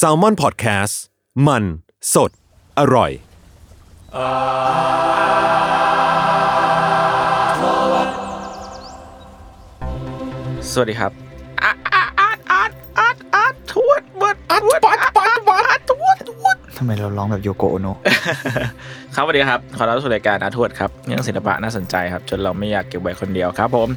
[0.00, 0.94] s a l m o n PODCAST
[1.46, 1.64] มัน
[2.14, 2.30] สด
[2.78, 3.10] อร่อย
[10.70, 11.12] สวัสดีครับ
[11.64, 12.62] อาอาอาอา
[12.98, 17.96] อาอาทวดวัดทวดปัดปัดปัดทวดทวด ทำไมเราร้องแบบโยโกโอโนะ
[19.14, 23.88] ครับสวัสดีครับ ขอรับสู่รายการอาทวดครับเรื่องศิลปะน่าสนใจครับ จนเราไม่อยากเก็บไว้คนเดียวครับ ผม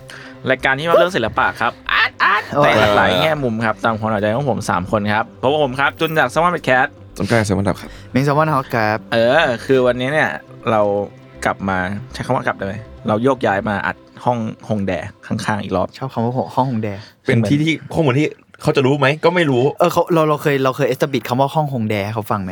[0.49, 10.29] รายการที่มาเรื่องศิลปะครับอาร์ตอาร์ตแต่หลากหลายแง่มุมครับตามความเข้าใจของผมสามคนครับเพราะว่าผมครับจุนจากสมาร์ทแคทต้นกล้าเซมันดับครับเมงซอมวันฮอกครับเออ คือวันนี้เนี่ย
[10.71, 10.81] เรา
[11.45, 11.77] กลับมา
[12.13, 12.75] ใช้คำว่ากลับได้ไหม
[13.07, 14.37] เราโยกย้ายมาอัดห้อง
[14.69, 14.93] ฮงแด
[15.25, 16.89] ข้างๆอีกรอบชอบคำว่าห้องหงแด
[17.25, 18.27] เป็นที่ที่ข้อมูลที่
[18.61, 22.51] เขาจะรู้ไหมก็ไม่รู้ เออเขาเราเราเคยเราเคยเอสตบิดคำว่าห้องหงแดให้เขาฟังไหม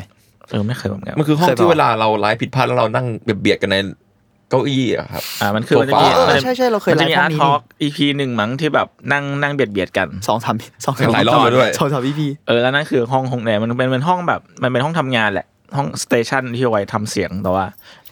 [0.52, 3.06] เออไม่เคยเหมือนกันมันคือห้องเคยบอกที่เวลาเราไลฟ์ผิดพลาดแล้วเรานั่ง
[3.42, 3.78] เบียดๆกันใน
[4.50, 10.56] เก้าอี้อะครับอ่ามันคือมันจะมีโซฟามันจะใช่ใช่เราเคยมันไลจะมีฟ์ห้อาองร์ตนี้ทอนี่ล์กอีพีหนึ่งมั้งที่แบบนั่งนั่งเบียดเบียดกันสองสาม
[10.86, 17.66] สองสามหลายรอบแล้วด้วยสองสามพี่พี่เออแล้วนั่นคือห้องห้องไหนมันเป็นเป็นห้องแบบมันเป็นห้องทำงานแหละห้องสเตชันที่เอาไว้ทำเสียงแต่ว่า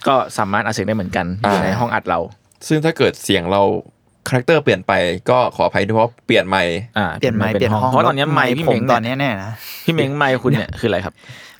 [0.07, 2.19] ก็สามารถอัดเสียงได้เหมือนกันอยู่ในห้องอัดเรา
[2.67, 3.61] ซึ่งถ้าเกิดเสียงเรา
[4.27, 4.93] คาแรคเตอร์เปลี่ยนไป
[5.29, 6.63] ก็ขออภัยด้วยเพราะเปลี่ยนใหม่
[6.97, 9.51] อ่าเปลี่ยนไม้เปลี่ยนห้องเพราะตอนนี้ไมค์พี่ผเม้มงตอนเนี่ยนี้แน่นะ
[9.85, 11.13] พี่เม้งไมค์คุณเนี่ยคืออะไรครับ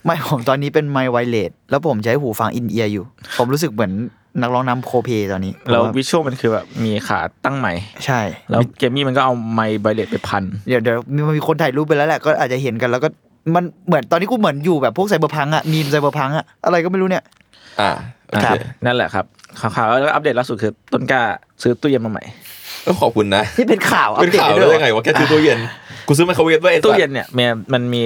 [0.04, 3.04] ไม่ผมตอนนี้เป็นไมค์ wireless แล้วผมใช้หูฟัง in-ear อยู่
[3.38, 3.92] ผมรู้สึกเหมือน
[4.40, 7.72] นักร้องนำโคเพตอนนี้แล้วผม visual มันคือแบบมีขาตั้งไมค์
[8.04, 13.08] ใช่ แล้วเกมมี่มันก็เอาไมค์ไบเลตไปพัน เดี๋ยวเดี๋ยวมีมันมีคนถ่ายรูปไปแล้วแหละก็อาจจะเห็นกันแล้วก็
[13.54, 17.24] มันเหมือนตอนนี้กูเหมือนอยู่แบบพวก cyberpunk อะ meme cyberpunk อะอะไรก็ไม่รู้เนี่ย
[17.80, 17.90] อ่า
[18.28, 19.24] โอคเครับนั่นแหละครับ
[19.60, 21.22] ข่าวๆแล้วอัปเดตล่าสุดคือต้นกล้า
[21.62, 22.22] ซื้อตู้เย็นมาใหม่
[22.86, 25.58] ก็ขอบคุณนะนี่เป็นข่าวอัปเป็นเดตข่าวได้ได้ด้วยยังไงว่าแค่ซื้อตู้เย็น
[26.12, 28.02] กูซื้อไมโครเวฟด้วยไอ้สัตู้ตว์เย็นเนี่ยมันมันมี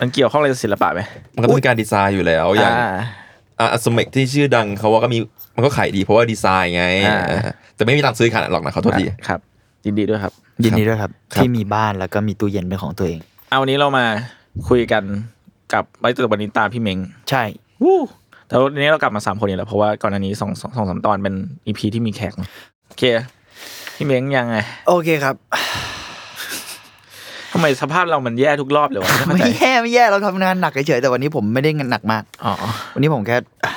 [0.00, 1.00] มันเกี่ยวข้องอะไรกับศิลปะไหม
[1.34, 5.18] มันก็ต้องมีการดีไซน์อยู่แล้วอย่างอ่าอะสมักที่ชื่อดังเขาว่าก็มี
[5.56, 7.40] มันก็ขายดีเพราะว่าดีไซน์ไงอ่าเออ
[7.76, 9.40] แต่ไม่มีตังค์ซื้อขนาดนั้นหรอกนะขอโทษทีครับ
[9.86, 10.32] ยินดีด้วยครับ
[10.64, 14.04] ยินดีด้วยครับครับ ที่มีบ้านแล้วก็มีตู้เย็นเป็นของตัวเอง เอาวันนี้เรามา
[14.68, 15.02] คุยกัน
[15.72, 16.98] กับไว้ตัววันนี้ตามพี่เม้ง
[17.30, 17.42] ใช่
[17.82, 18.00] วู้
[18.46, 21.34] แต่วันนี้เรากลับมาสามคนอีกแล้วเพราะว่าก่อนอันนี้สองสองสองสามตอนเป็น
[21.66, 22.32] อีพีที่มีแขก
[22.88, 23.02] โอเค
[23.96, 24.56] พี่เม้งยังไง
[24.88, 25.36] โอเคครับ
[27.52, 32.52] ทำไมสภาพเรามันแย่ทุกรอบเลยวะไม่เข้าไม่ใจแย่ไม่แย่เราทำงานหนักเฉยๆแต่วันนี้ผมไม่ได้งานหนักมากอ๋อ
[32.94, 33.72] วันนี้ผมแค่อะ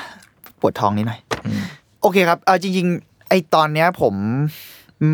[0.59, 1.61] ปวดท้องนิดหน่อยอืม
[2.01, 4.13] โอเคครับเอาจริง ๆ ไอตอนเนี้ยผม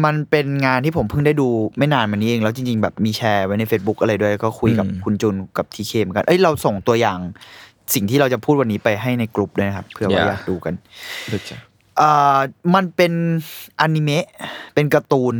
[0.05, 1.47] มันเป็นงานที่ผมเพิ่งได้ดู
[1.77, 7.19] ไม่นานมานี้เอง แล้วจริง ๆ แบบมีแชร์ไว้ใน Facebook อะไรด้วย ก็คุยกับอืมคุณจุนกับทีเคเหมือนกัน เอ้ยเราส่งตัวอย่าง
[7.93, 10.73] สิ่งที่เราจะพูดวันนี้ไปให้ในกลุ่มด้วยนะครับเพื่อว่าอยากดูกัน
[11.97, 12.37] เอ่อ
[12.75, 13.13] มันเป็น
[13.81, 14.25] อนิเมะ
[14.73, 15.35] เป็นการ์ตูน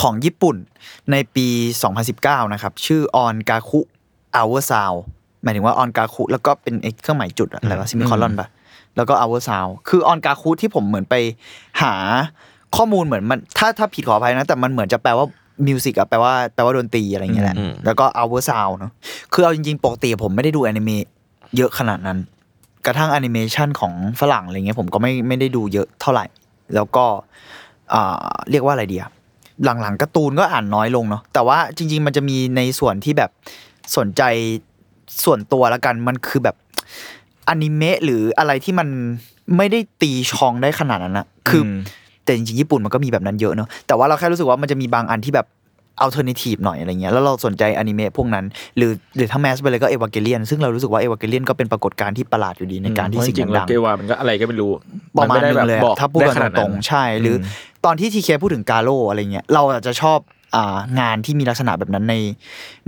[0.00, 0.56] ของญี่ปุ่น
[1.12, 1.46] ในปี
[2.00, 4.92] 2019 นะครับ ชื่อ On-Gaku Our Sound
[5.42, 8.48] หมายถึงว่า On-Gaku แล้วก็เป็นไอ้เครื่องหมายจุดอะอะไรวะ semicolon ปะ
[8.96, 11.14] แล้วก็ Our Sound คือ On-Gaku ที่ผมเหมือนไป
[11.82, 11.94] หา
[12.76, 15.26] ข้อมูลเหมือนมันถ้าถ้าผิดขออภัยนะ แต่มันเหมือนจะแปลว่า
[15.66, 18.92] music อะแปลว่าแปลว่าดนตรีอะไรอย่างเงี้ยแหละอืมแล้วก็ Our Sound เนาะ
[19.32, 21.04] คือเอาจริงๆ ปกติผมไม่ได้ดูอนิเมะ
[21.56, 22.18] เยอะขนาดนั้น
[22.86, 26.26] กระทั่งแอนิเมชันของฝรั่งอะไรเงี้ยผมก็ไม่ไม่ได้ดูเยอะเท่าไหร่
[26.74, 27.04] แล้วก็
[27.94, 29.10] อ่าเรียกว่าอะไรดีอะ
[29.64, 33.30] หลังๆการ์ตูนก็อ่านน้อยลงเนาะแต่ว่าจริง ๆ มันจะมีในส่วนที่แบบ
[33.96, 34.22] สนใจ
[35.24, 36.56] ส่วนตัวละกันมันคือแบบ
[37.48, 38.88] อนิเมะหรืออะไรที่มัน
[39.56, 41.74] ไม่ได้ตีชองได้ขนาดนั้นนะคืออม
[42.24, 45.46] แต่จริงๆญี่ปุ่นมันก็มีแบบนั้นเยอะเนาะแต่ว่าเราแค่รู้สึกว่ามันจะมีบางอันที่แบบ
[46.00, 48.44] อัลเทอร์เนทีฟหน่อยอะไรเงี้ยแล้วเราสนใจอนิเมะพวกนั้น
[48.76, 57.44] หรือหรือถ้าแมสไปเลยก็เอวาเกเลียนซึ่งเรารู้สึกว่าเอวาเกเลียนก็เป็นปรากฏการณ์ที่ประหลาดอยู่ดีในการที่เพะสิ่งจริงๆแล้ดัวงเกวามันก็อะไรก็ไม่รู้ๆประมาณนไได้นึงเลยบอะอกถ้าพูดได้กันขนาดตนั้รนงๆใช่ หรืออ
[57.84, 60.20] ตอนที่ทีเคพูดถึงกาโลอะไรเงี้ยเราอาจจะชอบ
[60.56, 62.14] อ่างานที่มีลักษณะแบบนั้นใน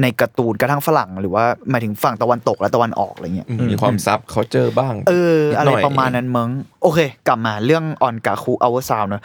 [0.03, 6.51] ในการ์ตูนกระทั่งฝรั่ง หรือว่าหมายถึงฝั่งตะวันตกและตะวันออกอะไรเงี้ยมีความซับเขาเจอบ้าง เออนิดอะไรหน่อยประมาณนั้นมั้ง
[6.83, 6.98] โอเค
[7.28, 9.22] กลับมาเรื่องออนกาคูอเวอร์ซาวเนอะ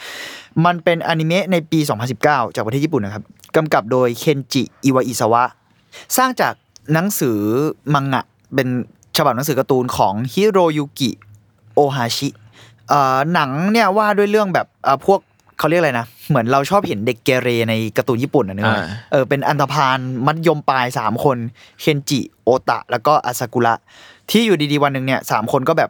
[0.66, 1.80] มันเป็นอนิเมะในปี
[2.18, 3.24] 2019 จากประเทศญี่ปุ่นนะครับ
[3.56, 5.44] กำกับโดยเคนจิอิวาอิซาวะ
[6.18, 6.54] สร้างจาก
[6.94, 7.40] หนังสือ
[7.94, 8.24] มังงะ
[8.56, 8.68] เป็น
[9.18, 11.12] ฉบับหนังสือการ์ตูนของฮิโรยุกิ
[11.74, 12.30] โอฮาชิ
[12.90, 15.20] เอ่อหนังเนี่ยว่าด้วยเรื่องแบบเอ่อพวก
[15.60, 19.98] เขาเรียกอะไรนะ เหมือนเราชอบเห็นเด็กเกเรในการ์ตูนญี่ปุ่นนะเนกอะอ่าเออเป็นอันธพาล
[20.28, 21.38] มัธยมปลายสามคน
[21.82, 23.74] เคนจิ โอตะ แล้วก็อาซากุระ
[24.32, 25.90] ที่อยู่ดีๆวันหนึ่งเนี่ยสามคนก็แบบ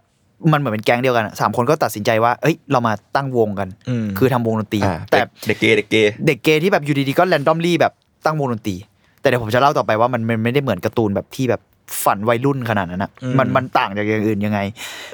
[0.52, 7.94] มันเหมือนเป็นแก๊งเดียวกันอะสามคนก็ตัดสินใจว่า เอ้ย เรามาตั้งวงกันอืมคือทำวงดนตรีอ่าแต่เด็กเกเรเด็กเกเรเด็กเกเรที่แบบอยู่ดีๆก็ randomly แบบ
[8.26, 8.76] ตั้งวงดนตรี
[9.22, 11.62] แต่เดี๋ยวผมจะเล่าต่อไปว่ามันมันไม่ได้เหมือนการ์ตูนแบบที่แบบ
[12.04, 14.60] ฝันวัยรุ่นขนาดนั้นนะอืมมันมันต่างจากอย่างอื่นยังไง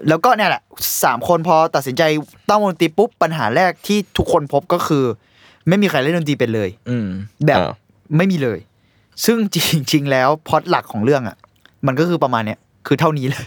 [0.08, 0.62] แล้วก็เนี่ยแหละ
[1.04, 2.04] สามคนพอตัดสินใจ
[2.50, 5.04] ตั้งวงดนตรีปุ๊บปัญหาแรกที่ทุกคนพบก็คือ
[5.68, 7.08] ไม่มีใครเล่นดนตรีเป็นเลย อืม
[7.46, 7.72] แบบอ่า
[8.18, 8.60] ไม่มีเลย
[9.26, 9.58] ซึ่งจ
[9.94, 11.38] ริงๆแล้วพล็อตหลักของเรื่องอะ
[11.88, 13.44] มันก็คือประมาณเนี้ย คือเท่านี้เลย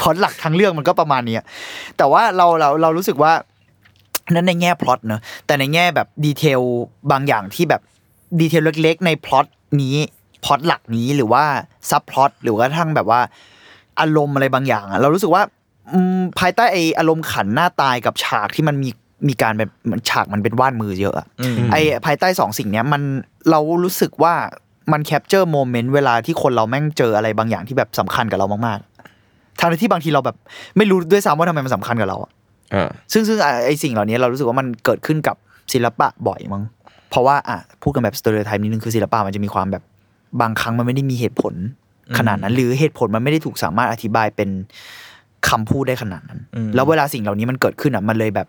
[0.00, 1.42] พล็อตหลักทั้งเรื่องมันก็ประมาณเนี้ย
[1.96, 3.32] แต่ว่าเราเราเรารู้สึกว่า
[4.34, 6.60] นั้นในแง่พล็อตเนอะแต่ในแง่แบบ detail
[7.10, 7.82] บางอย่างที่แบบ
[8.40, 9.46] detail เล็ก ๆ ในพล็อต
[9.82, 9.96] นี้
[10.44, 11.44] พล็อตหลักนี้หรือว่า
[11.90, 13.20] subplot หรือว่าทั้งแบบว่า
[14.00, 15.42] อารมณ์อะไรบางอย่างอะเรารู้สึกว่า
[15.92, 18.90] อืมภายใต้ไออารมณ์ขันหน้าตายกับฉากที่มันมี
[19.28, 23.02] มีการแบบมันฉากมันเป็นวาดมือเยอะอะอืมไอภายใต้สองสิ่งเนี้ยมัน
[23.50, 24.34] เรารู้สึกว่า
[24.92, 30.36] มัน capture moment เวลาที่คนเราแม่งเจออะไรบางอย่างที่แบบสำคัญกับเรามากๆทั้งที่บางทีเราแบบ
[30.76, 32.30] ไม่รู้ด้วยซ้ำว่าทำไมมันสำคัญกับเราอะ
[32.74, 35.36] อ่าซึ่งซึ่งไอ้ไอสิ่งเหล่านี้เรารู้สึกว่ามันเกิดขึ้นกับ
[35.72, 36.62] ศิลปะบ่อยมั้ง
[37.10, 39.82] เพราะว่าอะพูดกันแบบ stereotype นิดนึงคือศิลปะมันจะมีความแบบ
[40.40, 41.54] บางครั้งมันไม่ได้มีเหตุผล
[42.18, 44.50] ขนาดนั้น หรือเหตุผลมันไม่ได้ถูกสามารถอธิบายเป็น
[45.48, 48.48] คำพูดได้ขนาดนั้นอืมแล้วเวลาสิ่งเหล่านี้มันเกิดขึ้นอะมันเลยแบบ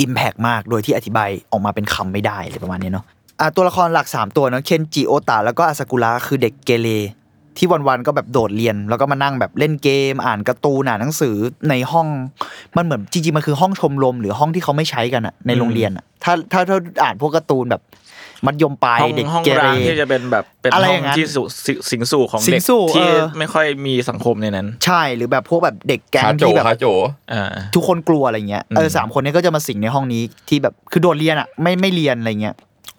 [0.00, 3.14] อิมแพกมากโดยที่อธิบายออกมาเป็นคำไม่ได้อะไรประมาณนี้เนาะอะ
[3.56, 6.88] ตัวละครหลักสามตัวเนาะเคนจิโอตะแล้วก็อาซากุระคือเด็กเกเร
[7.58, 11.36] ที่วันๆก็แบบโดดเรียน แล้วก็มานั่งแบบเล่นเกม อ่านการ์ตูนอ่านหนังสือ
[11.68, 12.06] ในห้อง
[12.76, 17.82] มันเหมือนจริงๆมันคือห้องชมรมหรือห้องที่เขาไม่ใช้กันอะในโรงเรียนอะถ้าถ้าถ้าอ่านพวกการ์ตูนแบบ
[18.46, 26.86] มัธยมปลายห้องเด็กห้องเกเรร้างที่จะเป็นแบบเป็นอะไรห้ออย่างนั้นที่สุสิสิงสู่ของสิงเด็กสู่ที่เออไม่ค่อยมีสังคมในนั้น ใช่หรือแบบพวกแบบเด็กแก๊งคาโจที่แบบคาโจ
[27.32, 32.54] อ่าทุกคนกลัวอะไรเงี้ยเอออืมสามคนเนี้ก็จะมาสิงในห้องนี้ที่แบบคือโดดเรียนอะไม่ไม่เรียนอะไรเงี้ย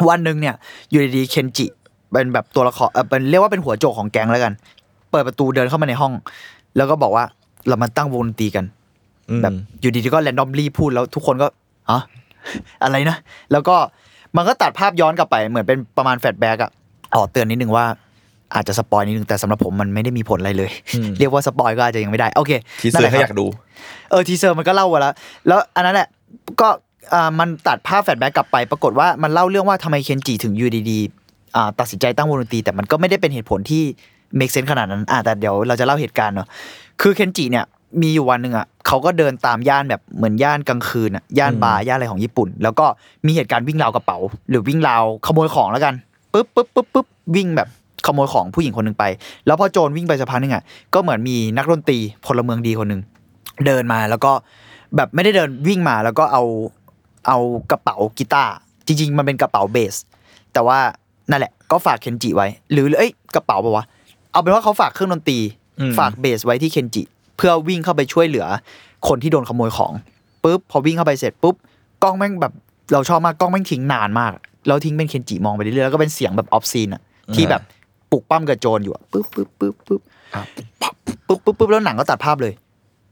[0.09, 0.55] วันหนึ่งเนี่ย
[0.89, 1.65] อยู่ดีๆเคนจิ
[2.11, 4.53] เป็นแบบตัวละครเออเป็นเรียกว่าเป็นหัวโจกของแก๊งแล้วกัน
[5.11, 6.13] เปิดประตูเดินเข้ามาในห้อง
[6.77, 7.23] แล้วก็บอกว่า
[7.67, 8.65] เรามาตั้งวงดนตรีกัน
[9.29, 11.47] อืมแบบอยู่ดีๆก็ randomly พูดแล้วทุกคนก็
[11.89, 11.97] อ๋อ
[12.83, 13.17] อะไรนะ
[13.51, 13.75] แล้วก็
[14.35, 16.71] มันก็ตัดภาพย้อนกลับไปเหมือนเป็นประมาณ flashback อะ
[17.15, 17.85] อ๋อเตือนนิดนึงว่า
[18.55, 22.51] อาจจะ spoil นิดนึงแต่สำหรับผมมันไม่ได้มีผลอะไรเลยอืมเรียกว่า spoil ก็อาจจะยังไม่ได้ โอเค
[22.81, 23.45] ทีเซนั่อนแหร์ละให้คอรับยากดู
[24.09, 25.13] เออ teaser มันก็เล่าไว้แล้ว
[25.47, 26.07] แล้วอันนั้นแหละ
[26.61, 26.92] ก็อ่า
[27.39, 33.83] มันตัดภาพ flashback กลับไป ปรากฏว่ามันเล่าเรื่องว่าทำไมเคนจิถึงอยู่ดีๆอ่าตัดสินใจตั้งวงดนตรี แต่มันก็ไม่ได้เป็นเหตุผลที่
[34.39, 36.47] make sense ขนาดนั้นอ่าแต่เดี๋ยวเราจะเล่าเหตุการณ์เนาะ
[37.01, 37.65] คือเคนจิเนี่ย
[38.01, 42.85] มีอยู่วันหนึ่งอะเขาก็เดินตามย่านแบบเหมือนย่านกลางคืนอะย่านบาร์ย่านอะไรของญี่ปุ่น แล้วก็
[43.25, 44.17] มีเหตุการณ์วิ่งราวกระเป๋า
[44.49, 45.93] หรือวิ่งราวขโมยของแล้วกัน
[46.33, 47.67] ปุ๊บปุ๊บปุ๊บปุ๊บวิ่งแบบ
[48.05, 49.03] ขโมยของผู้หญิงคนหนึ่งไป
[49.45, 50.63] แล้วพอโจรวิ่งไปสักพักหนึงอะ
[50.93, 53.01] ก็เหมือนมีนักดนตรีพลเมืองดีคนหนึ่ง
[53.65, 54.31] เดินมาแล้วก็
[54.95, 56.43] แบบไม่ได้เดินวิ่งมาแล้วก็เอา
[57.27, 57.37] เอา
[57.71, 58.51] กระเป๋ากีตาร์
[58.85, 59.95] จริง ๆ มันเป็นกระเป๋าเบส
[60.53, 60.79] แต่ว่า
[61.29, 63.85] นั่นแหละก็ฝากเคนจิไว้ หรือเอ้ยกระเป๋าปะวะ
[64.31, 65.39] เอาเป็นว่าเขาฝากเครื่องดนตรี
[65.79, 67.03] อืมฝากเบสไว้ที่เคนจิ
[67.37, 68.45] เพื่อวิ่งเข้าไปช่วยเหลือ
[69.07, 69.91] คนที่โดนขโมยของ
[70.43, 71.55] ปุ๊บพอวิ่งเข้าไปเสร็จปุ๊บ
[72.03, 72.53] กล้องแม่งแบบ
[72.93, 74.31] เราชอบมากกล้องแม่งทิ้งนานมาก
[74.67, 77.01] แล้วทิ้งเป็นเคนจิมองไปเรื่อยๆแล้วก็เป็นเสียงแบบ off-scene อะ
[77.35, 77.61] ที่แบบ
[78.11, 80.01] ปลุกปล้ำกับโจรอยู่อะปุ๊บปุ๊บปุ๊บปุ๊บ
[80.35, 80.43] อะ
[81.27, 82.53] ปุ๊บปุ๊บปุ๊บแล้วหนังก็ตัดภาพเลย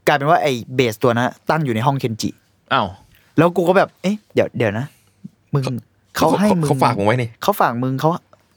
[0.06, 2.30] กลายเป็นว่าไอ้เบสตัวนั้นตั้งอยู่ในห้องเคนจิ
[2.72, 2.88] อ้าว
[3.38, 4.86] แล้วกูก็แบบ เอ๊ะเดี๋ยวเดี๋ยวนะ
[5.54, 5.62] มึง
[6.16, 8.10] เขาให้มึงเขาฝากมึงไว้นี่เขาฝากมึงเขา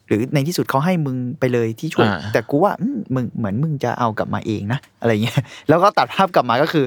[0.07, 5.37] หรือในที่สุดเขาให้มึงไปเลยที่ช่วยอ่าแต่กูว่าอืมมึงเหมือนมึงจะเอากลับมาเองนะอะไรเงี้ย
[5.69, 6.85] แล้วก็ตัดภาพกลับมาก็คือ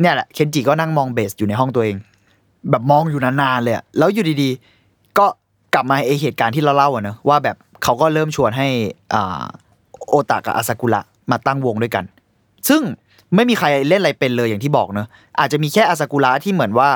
[0.00, 1.96] เนี่ยแหละเคนจิก็นั่งมองเบสอยู่ในห้องตัวเอง
[2.70, 5.26] แบบมองอยู่นานๆเลยอะแล้วอยู่ดีๆ ก็
[5.74, 8.68] กลับมาไอเหตุการณ์ที่เราเล่าอะเนอะว่าแบบเขาก็เริ่มชวนให้
[9.14, 9.42] อ่า
[10.08, 11.00] โอตากับอาซากุระ
[11.30, 12.04] มาตั้งวงด้วยกัน
[12.68, 12.82] ซึ่ง
[13.34, 15.06] ไม่มีใครเล่นอะไรเป็นเลยอย่างที่บอกเนอะ
[15.40, 16.90] อาจจะมีแค่อาซากุระที่เหมือนว่า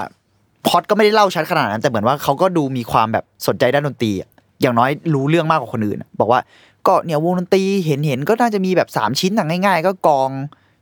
[0.67, 4.29] พล็อดก็ไม่ได้เล่าชัดขนาดนั้นแต่เหมือนว่าเขาก็ดูมีความแบบสนใจด้านดนตรีอะ
[4.61, 6.41] อย่างน้อยรู้เรื่องมากกว่าคนอื่นอะบอกว่า
[6.87, 10.31] ก็เนี่ยวงดนตรีเห็นเห็นก็น่าจะมีแบบสามชิ้นหนังง่าย ๆ ก็กลอง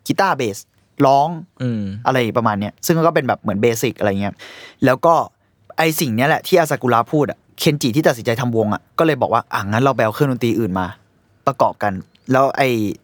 [0.07, 0.59] กีตาร์เบส
[1.07, 1.29] ร้อง
[1.63, 4.35] อืมอะไรประมาณเนี้ยซึ่งก็เป็นแบบเหมือนเบสิกอะไรเงี้ย
[4.85, 5.15] แล้วก็
[5.79, 10.87] ไอสิ่งเนี้ยแหละที่อาซากุระพูดอะเคนจิที่ตัดสินใจทำวงอะก็เลยบอกว่าอะงั้นเราไปเอาเครื่องดนตรีอื่นมา
[11.47, 11.93] ประกอบกัน
[12.33, 12.63] แล้วไอ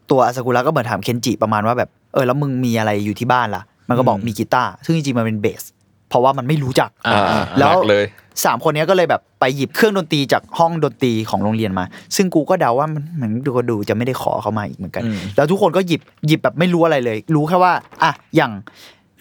[0.09, 5.63] ตัวอาซากุระก็เหมือนถามเคนจิประมาณว่าแบบ เออแล้วมึงมีอะไรอยู่ที่บ้านล่ะ มันก็บอกอืมมีกีตาร์ซึ่งจริงๆมันเป็นเบส
[6.09, 8.05] เพราะว่ามันไม่รู้จักอ่าอ่าแล้วหนักเลย
[8.45, 18.51] สามคนเนี้ยก็เลยแบบไปหยิบเครื่องดนตรีจากห้องดนตรีของโรงเรียนมา ซึ่งกูก็เดาว่ามันเหมือนดูก็ดูจะไม่ได้ขอเขามาอีกเหมือนกันอืมแล้วทุกคนก็หยิบหยิบแบบไม่รู้อะไรเลย รู้แค่ว่าอะอย่าง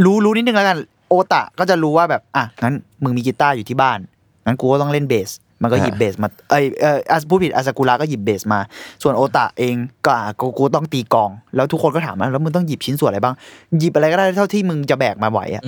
[0.04, 0.78] รู้รู้นิดนึงแล้วกัน
[1.08, 3.98] โอตะก็จะรู้ว่าแบบอะงั้นมึงมีกีตาร์อยู่ที่บ้าน
[4.46, 5.30] งั้นกูก็ต้องเล่นเบส
[5.62, 8.60] มันก็หยิบเบสมาเอยเอออาพูดผิดอาซากุระก็หยิบเบสมา
[9.02, 9.74] ส่วนโอตะเอง
[10.04, 13.34] ก็อะกูกูต้องตีกลอง แล้วทุกคนก็ถามว่าแล้วมึงต้องหยิบชิ้นส่วนอะไรบ้าง
[13.78, 15.62] หยิบอะไรก็ได้เท่าที่มึงจะแบกมาไหวอะ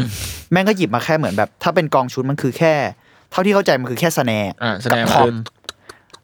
[0.52, 2.72] แม่งก็หยิบมาแค่เหมือนแบบ ถ้าเป็นกลองชุดมันคือแค่
[3.30, 5.36] เท่าที่เข้าใจมันคือแค่ snare อ่า snare กับทว่าอม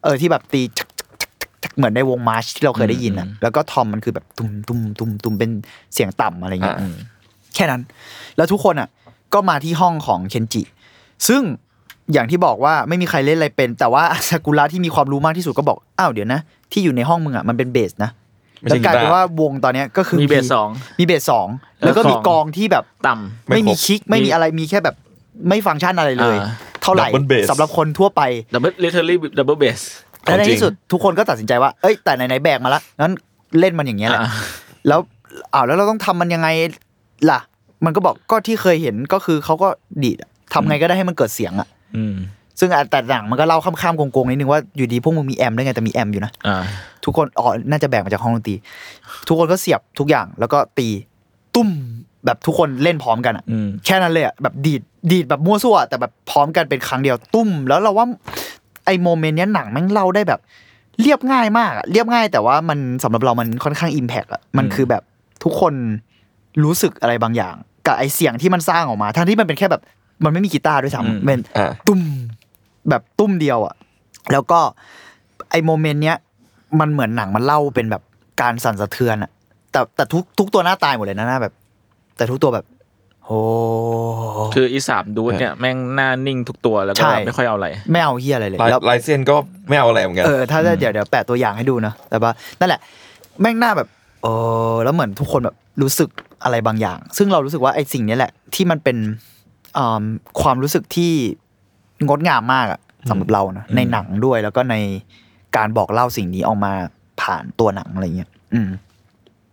[0.03, 5.51] เออที่แบบตีชักชักชักชักเหมือนในวงมาร์ชที่เราเคยได้ยินอะอืมแล้วก็ทอมมันคือแบบตุ้มตุ้มตุ้มตุ้มเป็น
[5.95, 6.95] เสียงต่ำอะไรเงี้ยอ่า
[7.55, 7.83] แค่นั้น
[8.37, 8.89] แล้วทุกคนอะ
[9.35, 10.63] ก็มาที่ห้องของเคนจิ
[11.29, 11.43] ซึ่ง
[12.13, 16.41] อย่างที่บอกว่าไม่มีใครเล่นอะไรเป็น แต่ว่าซากุระที่มีความรู้มากที่สุดก็บอก อ้าวเดี๋ยวนะ
[16.73, 18.11] ที่อยู่ในห้องมึงอะมันเป็นเบสนะ
[18.61, 20.69] ไม่แล้วใช่กลายเป็นกีตาร์ ว่าวงตอนเนี้ยก็คือมีเบสสอง
[21.01, 21.49] มีเบสสอง
[21.81, 23.15] แล้วก็มีแล้วกกลอองงที่แบบต่
[23.49, 24.97] ไม่ไม่มีครบ kick ไม่มีอะไรมีแค่แบบ
[25.49, 26.51] ไม่ฟังก์ชันอะไรเลย อ่า
[26.83, 29.81] เท่าไหร่ Double bass สำหรับคนทั่วไป double literally double bass
[30.25, 33.15] และในจริงที่สุดทุกคนก็ตัดสินใจว่า เอ้ย แต่ไหนๆแบกมาละงั้น
[33.61, 34.21] เล่นมันอย่างเงี้ยแหละ
[34.89, 35.01] แล้ว
[35.55, 36.49] อ้าวแล้วเราต้องทำมันยังไง
[37.31, 37.41] ล่ะ
[37.85, 39.69] มันก็บอกก็ที่เคยเห็นก็คือเขาก็
[40.03, 41.78] ดีดอะทำไงก็ได้ให้มันเกิดเสียงอะอืม
[42.61, 46.57] ซึ่งอะแต่หนังมันก็เล่าข้ามๆโกงๆนิดนึงว่าอยู่ดีพวกมึงมี amp ได้ไงแต่มี amp อยู่นะอ่า
[47.05, 48.55] ทุกคนอ๋อน่าจะแบ่งมาจากห้องดนตรี
[49.29, 50.89] ทุกคนก็เสียบทุกอย่างแล้วก็ตี
[51.55, 51.69] ตุ้ม
[52.25, 58.07] แบบทุกคนเล่นพร้อมกันอะอืมแค่นั้นเลยอะแบบดีดดีดแบบมั่วซั่วแต่แบบพร้อมกันเป็นครั้งเดียวตุ้ม แล้วเราว่า
[58.87, 60.41] ไอ้ moment เนี้ยหนังแม่งเล่าได้แบบ
[61.01, 65.03] เรียบง่ายมากอะเรียบง่าย แต่ว่ามันสำหรับเรามันค่อนข้าง impact อะมันคือแบบ
[65.45, 65.75] ทุกคน
[66.65, 67.55] รู้สึกอะไรบางอย่าง
[67.87, 69.83] กับไอเสียงที่มันสร้างออกมาทั้งที่มันเป็นแค่แบบ
[70.25, 72.01] มันไม่มีกีตาร์ด้วยอืมซ้ำเป็นอ่าตุ้ม
[72.91, 73.75] แบบตุ้มเดียวอะ
[74.33, 74.61] แล้วก็
[75.51, 76.17] ไอโมเมนต์เนี้ย
[76.81, 78.03] มันเหมือนหนังมันเล่าเป็นแบบ
[78.43, 79.31] การสั่นสะเทือนอะ
[79.73, 81.53] แต่แต่ทุกทุกตัวหน้าตายหมดเลยนะหน้าแบบ
[82.17, 82.67] แต่ทุกตัวแบบ
[83.27, 83.41] โอ้
[84.55, 89.37] คืออีสามดูดเนี่ยแม่งหน้านิ่งทุกตัวแล้วก็ใช่แบบไม่ค่อยเอาอะไร ไม่เอาเฮียอะไรเลยลายแล้วลายเส้นก็
[89.69, 92.81] ไม่เอาอะไรเหมือนกันเออถ้าจะเดี๋ยวเดี๋ยวแปะตัวอย่างให้ดูนะแต่ว่านั่นแหละ
[93.41, 93.89] แม่งหน้าแบบ
[94.23, 94.29] เอ
[94.73, 96.09] อแล้วเหมือนทุกคนแบบรู้สึก
[96.45, 99.38] อะไรบางอย่าง ซึ่งเรารู้สึกว่าไอ้สิ่งนี้แหละ ที่มันเป็นอ่า
[100.41, 101.13] ความรู้สึกที่
[102.07, 104.75] งดงามมากอะสำหรับเรานะในหนังด้วยแล้วก็ใน
[105.57, 106.73] การบอกเล่าสิ่งนี้ออกมา
[107.21, 108.69] ผ่านตัวหนังอะไรเงี้ยอืม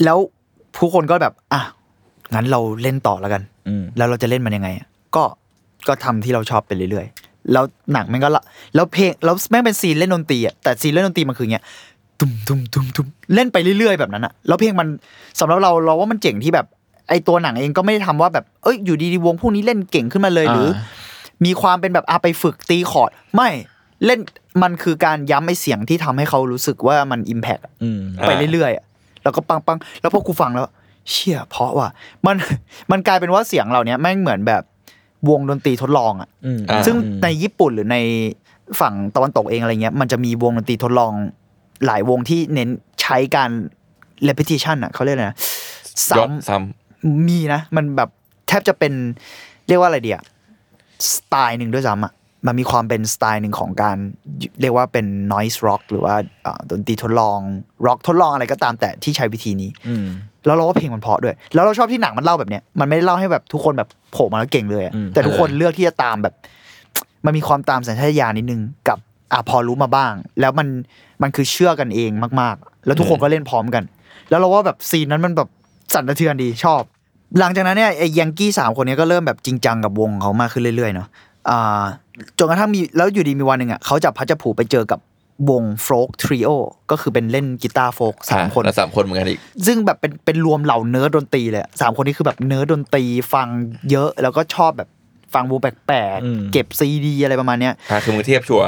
[0.04, 0.18] แล้ว
[0.78, 1.62] ผู้คนก็แบบ อะ
[2.34, 5.24] งั้นเราเล่นต่อแล้วกันอืมแล้วเราจะเล่นมันยังไงอะก็
[5.88, 7.64] ก็ทำที่เราชอบไปเรื่อยๆแล้ว
[7.94, 8.44] หนังมันก็ละ
[8.76, 11.66] แล้วเพลงแล้วแม่งเป็นซีนเล่นดนตรีอะแต่ซีนเล่นดนตรีมันคืออย่างเงี้ย
[12.20, 14.88] ตุ้มตุ้มตุ้มตุ้มเล่นไปเรื่อยๆแบบนั้นอะ แล้วเพลงมัน
[15.40, 16.66] สำหรับเราเราว่ามันเจ๋งที่แบบ
[17.10, 20.70] ไอตัวหนังเองก็ไม่ได้ทำว่าแบบเอ้ยอยู่ดีๆวงพวกนี้เล่นเก่งขึ้นมาเลยหรือ
[21.46, 23.50] มีความเป็นแบบอาไปฝึกตีคอร์ดไม่
[24.06, 24.20] เล่น
[24.64, 28.86] มันคือการย้ำไอเสียงที่ทำให้เขารู้สึกว่ามันอิมแพกอืมไปเรื่อยๆอะ
[29.24, 30.66] แล้วก็ปังปังๆแล้วพอกูฟังแล้ว
[31.10, 31.90] เชี่ยเพราะว่ะ
[32.26, 32.36] มัน
[32.92, 34.64] มันกลายเป็นว่าเสียงเหล่านี้แม่งเหมือนแบบ
[35.30, 37.98] วงดนตรีทดลองอะอืมอ่าซึ่งในญี่ปุ่นหรือใน
[38.80, 41.12] ฝั่งตะวันตกเองอะไรเงี้ย มันจะมีวงดนตรีทดลอง
[41.86, 42.70] หลายวงที่เน้น
[43.02, 43.50] ใช้การ
[44.28, 45.38] repetition อะเขาเรียกอะไรนะ
[46.18, 46.58] ยอดซ้ำซ้
[47.28, 48.10] มีนะ มันแบบ
[48.48, 48.94] แทบจะเป็น
[49.68, 50.20] เรียกว่าอะไรเดีย
[51.16, 52.14] สไตล์หนึ่งด้วยซ้ำอะ
[52.48, 53.98] มันมีความเป็นสไตล์หนึ่งของการ
[54.62, 57.40] เรียกว่าเป็น noise rock หรือว่าอ่าดนตรีทดลอง
[57.86, 60.08] rock ทดลองอะไรก็ตามแต่ที่ใช้วิธีนี้อืม
[60.46, 66.34] แล้วเราก็เพลงมันเพราะด้วย แล้วเราชอบที่หนังมันเล่าแบบเนี้ยมันไม่ได้เล่าให้แบบทุกคนแบบโผล่มาแล้วเก่งเลยอะอืมแต่ทุกคนเลือกที่จะตามแบบ
[67.26, 69.00] มันมีความตามสัญชาตญาณนิดนึงกับ
[69.34, 70.68] อะพอรู้มาบ้าง แล้วมัน
[71.22, 73.84] มันคือเชื่อกันเองมาก ๆ แล้วทุกคนก็เล่นพร้อมกัน
[74.30, 75.50] แล้วเราว่าแบบ scene นั้นมันแบบ
[75.94, 76.82] สั่นสะเทือนดีชอบ
[77.40, 81.08] หลังจากนั้นเนี่ยไอ้ยังกี้สามคนเนี้ยก็เริ่มแบบจริงจังกับวงเขามากขึ้นเรื่อยๆเนาะ
[81.50, 81.84] อ่า
[82.38, 85.00] จนกระทั่งมีแล้วอยู่ดีมีวันหนึ่งอะเขาจับพลัดจับผลูไปเจอกับ
[85.50, 86.50] วง folk trio
[86.92, 93.04] ก็คือเป็นเล่นกีตาร์ folk สามคนแล้วสามคนเหมือนกันอีก ซึ่งแบบเป็นเป็นรวมเหล่าเนิร์ดดนตรีเลยอะสามคนนี้คือแบบเนิร์ดดนตรี
[93.34, 93.48] ฟัง
[93.92, 94.90] เยอะแล้วก็ชอบแบบ
[95.34, 98.68] ฟังวงแปลกอืมๆเก็บซีดีอะไรประมาณเนี้ยอ่าคือมึงเทียบชัวร์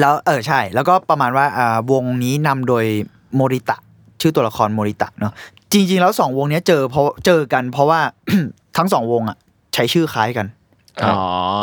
[0.00, 2.84] แล้วเออใช่ แล้วก็ประมาณว่าอ่าวงนี้นำโดย
[3.34, 3.76] โมริตะ
[4.20, 5.32] ชื่อตัวละครโมริตะเนาะ
[5.72, 8.00] จริง ๆ แล้วสองวงเนี้ยเจอเพราะเจอกัน เพราะว่า
[8.76, 9.36] ทั้งสองวงอะ
[9.74, 10.46] ใช้ชื่อคล้ายกัน
[11.04, 11.16] อ๋อ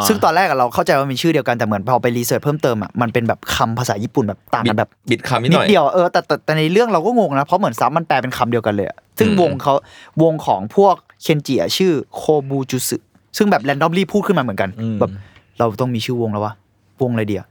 [0.07, 9.73] ซึ่งตอนแรกอะเราเข้าใจว่าเป็นชื่อเดียวกันแต่เหมือนพอไปรีเสิร์ชเพิ่มเติมอะมันเป็นแบบคำภาษาญี่ปุ่นแบบต่างกันแบบบิดคำนิดนิหดน่อยเดียวเออแต่แต่แต่ในเรื่องเราก็งงนะเพราะเหมือนซับมันแปลเป็นคำเดียวกันเลยอะซึ่งอืมวงเขา
[10.23, 12.97] วงของพวกเคนจิอะชื่อโคบูจุสึ
[13.37, 15.11] ซึ่งแบบแรนดอมลี่พูดขึ้นมาเหมือนกันอืมแบบ
[15.59, 16.53] เราต้องมีชื่อวงแล้ววะ
[17.01, 17.45] วงอะไรเดียว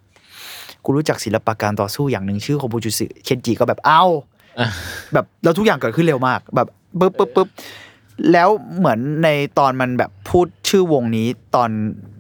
[0.85, 4.23] กูรู้จักศิลปะการต่อสู้อย่างหนึ่งชื่อโคบูจุสึเคนจิก็แบบเอ้าอะ
[5.15, 6.69] แบบแล้วทุกอย่างเกิดขึ้นเร็วมาก แบบ
[7.01, 7.49] ปึ๊บปึ๊บปึ๊บ
[8.33, 11.71] แล้วเหมือนในตอนมันแบบพูดชื่อวงนี้ตอน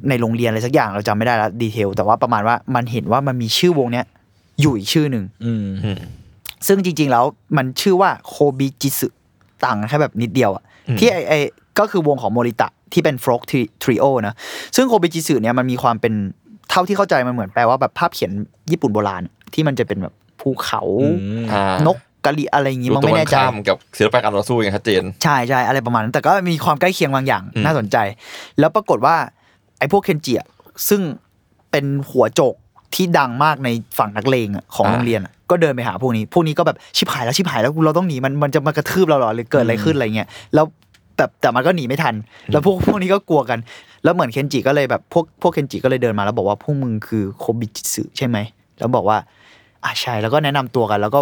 [0.09, 4.07] ในโรงเรียนอะไรสักอย่างเราจำไม่ได้แล้วดีเทล แต่ว่าประมาณว่ามันเห็นว่ามันมีชื่อวงเนี้ย
[4.61, 5.99] อยู่อีกชื่อหนึ่งอืมอืม
[6.67, 7.25] ซึ่งจริง ๆ แล้ว
[7.57, 9.09] มันชื่อว่าโคบิจิสึ
[9.65, 11.33] ต่างกันแค่แบบนิดเดียวอะอืมที่ไอไอ
[11.79, 13.43] ก็คือวงของโมริตะที่เป็น folk
[13.83, 14.35] trio นะ
[14.77, 16.13] ซึ่งโคบิจิสึเนี่ยมันมีความเป็น
[16.71, 18.33] เท่าที่เข้าใจมันเหมือนแปลว่าแบบภาพเขียน
[18.71, 19.23] ญี่ปุ่นโบราณ
[19.55, 20.83] ที่มันจะเป็นแบบภูเขา
[21.53, 27.97] อ่านก กะลิงอะไรอย่างงี้ดูมันตรงไม่กัแน่นใจข้ามกับศิลปะการต่อสู้อย่างชัดเจนใช่ใช่อะไรประมาณนั้นแต่ก็มีความใกล้เคียงบางอย่างอืมน่าสนใจ
[28.59, 29.17] แล้วปรากฏว่า
[29.79, 30.49] ไอ้พวกเคนจิอะ
[30.89, 31.01] ซึ่ง
[31.71, 32.55] เป็นหัวโจก
[32.95, 40.65] ที่ดังมากในฝั่งนักเลงอะของโรงเรียนอะก็เดินไปหาพวกนี้ พวกนี้ก็แบบชิบหายแล้วชิบหายแล้วเราต้องหนีมันมันจะมากระทืบเราเหรอหรือเกิดอะไรขึ้นอะไรเงี้ยแล้ว
[41.17, 42.15] แบบแต่มันก็หนีไม่ทัน
[42.53, 43.59] แล้วพวกพวกนี้ก็กลัวกัน
[44.05, 48.39] แล้วเหมือนเคนจิก็เลยแบบพวกพวกเคนจิก็เลยเดินมาแล้วบอกว่าพวกมึงคือโคบิจิสึใช่ไหม
[48.79, 49.19] แล้วบอกว่า
[49.85, 51.21] อ่าใช่แล้วก็แนะนำตัวกัน แล้วก็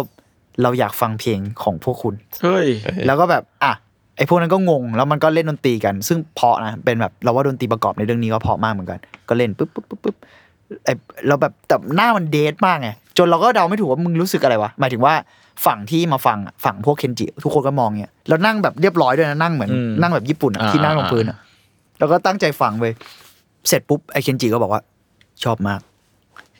[0.61, 2.67] เราอยากฟังเพลงของพวกคุณเฮ้ย
[3.05, 3.73] แล้วก็แบบอะ
[4.17, 10.15] ไอ้พวกนั้นก็งง แล้วมันก็เล่นดนตรีกัน ซึ่งเพราะนะเป็นแบบเราว่าดนตรีประกอบในเรื่องนี้ก็เพราะมากเหมือนกัน ก็เล่นปุ๊บปุ๊บปุ๊บปุ๊บ
[10.85, 10.93] ไอ้
[11.27, 15.13] เราแบบแต่หน้ามันเดทมากไงจนเราก็เดาไม่ถูกว่ามึงรู้สึกอะไรวะหมายถึงว่า
[15.65, 21.37] ฝั่งที่มาฟังอะฝั่งพวกเคนจิทุกคนก็มองเงี้ยแล้วนั่งแบบเรียบร้อยด้วยนะนั่งเหมือนอืมนั่งแบบญี่ปุ่นอะอ่าที่นั่งลงพื้นอะ
[21.99, 22.85] แล้วก็ตั้งใจฟังไป
[23.67, 24.81] เสร็จปุ๊บไอ้เคนจิก็บอกว่า
[25.43, 25.81] ชอบมาก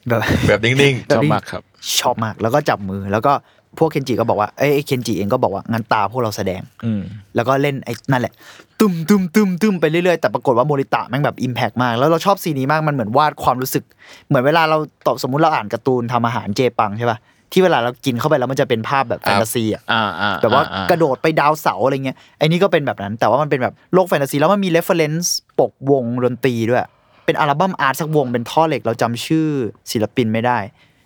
[0.08, 1.62] แบบแบบนิ่งชอบมากครับ
[2.00, 3.34] ชอบมากแล้วก็จับมือแล้วก็
[3.78, 7.02] พวกเคนจิก็บอกว่าเอ้ยไอ้เคนจิเองก็บอกว่างั้นตาพวกเราแสดงอืม
[7.36, 8.34] แล้วก็เล่นไอ้นั่นแหละ
[8.80, 13.84] ตึมตึมตึมตึมไปเรื่อยๆแต่ปรากฏว่าโมริตะแม่งแบบ impact มากแล้วเราชอบ scene นี้มากมันเหมือนวาดความรู้สึก
[14.28, 17.18] เหมือนเวลาเราตอบสมมุติเราอ่านการ์ตูนทำอาหารเจปังใช่ป่ะ
[17.52, 26.82] ที่เวลาเรากินเข้าไปแล้วมันจะเป็นภาพแบบแฟนตาซีอะอ่าอ่าแบบว่าอ่กระโดดไปดาวเสาอะไรเงี้ยไอ้นี่ก็เป็นแบบนั้น แต่ว่ามันเป็นแบบโลกแฟนตาซีแล้วมันมี reference ปกวงดนตรีด้วย
[27.26, 29.48] เป็น album art สักวงเป็นท่อเหล็กเราจำชื่อ
[29.92, 30.58] ศิลปินไม่ได้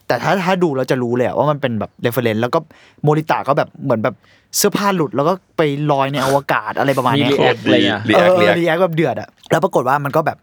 [0.07, 2.59] แต่ถ้าถ้าดูเราจะรู้เลยอะว่ามันเป็นแบบ reference แล้วก็
[3.03, 4.15] โมริตะก็แบบเหมือนแบบ
[4.57, 5.61] เสื้อผ้าหลุดแล้วก็ไป
[5.91, 10.37] ลอยในอวกาศอะไรประมาณมีเนี้ย react อะไรเงี้ย react react react แบบเดือดอะแล้วปรากฏว่ามันก็แบบ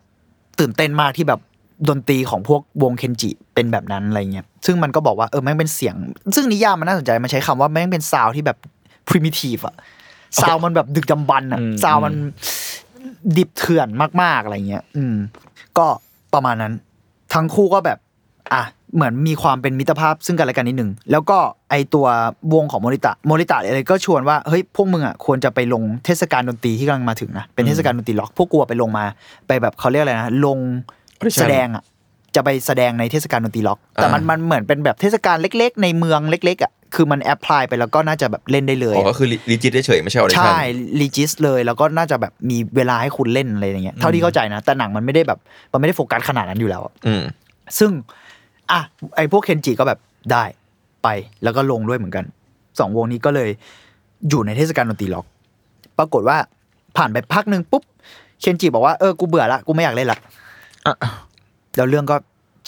[0.59, 1.41] ตื่นเต้นมากที่แบบ
[1.89, 5.95] ดนตรีของพวกวงเคนจิเป็นแบบนั้นอะไรเงี้ยซึ่งมันก็บอกว่าเออแม่งเป็นเสียง
[6.35, 8.59] ซึ่งนิยามมันน่าสนใจมันใช้คำว่าแม่งเป็น sound ที่แบบ
[9.09, 9.75] primitive อะ
[10.43, 12.15] sound มันแบบดึกดำบรรพ์อะอืม sound มัน
[13.37, 13.89] ดิบเถื่อน
[14.23, 15.17] มากๆอะไรเงี้ย อืม
[15.79, 15.87] ก็
[16.35, 16.73] ประมาณนั้น
[17.35, 17.99] ทั้งคู่ก็แบบ
[18.53, 18.63] อะ
[18.95, 21.39] เหมือนมีความเป็นมิตรภาพซึ่งกันและกันนิดหนึ่งแล้วก็
[21.71, 22.07] ไอตัว
[22.55, 29.05] วงของโมริตะโมริตะอะไรก็ชวนว่าเฮ้ยพวกมึงอะควรจะไปลงเทศกาลดนตรีที่กำลังมาถึงนะเป็นเทศกาลดนตรีร็อกพวกกูอะไปลงมา
[29.47, 30.59] ไปแบบเขาเรียกอะไรนะลง
[31.21, 31.83] Audition แสดงอะ
[32.35, 40.61] จะไปแสดงในเทศกาลดนตรีร็อก แต่มันอ่ามัมันมันเหมือนเป็นแบบเทศกาลเล็ก ๆ ในเมืองเล็กๆอะคือมัน apply ไปแล้วก็น่าจะแบบเล่นได้เลยอ๋ออะก็คือ regis เฉยๆไม่ใช่ audition ใช่
[41.01, 45.39] regis เลยแล้วก็น่าจะแบบมีเวลาให้คุณเล่นอะไรอย่างเงี้ยเท่าที่เข้าใจนะแต่หนังมันไม่ได้แบบ
[45.73, 47.23] มันไม่ได้โฟกัสขนาดนั้นอยู่แล้วอะอืม
[47.79, 47.91] ซึ่ง
[48.73, 48.81] อะ
[49.17, 49.99] ไอพวกเคนจิก็แบบ
[50.33, 50.45] ได้
[51.03, 51.09] ไป
[51.43, 52.25] แล้วก็ลงด้วยเหมือนกัน
[52.79, 53.51] สองวงนี้ก็เลย
[54.29, 55.27] อยู่ในเทศกาลดนตรีร็อก
[55.99, 56.37] ปรากฏว่า
[56.97, 57.83] ผ่านไปพักหนึ่งปุ๊บ
[58.41, 60.19] เคนจิบอกว่าเออกูเบื่อละกูไม่อยากเล่นละ
[60.87, 60.95] อะ
[61.77, 62.17] แล้วเรื่องก็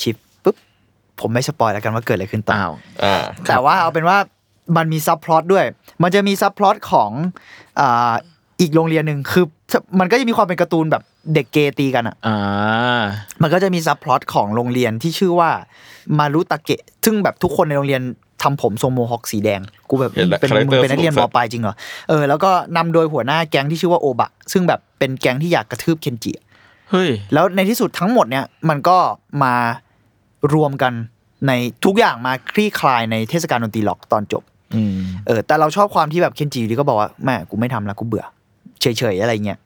[0.01, 0.57] shift ปุ๊บ
[1.21, 2.73] ผมไม่ spoil แล้วกันว่าเกิดอะไรขึ้นต่ออ้าว
[3.03, 4.19] อ่าแต่ว่าเอาเป็นว่า
[4.77, 5.65] มันมี subplot ด้วย
[6.03, 7.11] มันจะมี subplot ของ
[7.81, 8.13] อ่า
[8.61, 9.45] อีกโรงเรียนหนึ่งคือ
[10.01, 11.03] มันก็จะมีความเป็นการ์ตูนแบบ
[11.35, 13.03] เด็กเกเรตีกันอะอ่า
[13.43, 15.51] มันก็จะมี subplot ของโรงเรียนที่ชื่อว่า
[16.19, 18.03] มารุตะเกะ ซึ่งแบบทุกคนในโรงเรียน
[18.43, 21.75] ทำผมทรง mohawk สีแดง กูแบบเห็นแล้วเป็น character มึงเป็นนักเรียนมัธยมปลายจริงเหรอ
[22.09, 26.33] เออแล้วก็นำโดยหัวหน้าแก๊งที่ชื่อว่าโอบะ ซึ่งแบบเป็นแก๊งที่อยากกระทืบเคนจิ
[26.91, 28.99] เฮ้ยแล้วในที่สุดทั้งหมดเนี่ยมันก็
[29.43, 29.55] มา
[30.55, 30.93] รวมกัน
[31.47, 31.53] ใน
[31.85, 34.43] ทุกอย่างมาคลี่คลายในเทศกาลดนตรีร็อกตอนจบ
[34.75, 34.93] อืม
[35.27, 39.59] เออแต่เราชอบความที่แบบเคนจิอยู่ดีก็บอกว่าแม่กูไม่ทำแล้วกูเบื่อเฉยๆอะไรเงี้ย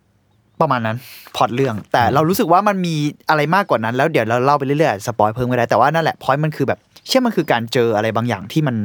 [0.61, 0.97] ประมาณนั้น
[1.37, 2.95] พล็อตเรื่อง แต่เรารู้สึกว่ามันมี
[3.31, 8.77] อะไรมากกว่านั้น แล้วเดี๋ยวเราเล่าไปเรื่อยๆสปอยเพิ่มก็ได้แต่ว่านั่นแหละพอยมันคือแบบ เชื่อมันคือการเจออะไรบางอย่างที่มัน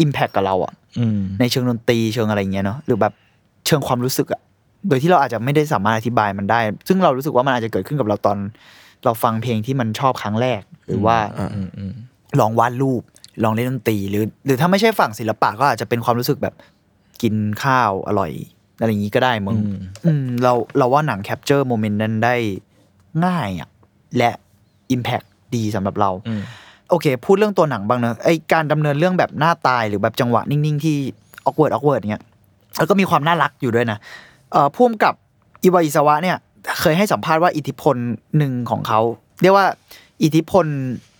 [0.00, 3.12] อิมแพคกับเราอะอืมในเชิงดนตรีเชิงอะไรเงี้ยเนาะหรือแบบ
[3.66, 4.40] เชิงความรู้สึกอะ
[4.88, 8.38] โดยที่เราอาจจะไม่ได้สามารถอธิบายมันได้ ซึ่งเรารู้สึกว่ามันอาจจะเกิดขึ้นกับเราตอน
[9.04, 11.92] เราฟังเพลงที่มันชอบครั้งแรก หรือว่าอืมอืม
[12.40, 13.02] ลองวาดรูป
[13.44, 16.54] ลองเล่นดนตรีหรือ หรือถ้าไม่ใช่ฝั่งศิลปะก็อาจจะเป็นความรู้สึกแบบ
[17.22, 18.30] กินข้าวอร่อย
[18.80, 22.34] อะไรอย่างนี้ก็ได้มึงอืมอืมเราเราว่าหนัง capture moment นั้นได้
[23.24, 23.68] ง่ายอะ
[24.18, 24.30] และ
[24.90, 25.22] อิมแพ t
[25.54, 26.42] ดีสำหรับเราอืม
[26.90, 30.96] โอเค พูดเรื่องตัวหนังบ้างเนอะไอการดำเนินเรื่องแบบหน้าตายหรือแบบจังหวะนิ่ง ๆ ที่
[31.44, 32.24] awkward awkward เนี้ย
[32.76, 33.98] แล้วก็มีความน่ารักอยู่ด้วยนะ
[34.52, 35.14] เอ่อพ่วงกับ
[35.62, 36.36] อิวาอิสวะเนี่ย
[36.80, 37.96] เคยให้สัมภาษณ์ว่าอิทธิพล
[38.38, 39.00] หนึ่งของเขา
[39.42, 39.66] เรียกว่า
[40.22, 40.66] อิทธิพล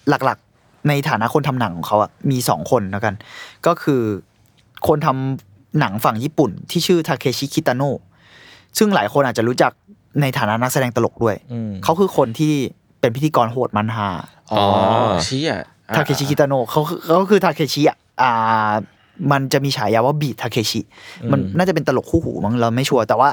[0.09, 3.15] หลักๆ ในฐานะคนทำหนังของเขาอะมีสองคนแล้วกัน
[3.67, 4.03] ก็คือ
[4.89, 5.48] คนทำ
[5.79, 7.99] หนังฝั่งญี่ปุ่น ที่ชื่อทาเคชิคิตาโนะ
[8.79, 9.73] ซึ่งหลายคนอาจจะรู้จัก
[10.21, 12.55] ในฐานะนักแสดงตลกด้วยอืมเขาคือคนที่
[13.01, 14.09] เป็นพิธีกรโหดมันฮา
[14.53, 14.65] อ๋อ
[15.25, 15.63] เชี้อะ
[15.97, 18.73] ทาเคชิคิตาโนะเขาคือเขาคือทาเคชิอะอ่า
[19.33, 20.81] มันจะมีฉายาว่าบีทาเคชิ
[21.33, 23.31] มันน่าจะเป็นตลกคู่หูมั้งเราไม่ชัวร์แต่ว่า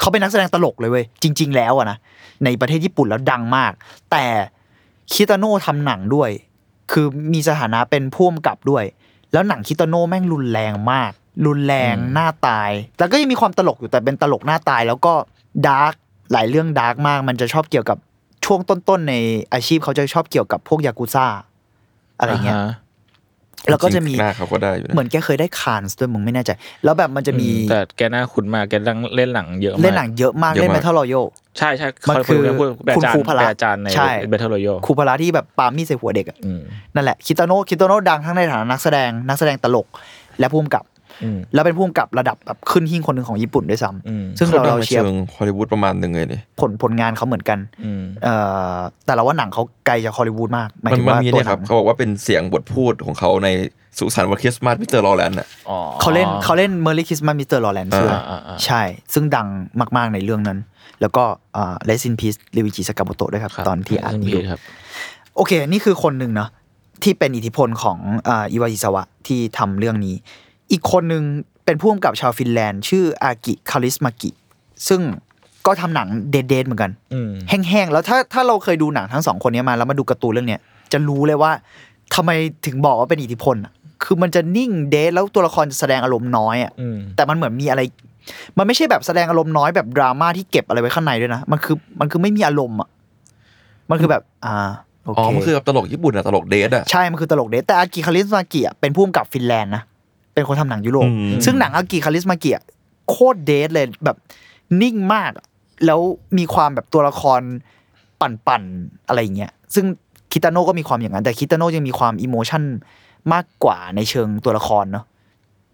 [0.00, 1.98] เขาเป็นนักแสดงตลกเลยเว้ยจริง ๆ แล้วอะนะ
[2.44, 3.72] ในประเทศญี่ปุ่นแล้วดังมาก
[4.10, 4.24] แต่
[5.12, 6.30] คิตาโนะทำหนังด้วย
[6.92, 8.84] คือมีสถานะเป็นผู้กำกับด้วย
[9.32, 11.12] แล้วหนังคิตาโนะแม่งรุนแรงมาก
[11.46, 15.12] รุนแรงหน้าตาย แต่ก็ยังมีความตลกอยู่แต่เป็นตลกหน้าตาย แล้วก็
[15.66, 15.94] dark
[16.32, 17.98] หลายเรื่อง dark มาก มันจะชอบเกี่ยวกับ
[18.44, 19.14] ช่วงต้นๆใน
[19.52, 21.26] อาชีพเขาจะชอบเกี่ยวกับพวกยากุซ่า
[22.18, 22.72] อะไรเงี้ยอาฮะ
[23.70, 26.50] แล้วก็จะมีหน้าเขาก็ได้อยู่นะเหมือนแกเคยได้คานส์ด้วยมึงไม่แน่ใจ
[26.84, 31.24] แล้วแบบมันจะมีแต่แกน่าคุ้นมากแกเล่นเล่นหนังเยอะมากเล่นหนังเยอะมากเยอะเล่นมากเมทัลรอยัล
[31.58, 36.60] ใช่ใช่มันคือพูดเป็นคุณอาจารครูย์พละเป็นอาจารย์ในใช่เบทเทิลโรโยครูพละที่แบบปามีดใส่หัวเด็กอะอืม
[36.94, 39.86] นั่นแหละคิตาโนะคิตาโนะดังทั้งในฐานะนักแสดงนักแสดงตลก
[40.40, 40.95] และผู้กำกับอืม
[41.54, 48.34] แล้วเป็นผู้กำกับระดับแบบขึ้นหิ้งคนหนึ่งของญี่ปุ่นด้วยซ้อืมำซึ่งเขาเราดังเราในเชียร์เชิงฮอลลีวูดประมาณหนึ่งเลยนี่ผลผลงานเขาเหมือนกันอืมเอ่
[48.74, 53.48] อแต่เราว่าหนังเขาไกลจากฮอลลีวูดมากหมายมันถึงมันว่ามีตัวเนี่ยหคนัรับงเขาบอกว่าเป็นเสียงบทพูดของเขาใน
[53.98, 58.82] สุสานวันคริสต์มาสมิสเตอร์ลอแลนด์อะอ๋อเขาเล่นเขาเล่นเมอร์ลี่คริสต์มาสมิสเตอร์ลอแลนด์อ่าด้วยอ่าอ่าใช่
[59.14, 59.48] ซึ่งดัง
[59.96, 60.58] มากๆในเรื่องนั้น
[61.00, 61.24] แล้วก็
[61.56, 64.60] อ่าเลซินพีสลิวิจิสกาโมโตะด้วยครับครับ ตอนที่อ่านเล่นี้เพจครับ
[65.36, 66.48] โอเค นี่คือคนหนึ่งเนาะ
[67.02, 67.98] ที่เป็นอิทธิพลของ
[68.28, 70.14] อ่าอิวาอิสวะที่ทำเรื่องนี้
[70.72, 71.22] อีกคนหนึ่ง
[71.64, 74.30] เป็นผู้กำกับชาวฟินแลนด์ ชื่ออากิคาริสมากิ
[74.88, 75.00] ซึ่ง
[75.66, 80.60] ก็ทำหนังเดดๆเหมือนกันอืมแห้งๆ แล้วถ้าถ้าเราเคยดูหนังทั้งสองคนนี้มาแล้วมาดูการ์ตูนเรื่องเนี้ย
[80.92, 81.50] จะรู้เลยว่า
[82.14, 82.30] ทำไม
[82.66, 83.72] ถึงบอกว่าเป็นอิทธิพลอะ
[84.04, 87.80] คือมันจะนิ่งเดทแล้วตัวละครจะแสดงอารมณ์น้อยอะอืมแต่มันเหมือนมีอะไร
[88.58, 92.88] มันไม่ใช่แบบแสดงอารมณ์น้อยแบบดราม่าที่เก็บอะไรไว้ข้างในด้วยนะมันคือมันคือไม่มีอารมณ์อะ
[93.90, 94.54] มันคือแบบ อ่า
[95.04, 99.82] โออ๋อเคมันคือแบบตลกญี่ปุ่นอะตลกเดทอะใช่มันคือตลกเดทแต่อากิคาริสมากิอะเป็นผู้กำกับฟินแลนด์นะ
[100.36, 102.64] เป็นคนทำหนังยุโรปอืมซึ่งหนังอากิคาริสมากิอะ
[103.10, 104.16] โคตรเดทเลยแบบ
[104.82, 105.46] นิ่งมากอะ
[105.86, 106.00] แล้ว
[106.38, 107.40] มีความแบบตัวละคร
[108.20, 109.84] ปั่นๆอะไรอย่างเงี้ย ซึ่ง
[110.32, 112.62] คิตาโน่ก็มีความอย่างนั้น แต่คิตาโน่ยังมีความอิโมชัน
[113.32, 115.04] มากกว่าในเชิงตัวละครเนาะ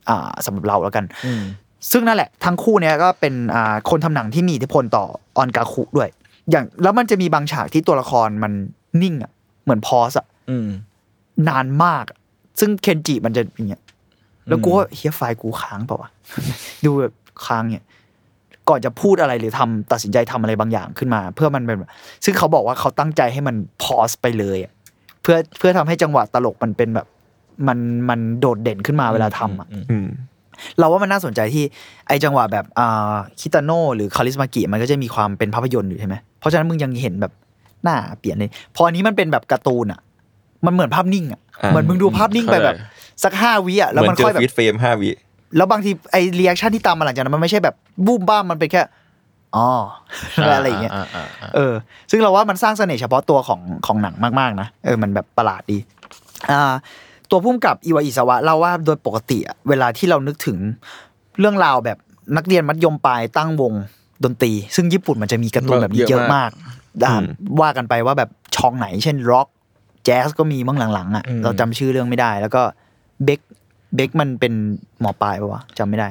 [0.08, 1.42] อ่าสำหรับเราแล้วกันอืม
[1.90, 5.04] ซึ่งนั่นแหละทั้งคู่เนี้ยก็เป็นอ่าคนทำหนังที่มีอิทธิพลต่อ
[5.36, 6.08] ออนกาคุด้วย
[6.50, 8.52] อย่างแล้วมันจะมีบางฉากที่ตัวละครมัน
[9.02, 9.30] นิ่งอะ
[9.62, 10.68] เหมือนพอสอะอืม
[11.48, 12.18] นานมากอะ
[12.60, 13.82] ซึ่งเคนจิมันจะอย่างเงี้ย
[14.48, 16.10] แล้วกูว่าเฮียไฟล์กูค้างเปล่าวะ
[16.84, 17.12] ดูแบบ
[17.46, 17.84] ค้างเนี่ย
[18.68, 21.90] ก่อนจะพูดอะไรหรือทำตัดสินใจทำอะไรบางอย่างขึ้นมา เพื่อมันเป็นแบบ
[22.24, 24.72] ซึ่งเขาบอกว่าเขาตั้งใจให้มันพอสไปเลยอะ
[25.22, 27.06] เพื่อเพื่อทำให้จังหวะตลกมันเป็นแบบ
[27.68, 27.78] มัน
[28.08, 30.08] มันโดดเด่นขึ้นมาเวลาทำอะอืม
[30.78, 31.64] เราว่ามันน่าสนใจที่
[32.08, 37.32] ไอจังหวะแบบอ่าคิตาโน่หรือคาริสมากิมันก็จะมีความเป็นภาพยนตร์อยู่ใช่ไหมเพราะฉะนั้นมึงยังเห็นแบบ
[37.84, 40.00] หน้าเปลี่ยนเลย พออันนี้มันเป็นแบบการ์ตูนอะ
[40.66, 42.74] มันเหมือนภาพนิ่งอะอ่าเหมือนมึงดูภาพนิ่งไปแบบ
[43.24, 45.10] สักห้าวิอะเหแล้วมือมันค่อยแบบ freeze frame ห้าวิ
[45.56, 47.74] แล้วบางทีไอ reaction ที่ตามมาหลังจากนั้นมันไม่ใช่แบบ
[48.06, 48.82] boom bam มันเป็นแค่
[49.56, 49.68] อ๋อ
[50.54, 51.74] อะไรอย่างเงี้ยอ่าอ่าอ่าเออ
[52.10, 55.78] ซึ่งเราว่ามันสร้างเสน่ห์เฉพาะตัวของของหนังมากๆนะเออมันแบบประหลาดดี
[56.50, 56.72] อ่า
[57.30, 60.58] ตัวพุ่มกับอิวาอิสวะเล่าว่าโดยปกติอะเวลาที่เรานึกถึง
[61.40, 61.98] เรื่องราวแบบ
[62.36, 63.72] นักเรียนมัธยมปลายตั้งวง
[64.24, 66.50] ดนตรี ซึ่งญี่ปุ่นมันจะมีการ์ตูนแบบนี้เยอะมาก
[67.06, 67.14] อ่า
[67.60, 69.48] ว่ากันไปว่าแบบช่องไหน เช่นร็อก
[70.04, 72.62] แจ๊สก็มีมั่งหลังๆอะเราจำชื่อเรื่องไม่ได้ แล้วก็
[73.24, 73.40] เบค
[73.94, 74.52] เบคมันเป็น
[75.00, 76.08] หมอปลายปะวะจำไม่ได้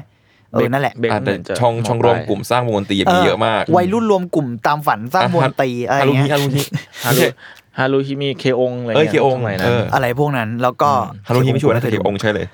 [0.54, 6.64] เออนั่นแหละเบรกอะเหแต่มืนจะช่องช่องรวมกลุ่มสร้างวงดนตรีมีเยอะมาก วัยรุ่นรวมกลุ่มตามฝันสร้างวงดนตรีอะไรฮารุเงี้ฮิยฮารุฮิ
[7.06, 7.22] ฮารุ
[7.78, 10.90] ฮารุฮิมีเคองอะไรเอ้ยงี้เคองไหนเอนะออะไรพวกนั้นแล้วก็
[11.28, 12.48] ฮารุฮิไม่ชัวร์นะแต่เคองใช่เลย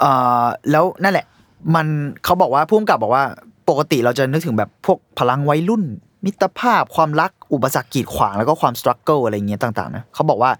[0.00, 1.26] เอ่อแล้วนั่นแหละ
[1.74, 1.86] มัน
[2.24, 3.24] เขาบอกว่าพุ่มกับบอกว่า
[3.68, 5.82] ปกติเราจะนึกถึงแบบพวกพลังวัยรุ่น
[6.24, 10.50] มิตรภาพความรักอุปสรรคกีดขวางแล้วก็ความสตรัคเกิลอะไรเงี้ยต่างๆนะเขาบอกว่า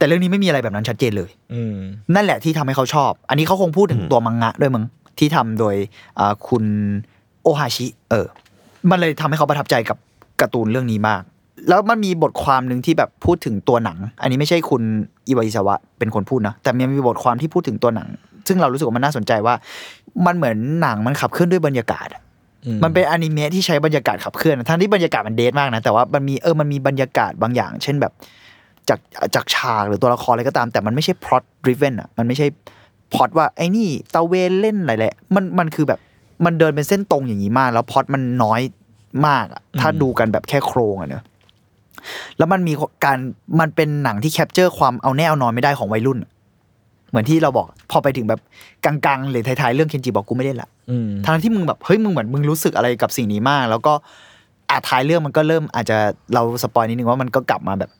[0.00, 1.76] แต่เรื่องนี้ไม่มีอะไรแบบนั้นชัดเจนเลย อืม
[2.14, 4.84] นั่นแหละที่ทำให้เขาชอบ อันนี้เขาคงพูดถึงอืมตัวมังงะด้วยมึง
[5.18, 5.74] ที่ทำโดย
[6.18, 6.64] อ่าคุณ
[7.42, 8.26] โอฮาชิ เออ
[8.90, 9.96] มันเลยทำให้เขาประทับใจกับ
[10.40, 11.22] การ์ตูนเรื่องนี้มาก
[11.68, 14.82] แล้วมันมีบทความหนึ่งที่แบบพูดถึงตัวหนัง อันนี้ไม่ใช่คุณ
[15.28, 18.08] อิวาอิสวะเป็นคนพูดนะ แต่มันมีบทความที่พูดถึงตัวหนัง
[18.48, 19.54] ซึ่งเรารู้สึกว่ามันน่าสนใจว่า
[20.26, 22.22] มันเหมือนหนังมันขับเคลื่อนด้วยบรรยากาศอะ
[22.64, 28.12] อืมมันเป็นอนิเมะที่ใช้บรรยากาศขับเคลื่อน ทั้งที่บรรยากาศมันเดทมากนะ แต่ว่ามันมีเออ มันมีบรรยากาศบางอย่าง เช่นแบบ
[28.90, 29.00] จาก
[29.34, 32.46] จากฉากหรือตัวละครอะไรก็ตาม แต่มันไม่ใช่ plot driven อะมันไม่ใช่
[33.14, 36.00] พล็อตว่าไอ้นี่ตะเวนเล่นอะไรแหละมันมันคือแบบ
[36.44, 38.60] มันเดินเป็นเส้นตรงอย่างนี้มาก แล้วพล็อตมันน้อย
[39.26, 41.22] มากอะถ้าดูกันแบบแค่โครงอะเนอะ
[42.38, 42.72] แล้วมันมี
[43.04, 43.18] การ
[43.60, 46.30] มันเป็นหนังที่ capture ความเอาแน่เอานอนไม่ได้ของวัยรุ่นอะ
[47.10, 48.40] เหมือนที่เราบอก พอไปถึงแบบ
[48.84, 53.92] กลางๆหรือท้ายๆเรื่องเคนจิบอกกูไม่ได้ละอืมทางที่มึงแบบเฮ้ยมึงเหมือนมึงรู้สึกอะไรกับสิ่งนี้มาก แล้วก็
[54.70, 55.98] อาท้ายเรื่องมันก็เริ่มอาจจะ
[56.34, 57.90] เรา spoil นิดนึงว่ามันก็กลับมาแบบ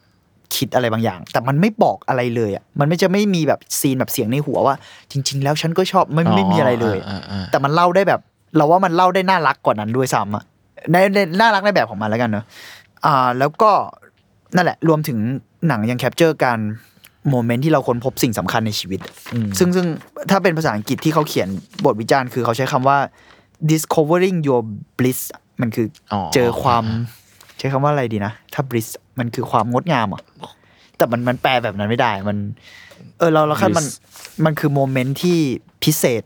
[0.57, 4.75] คิดอะไรบางอย่าง แต่มันไม่บอกอะไรเลยอะมันไม่จะไม่มีแบบ scene แบบเสียงในหัวว่า
[5.11, 8.21] จริง ๆ แล้วฉันก็ชอบไม่ไม่มีอะไรเลยอ่าอ่าแต่มันเล่าได้แบบ
[8.57, 10.45] เราว่ามันเล่าได้น่ารักกว่านั้นด้วยซ้ำอะ
[10.93, 12.45] ในในน่ารักในแบบของมันแล้วกันเนอะ
[13.07, 13.71] อ่า แล้วก็
[14.55, 15.19] นั่นแหละ รวมถึง
[15.69, 16.59] หนังยัง capture การ
[17.31, 19.01] moment ที่เราค้นพบสิ่งสำคัญในชีวิต
[19.35, 19.87] อืมซึ่งซึ่ง
[20.31, 21.49] ถ้าเป็นภาษาอังกฤษที่เขาเขียน
[21.85, 22.99] บทวิจารณ์คือเขาใช้คำว่า
[23.71, 24.61] discovering your
[24.99, 25.21] bliss
[25.61, 26.85] มันคือออเจอความ
[27.61, 30.23] ใช้คำว่าอะไรดีนะ ถ้า bliss มันคือความงดงามอะ
[30.97, 32.37] แต่มันมันแปลแบบนั้นไม่ได้มัน
[33.19, 33.87] เออเราเราคาดมัน
[34.45, 35.39] มันคือ moment ที่
[35.85, 36.23] พิเศษ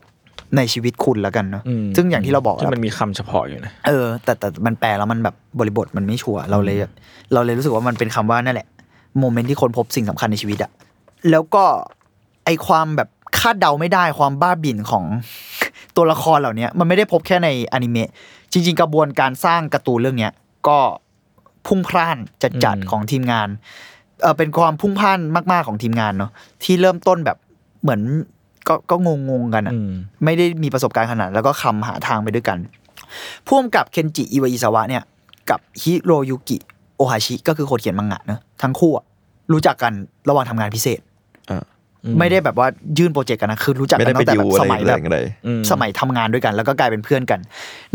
[0.57, 6.77] ในชีวิตคุณแล้วกันเนาะอืมซึ่งอย่างที่เราบอกที่อะมันมีคำเฉพาะอยู่นะเออแต่แต่มันแปลแล้วมันแบบบริบทมันไม่ชัวร์เราเลย
[7.33, 8.67] เราเลยรู้สึกว่ามันเป็นคำว่านั่นแหละ
[9.19, 10.71] โมเมนต์ที่คนพบสิ่งสำคัญในชีวิตอะ
[11.31, 11.63] แล้วก็
[12.45, 15.05] ไอความแบบคาดเดาไม่ได้ความบ้าบิ่นของ
[15.95, 18.09] ตัวละครเหล่านี้มันไม่ได้พบแค่ในอนิเมะ
[18.51, 20.33] จริง ๆ กระบวนการสร้างการ์ตูนเรื่องเนี้ย
[20.67, 20.77] ก็
[21.67, 23.47] พุ่งพล่านจัดจัดอืมของทีมงาน
[24.21, 25.19] เออเป็นความพุ่งพล่าน
[25.51, 26.31] มาก ๆของทีมงานเนาะ
[26.63, 27.37] ที่เริ่มต้นแบบ
[27.81, 28.01] เหมือน
[28.67, 28.95] ก็ก็
[29.29, 29.91] งงๆกันอะอืม
[30.23, 32.57] ไม่ได้มีประสบการณ์ขนาด แล้วก็คำหาทางไปด้วยกัน
[33.47, 35.03] พ่วงกับเคนจิอิวาอิซาวะเนี่ย
[35.49, 36.57] กับฮิโรยุกิ
[36.97, 39.05] โอฮาชิก็คือคนเขียนมังงะเนอะทั้งคู่อะ
[39.51, 39.93] รู้จักกัน
[40.29, 41.14] ระหว่างทำงานพิเศษอ่า
[42.19, 47.39] ไม่ได้แบบว่ายื่นโปรเจกต์กันนะคือรู้จักไม่กัได้นไปตั้งแต่ดิวแบบอะไรสมัยอะไรแบบอะไรอืมสมัยทำงานด้วยกัน แล้วก็กลายเป็นเพื่อนกัน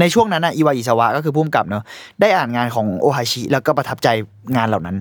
[0.00, 1.82] ในช่วงนั้นนะอิวาอิซาวะก็คือผู้กำกับเนอะ
[2.20, 4.08] ได้อ่านงานของโอฮาชิ แล้วก็ประทับใจ
[4.56, 4.96] งานเหล่านั้น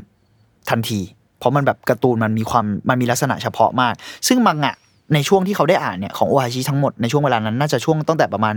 [0.70, 1.00] ทันที
[1.40, 3.94] เพราะมันแบบการ์ตูนมันมีความมันมีลักษณะเฉพาะมาก
[4.28, 4.76] ซึ่งมังงะ
[5.14, 8.56] ในช่วงที่เขาได้อ่านเนี่ยของโอฮาชิทั้งหมดในช่วงเวลานั้นน่าจะช่วงตั้งแต่ประมาณ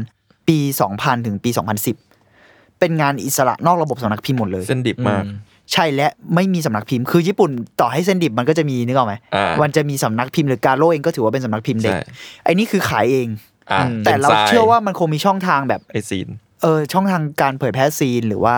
[0.49, 0.59] ปี
[0.93, 1.51] 2000 ถึงปี
[2.15, 5.25] 2010 เป็นงานอิสระนอกระบบสำนักพิมพ์หมดเลยเส้นดิบมาก
[5.73, 12.03] ใช่และไม่มีสำนักพิมพ์คือญี่ปุ่นต่อให้เส้นดิบมันก็จะมีนึกออกไหมอ่ามันจะมีสำนักพิมพ์หรือการโลเองก็ถือว่าเป็นสำนักพิมพ์เด็กใช่
[12.45, 13.29] ไอ้นี่คือขายเอง
[13.71, 16.29] อ่าแต่เราป็นทยเชื่อว่ามันคงมีช่องทางแบบไอซีน
[16.63, 18.57] เออช่องทางการเผยแพร่ซีนหรือว่า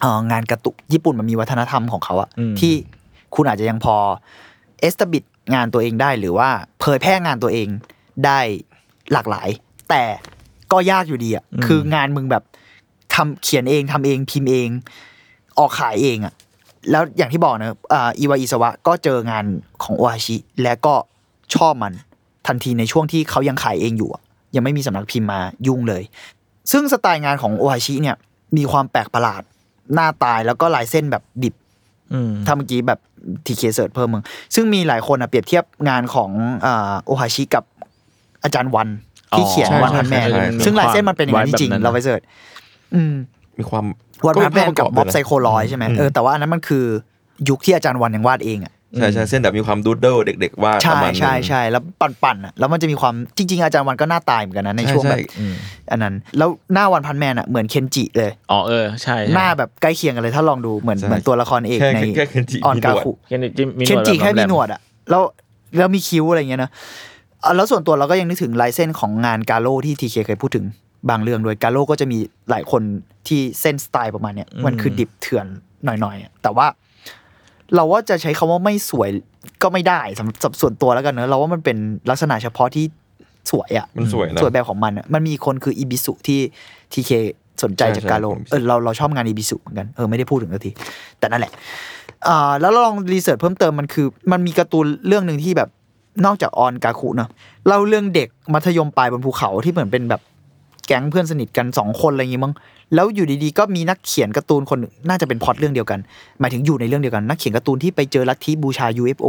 [0.00, 2.72] เอองานกระตุกญี่ปุ่นมันมีวัฒนธรรมของเขาอะอืมที่
[3.34, 3.96] คุณอาจจะยังพอ
[4.80, 6.48] เอสตบิดงานตัวเองได้หรือว่า
[6.80, 7.68] เผยแพร่งานตัวเอง
[8.26, 8.38] ได้
[9.12, 9.48] หลากหลาย
[9.90, 10.04] แต่
[10.72, 12.42] ก็ยากอยู่ดีอะคืองานมึงแบบ
[13.14, 14.68] ทำเขียนเองทำเองพิมพ์เอง
[15.60, 16.34] ออกขายเองอะ
[16.90, 19.44] แล้วอย่างที่บอกนะอ่าอีวาอิสวะก็เจองาน
[19.82, 20.94] ของโอฮาชิ และก็
[21.54, 21.92] ชอบมัน
[22.46, 24.22] ทันทีในช่วงที่เขายังขายเองอยู่อะ
[24.54, 26.02] ยังไม่มีสำนักพิมพ์มายุ่งเลย
[26.72, 28.16] ซึ่งสไตล์งานของโอฮาชิเนี่ย
[28.56, 29.42] มีความแปลกประหลาด
[29.94, 31.54] หน้าตายแล้วก็ลายเส้นแบบดิบ
[32.12, 32.98] อืมถ้าเมื่อกี้แบบ
[33.46, 34.22] ทีเค search เพิ่มมึง
[34.54, 36.30] ซึ่งมีหลายคนอะเปรียบเทียบงานของ
[36.66, 37.64] อ่าโอฮาชิกับ
[38.42, 38.88] อาจารย์วัน
[39.36, 42.20] ที่เขียนอ๋อ One Punch Man ใช่ใช่ใช่ซึ่งลายเส้นมันเป็นอย่างนั้นจริงไว้แบบนั้นๆเราไป search
[42.94, 43.14] อืม
[43.60, 43.84] มีความ
[44.26, 46.84] One Punch Man กับก็ม็อบภาพประกไซโคลอยใช่ไหมอืเออแต่ว่าอันนั้นมันคือ
[47.48, 55.54] ยุคที่อาจารย์วันยังวาดเองอะใช่ใช่เส้นแบบมีความ doodle เด็ก ๆ วาดประมาณนึงใช่ใช่ใช่แล้วปั่นๆอะแล้วมันจะมีความจริง ๆ อาจารย์วันก็หน้าตายเหมือนกันนะในใช่ช่วงแบบใช่อืม
[55.90, 65.22] อันนั้น แล้วหน้า One Punch Man อะเหมือนเคนจิเลยอ๋อเออใช่ใช่หน้าแบบใกล้เคียงกันเลยถ้าลองดูเหมือนใช่เหมือนตัวละครเอกแค่ในแค่เคนจิออนกาคุมีหนวดเคนจิมีเคนจิแบบแค่มีลมๆหนวดอะแล้ว
[65.76, 66.70] แล้วมีคิ้วอะไรเงี้ยนะ
[67.44, 70.66] อะแล้วส่วนตัวเราก็ยังนึกถึงลายเส้นของงานกาโลที่ทีเคเคยพูดถึง
[71.08, 72.18] บางเรื่องโดยกาโลก็จะมี
[72.50, 72.82] หลายคน
[73.28, 75.46] ที่เส้นสไตล์ประมาณเนี้ยมันคือดิบเถื่อน
[75.84, 76.66] หน่อยๆอะแต่ว่า
[77.74, 79.08] เราว่าจะใช้คำว่าไม่สวย
[79.62, 81.76] ก็ไม่ได้สำหรับส่วนตัวแล้วกันเนอะเราว่ามันเป็น
[82.10, 82.84] ลักษณะเฉพาะที่
[83.50, 86.40] สวยอะมันสวยนะสวยแบบของมันอะมันมีคนคืออีบิสุที่
[86.92, 87.10] ทีเค
[87.62, 90.70] สนใจใช่จากการโลใช่ผมเออเราเราชอบงานอีบิสุเหมือนกันเออไม่ได้พูดถึงสักที
[91.18, 91.52] แต่นั่นแหละ
[92.28, 95.68] อ่าแล้วเราลองรีเสิร์ชเพิ่มเติมมันคือ มันมีการ์ตูนเรื่องหนึ่งที่แบบ
[96.26, 97.28] นอกจากออนกาคุเนอะ
[97.66, 100.20] เล่าเรื่องเด็กมัธยมปลายบนภูเขาที่เหมือนเป็นแบบ
[100.90, 102.54] แก๊งเพื่อนสนิทกันสองคนอะไรอย่างงี้มั้ง
[102.94, 105.98] แล้วอยู่ดีๆก็มีนักเขียนการ์ตูนคนหนึ่งน่าจะเป็นพล็อตเรื่องเดียวกัน
[106.40, 109.26] หมายถึงอยู่ในเรื่องเดียวกัน นักเขียนการ์ตูนที่ไปเจอลัทธิบูชา UFO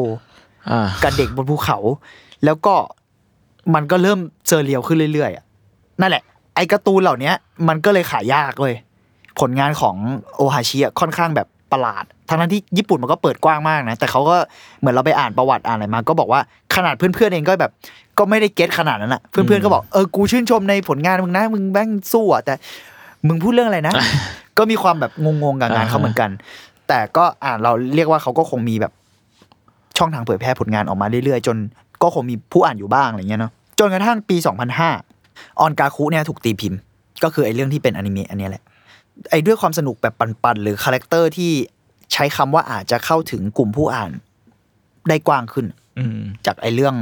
[0.70, 1.78] อ่ากับเด็กบนภูเขา
[2.46, 2.74] แล้วก็
[3.74, 6.24] มันก็เริ่มเซอร์เรียลขึ้นเรื่อยๆนั่นแหละ
[6.56, 7.32] ไอ้การ์ตูนเหล่านี้
[7.68, 8.76] มันก็เลยขายยากเลย
[9.40, 9.96] ผลงานของ
[10.36, 14.38] โอฮาชิอะค่อนข้างแบบประหลาด ทั้งนั้นที่ญี่ปุ่นมันก็เปิดกว้างมากนะ แต่เขาก็
[14.80, 16.42] เหมือนเราไปอ่านประวัติอ่านอะไรมา ก็บอกว่า
[16.76, 17.72] ขนาดเพื่อนๆเองก็แบบ
[18.18, 22.54] ก็ไม่ได้เก็ตขนาดนั้นอะเพื่อนๆก็บอกเออกูชื่นชมในผลงานมึงนะมึงแม่งสู้อะแต่
[23.28, 23.94] มึงพูดเรื่องอะไรนะ
[24.58, 26.30] ก็มีความแบบงงๆกับงานเขาเหมือนกัน
[26.88, 28.92] แต่ก็อ่านเราเรียกว่าเขาก็คงมีแบบ
[29.98, 31.58] ช่องทางเผยแพร่ผลงานออกมาเรื่อยๆ จน
[32.04, 34.38] ก็คงมีผู้อ่านอยู่บ้างอะไรเงี้ยเนาะจนกระทั่งปี
[34.98, 36.80] 2005 ออนกาคุเนี่ยถูกตีพิมพ์
[37.24, 38.64] ก็คือไอ้เรื่องที่เป็นอนิเมะอันเนี้ยแหละ
[39.32, 40.14] ไอ้ด้วยความสนุกแบบ
[40.44, 41.52] ปั่นๆ หรือ character ที่
[42.14, 44.12] ใช้คำว่าอาจจะเข้าถึงกลุ่มผู้อ่าน
[45.10, 45.66] ได้กว้างขึ้น
[45.98, 46.96] อืมจากไอ้เรื่อง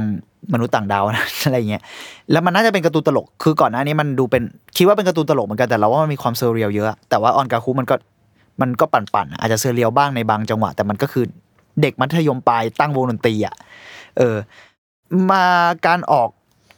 [0.52, 1.82] มนุษย์ต่างดาวนะอะไรเงี้ย
[2.30, 4.42] แล้วมันน่าจะเป็นการ์ตูนตลก คือก่อนหน้านี้มันดูเป็น
[4.76, 7.96] คิดว่าเป็นการ์ตูนตลกเหมือนกัน แต่เราว่ามันมีความ surreal เยอะ แต่ว่าออนกาคุมันก็
[8.60, 11.24] มันก็ปั่นๆ อาจจะ surreal บ้างในบางจังหวะ แต่มันก็คือ
[11.82, 13.54] เด็กมัธยมปลายตั้งวงดนตรีอะ
[14.18, 14.36] เออ
[15.30, 15.44] มา
[15.86, 16.28] การออก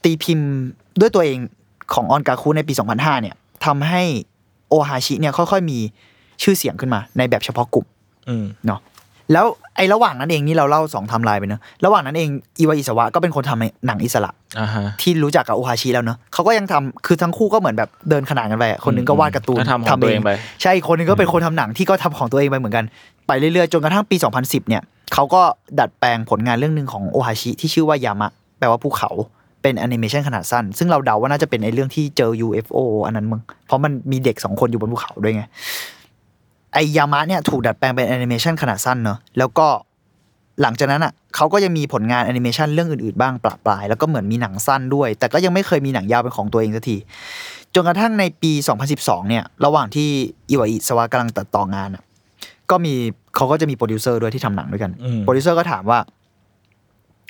[0.03, 0.49] ตีพิมพ์
[0.99, 1.37] ด้วยตัวเอง
[1.93, 4.03] ของออนกาคุในปี 2005 เนี่ยทำให้
[4.69, 5.79] โอฮาชิเนี่ยค่อยๆ มี
[6.43, 7.92] ชื่อเสียงขึ้นมาในแบบเฉพาะกลุ่มอืม
[8.67, 8.81] เนาะ
[9.33, 20.31] แล้วไอ้ระหว่างนั้นเองนี่เราเล่าสองไทำลายไปเนอะระหว่างนั้นเองอีวาอิสวะก็เป็นคนทำหนังอิสระอ่าฮะที่รู้จักกับโอฮาชิแล้วเนอะเขาก็ยังทำคือทั้งคู่ก็เหมือนแบบเดินขนานกันไปอะคนหนึงก็วาดการ์ตูนก็ทำของตัวเองไป
[20.61, 22.85] ใช่อีกคนหนึงก็เป็นคนทำหนังที่ก็ทำของตัวเองไปเหมือนกัน
[23.27, 24.83] ไปเรื่อยๆจนกระทั่งปี 2010 เนี่ย
[25.13, 25.41] เขาก็
[25.79, 29.11] ดัดแปลงผลงานเรื่องหนึ่งของโอฮาชิที่ชื่อว่ายามะแปลว่าภูเขา
[29.61, 35.43] เป็นแอนิเมชันขนาดสั้น ซึ่งเราเดาว่าน่าจะเป็นในเรื่องที่เจอ UFO อันนั้นมึงเพราะมันมีเด็กสองคนอยู่บนภูเขาด้วยไง
[36.73, 39.67] ไอยามะเนี่ยถูกดัดแปลงเป็นแอนิเมชันขนาดสั้นเนอะแล้วก็
[40.61, 46.97] หลังจากนั้นอะเขาก็ยังมีผลงานแอนิเมชันเรื่องอื่นๆบ้างประปรายแล้วก็เหมือนมีหนังสั้นด้วย แต่ก็ยังไม่เคยมีหนังยาวเป็นของตัวเองสักที
[47.75, 48.51] จนกระทั่งในปี
[48.91, 50.09] 2012 เนี่ย ระหว่างที่
[50.49, 52.03] อิวาอิสวะกำลังตัดต่องานอะ
[52.69, 52.93] ก็มี
[53.35, 55.99] เขาก็จะมีโปรดิวเซอร์ด้วยที่ทำหนังด้วยกันอืมโปรดิวเซอร์ก็ถามว่า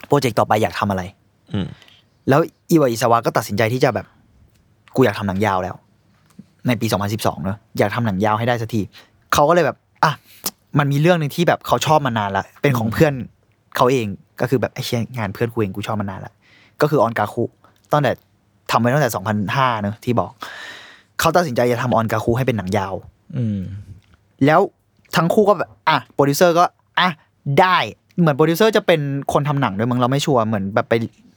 [0.08, 1.02] โปรเจกต์ต่อไปอยากทำอะไร
[1.54, 1.68] อืม
[2.30, 4.06] แล้วอิวาอิสวะก็ตัดสินใจที่จะแบบ
[4.96, 5.76] กูอยากทำหนังยาวแล้ว
[6.68, 8.82] ในปี 2012 เนอะอยากทำหนังยาวให้ได้สักที
[9.34, 10.14] เขาก็เลยแบบอะ
[10.80, 13.14] มันมีเรื่องหนึ่งที่แบบเขาชอบมานานละเป็นของเพื่อน
[13.76, 14.08] เขาเอง
[14.42, 16.34] ก็คือแบบไอ้เชี่ยงานเพื่อนกูเองกูชอบมานานละ
[16.82, 17.44] ก็คือออนกาคุ
[17.92, 18.12] ตั้งแต่
[18.72, 19.12] ทำไว้ตั้งแต่
[19.48, 20.32] 2005เนอะที่บอก
[21.20, 22.94] เขาตัดสินใจจะทำออนกาคุให้เป็นหนังยาว
[23.38, 23.60] อืม
[24.46, 24.62] แล้ว
[25.16, 26.64] ทั้งคู่ก็แบบอะโปรดิวเซอร์ก็
[27.00, 27.10] อะ
[27.60, 27.78] ได้
[28.20, 29.02] เหมือนโปรดิวเซอร์จะเป็น
[29.34, 30.94] คนทำหนังด้วยมึงเราไม่ sure เหมือนแบบไป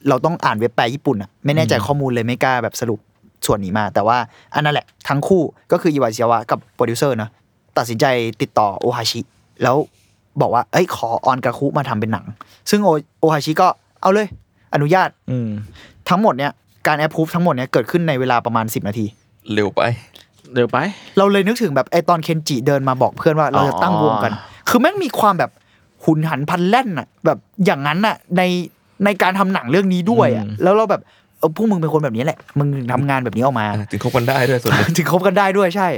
[0.08, 3.00] เราต้องอ่านเว็บแปลญี่ปุ่นอะไม่แน่ใจข้อมูลเลยไม่กล้าแบบสรุป
[3.46, 4.18] ส่วนนี้มา แต่ว่า
[4.54, 7.28] อันนั้นแหละทั้งคู่ก็คืออิวาชิวะกับโปรดิวเซอร์นะ
[7.78, 8.06] ตัดสินใจ
[8.42, 9.20] ติดต่อโอฮาชิ
[9.62, 9.76] แล้ว
[10.40, 12.24] บอกว่า เอ้ยขอออนกาคุมาทำเป็นหนัง
[12.70, 13.68] ซึ่งโอโอฮาชิก็
[14.02, 14.26] เอาเลย
[14.74, 15.48] อนุญาต อืม
[16.08, 16.52] ทั้งหมดเนี่ย
[16.86, 19.06] การแอปพูฟทั้งหมดเนี่ยเกิดขึ้นในเวลาประมาณ10นาที
[19.54, 19.80] เร็วไป
[20.54, 20.78] เร็วไป
[21.18, 24.32] เราเลยนึกถึงแบบไอตอนเคนจิเดินมาบอกเพื่อนว่าเราจะตั้งวงกัน
[24.68, 25.50] คือแม่งมีความแบบ
[26.04, 28.42] หุนหันพลันแล่นอะแบบอย่างนั้นอะใน
[29.04, 31.02] ในการทำหนังเรื่องนี้ด้วยอะอืมแล้วเราแบบ
[31.38, 35.88] เออพวกมึงเป็นคนแบบนี้แหละ มึงทำงานแบบนี้ออกมา ถึงคบกันได้ด้วยส่วนหนึ่งถึงคบกันได้ด้วยใช่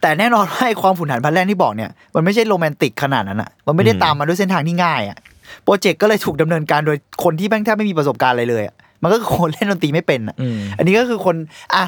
[0.00, 5.18] แต่แน่นอนว่าไอ้ความผุนหันพลันแล่นที่บอกเนี่ยมันไม่ใช่โรแมนติกขนาดนั้นอะมันไม่ได้อืมตามมาด้วยเส้นทางที่ง่ายอะ
[5.64, 11.36] โปรเจกต์ก็เลยถูกดำเนินการโดยคนที่แม่งแทบไม่มีประสบการณ์อะไรเลยอะมันก็คือคนเล่นดนตรีไม่เป็นอะอืมอันนี้ก็คือคน
[11.74, 11.84] อะ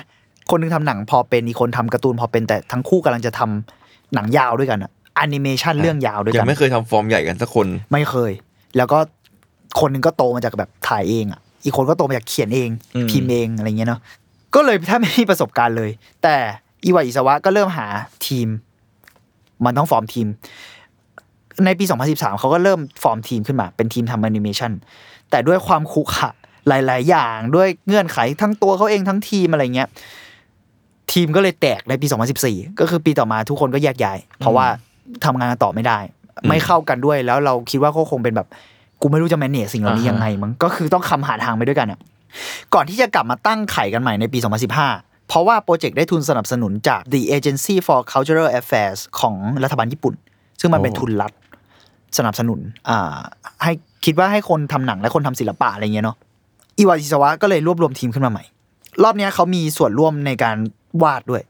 [0.51, 8.33] คนหนึงทำหนังพอเป็นอีกคนทำการ์ตูนพอเป็นแต่ทั้งคู่กำลังจะทำหนังยาวด้วยกันอะแอนิเมชันเรื่องยาวด้วยกันยังไม่เคยทำฟอร์มใหญ่กันสักคน ไม่เคย
[8.77, 8.99] แล้วก็
[9.81, 14.01] คนหนึงก็โตมาจากแบบถ่ายเองอะอีกคนก็โตมาจากเขียนเองอืมพิมพ์เองอะไรเงี้ยเนาะ
[14.55, 15.91] ก็เลยถ้าไม่มีประสบการณ์เลย
[16.23, 16.37] แต่
[16.85, 17.87] อีวาอิสวะก็เริ่มหา
[18.27, 18.49] ทีม
[19.64, 20.27] มันต้องฟอร์มทีม
[21.64, 24.73] ในปี 2013 เขาก็เริ่มฟอร์มทีมขึ้นมา เป็นทีมทำแอนิเมชัน
[25.31, 26.31] แต่ด้วยความคุกขะ
[26.68, 29.88] หลาย ๆ อย่างด้วยเงื่อนไขทั้งตัวเขาเองทั้งทีมอะไรเงี้ย
[31.12, 32.07] ทีมก็เลยแตกในปี
[32.42, 34.66] 2014 ก็คือปีต่อมาทุกคนก็แยกย้าย เพราะว่า
[35.25, 35.99] ทำงานกันต่อไม่ได้
[36.49, 38.49] ไม่เข้ากันด้วยแล้วเราคิดว่าก็คงเป็นแบบ
[39.01, 41.99] กูไม่รู้จะแมเนจสิ่งเหล่านี้อ่าฮะยังไงมั้งก็คือต้องคำหาทางไปด้วยกันอะ
[42.75, 50.15] ก่อนที่จะกลับมาตั้งไข่กันใหม่ในปี 2015 เพราะว่าโปรเจกต์ได้ทุนสนับสนุนจาก The Agency for Cultural Affairs ของรัฐบาลญี่ปุ่น
[50.61, 51.33] ซึ่งมันเป็นโอ้ทุนรัฐ
[52.19, 53.17] สนับสนุนอ่า
[53.63, 53.73] ให้
[54.05, 56.17] คิดว่าให้คนทำหนังและคนทำศิลปะอะไรเงี้ยเนาะ
[56.79, 58.45] อิวาจิสวะก็เลยรวบรวมทีมขึ้นมาใหม่
[59.03, 60.57] รอบเนี้ยเขามีส่วนร่วมในการ
[61.03, 61.43] วาดด้วย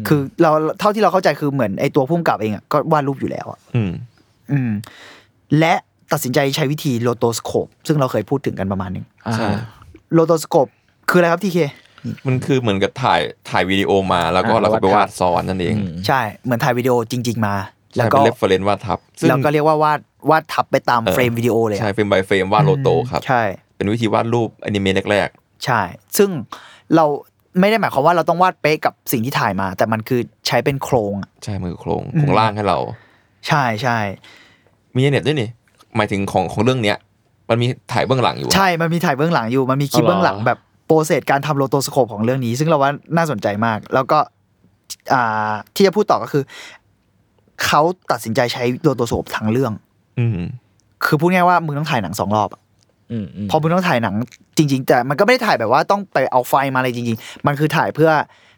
[0.00, 3.92] มคือเราเท่าที่เราเข้าใจคือเหมือนไอตัวพุ่มกับเองอะก็วาดรูปอยู่แล้วอะอืม
[4.52, 4.70] อืม
[5.58, 5.74] และ
[6.12, 9.48] ตัดสินใจใช้วิธีโลโตสโคปซึ่งเราเคยพูดถึงกันประมาณหนึงอ่าใช่
[10.12, 10.68] โลโตสโคป
[11.08, 11.58] คืออะไรครับทีเค
[12.26, 17.54] มันคือเหมือนกับถ่ายถ่ายวิดีโอมา แล้วก็อ่าเราก็ไปวาวาดซ้อนนั่นเองอืมใช่เหมือนถ่ายวิดีโอจริง ๆ มา
[17.96, 23.42] ใช่แล้วก็เป็น referenceรนซ์วาดทับซึ่งแล้วก็เรียกว่าวาดวาดทับไปตามเออเฟรมวิดีโอเลยอะใช่เฟรม by เฟรมวาดโลโตครับใช่
[23.76, 25.28] เป็นวิธีวาดรูปอนิเมะแรก
[25.64, 25.80] ใช่
[26.18, 26.30] ซึ่ง
[26.96, 27.04] เรา
[27.60, 32.78] ไม่ได้หมายความว่าเราต้องวาดเป๊ะกับสิ่งที่ถ่ายมา แต่มันคือใช้เป็นโครงอะๆใช่มือโครงอืมโครงล่างให้เรา
[33.48, 33.98] ใช่ใช่
[34.94, 35.50] มีเน็ตด้วยนี่
[35.96, 36.96] หมายถึงของของเรื่องเนี้ย
[37.50, 44.18] มันมีถ่ายเบื้องหลังอยู่อะใช่ มันมีถ่ายเบื้องหลังอยู่ มันมีคลิปอ๋อเหรอเบื้องหลังแบบ process การทำ rotoscope ของเรื่องนี้ ซึ่งเราว่าน่าสนใจมาก แล้วก็
[45.12, 46.42] อ่าที่จะพูดต่อก็คือ
[47.64, 49.72] เขาตัดสินใจใช้ rotoscope ทั้งเรื่อง
[50.18, 50.40] อืม
[51.04, 52.60] คือพูดง่ายๆว่ามึงต้องถ่ายหนังสองรอบอะ
[53.12, 54.14] อืมอืมพอมึงต้องถ่ายหนัง
[54.56, 58.10] จริง ๆ แต่มันก็ไม่ได้ถ่ายแบบว่าต้องไปเอาไฟมาอะไรจริง ๆ มันคือถ่ายเพื่อ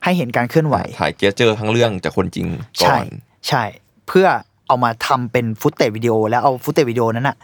[0.05, 2.47] ให้เห็นการเคลื่อนไหว ถ่าย gesture ทั้งเรื่องจากคนจริง
[2.81, 3.07] ก่อน
[3.49, 3.63] ใช่ใช่
[4.09, 4.27] เพื่อ
[4.69, 7.37] เอามาทำเป็น footage วิดีโอ แล้วเอา footage วิดีโอนั้นอะ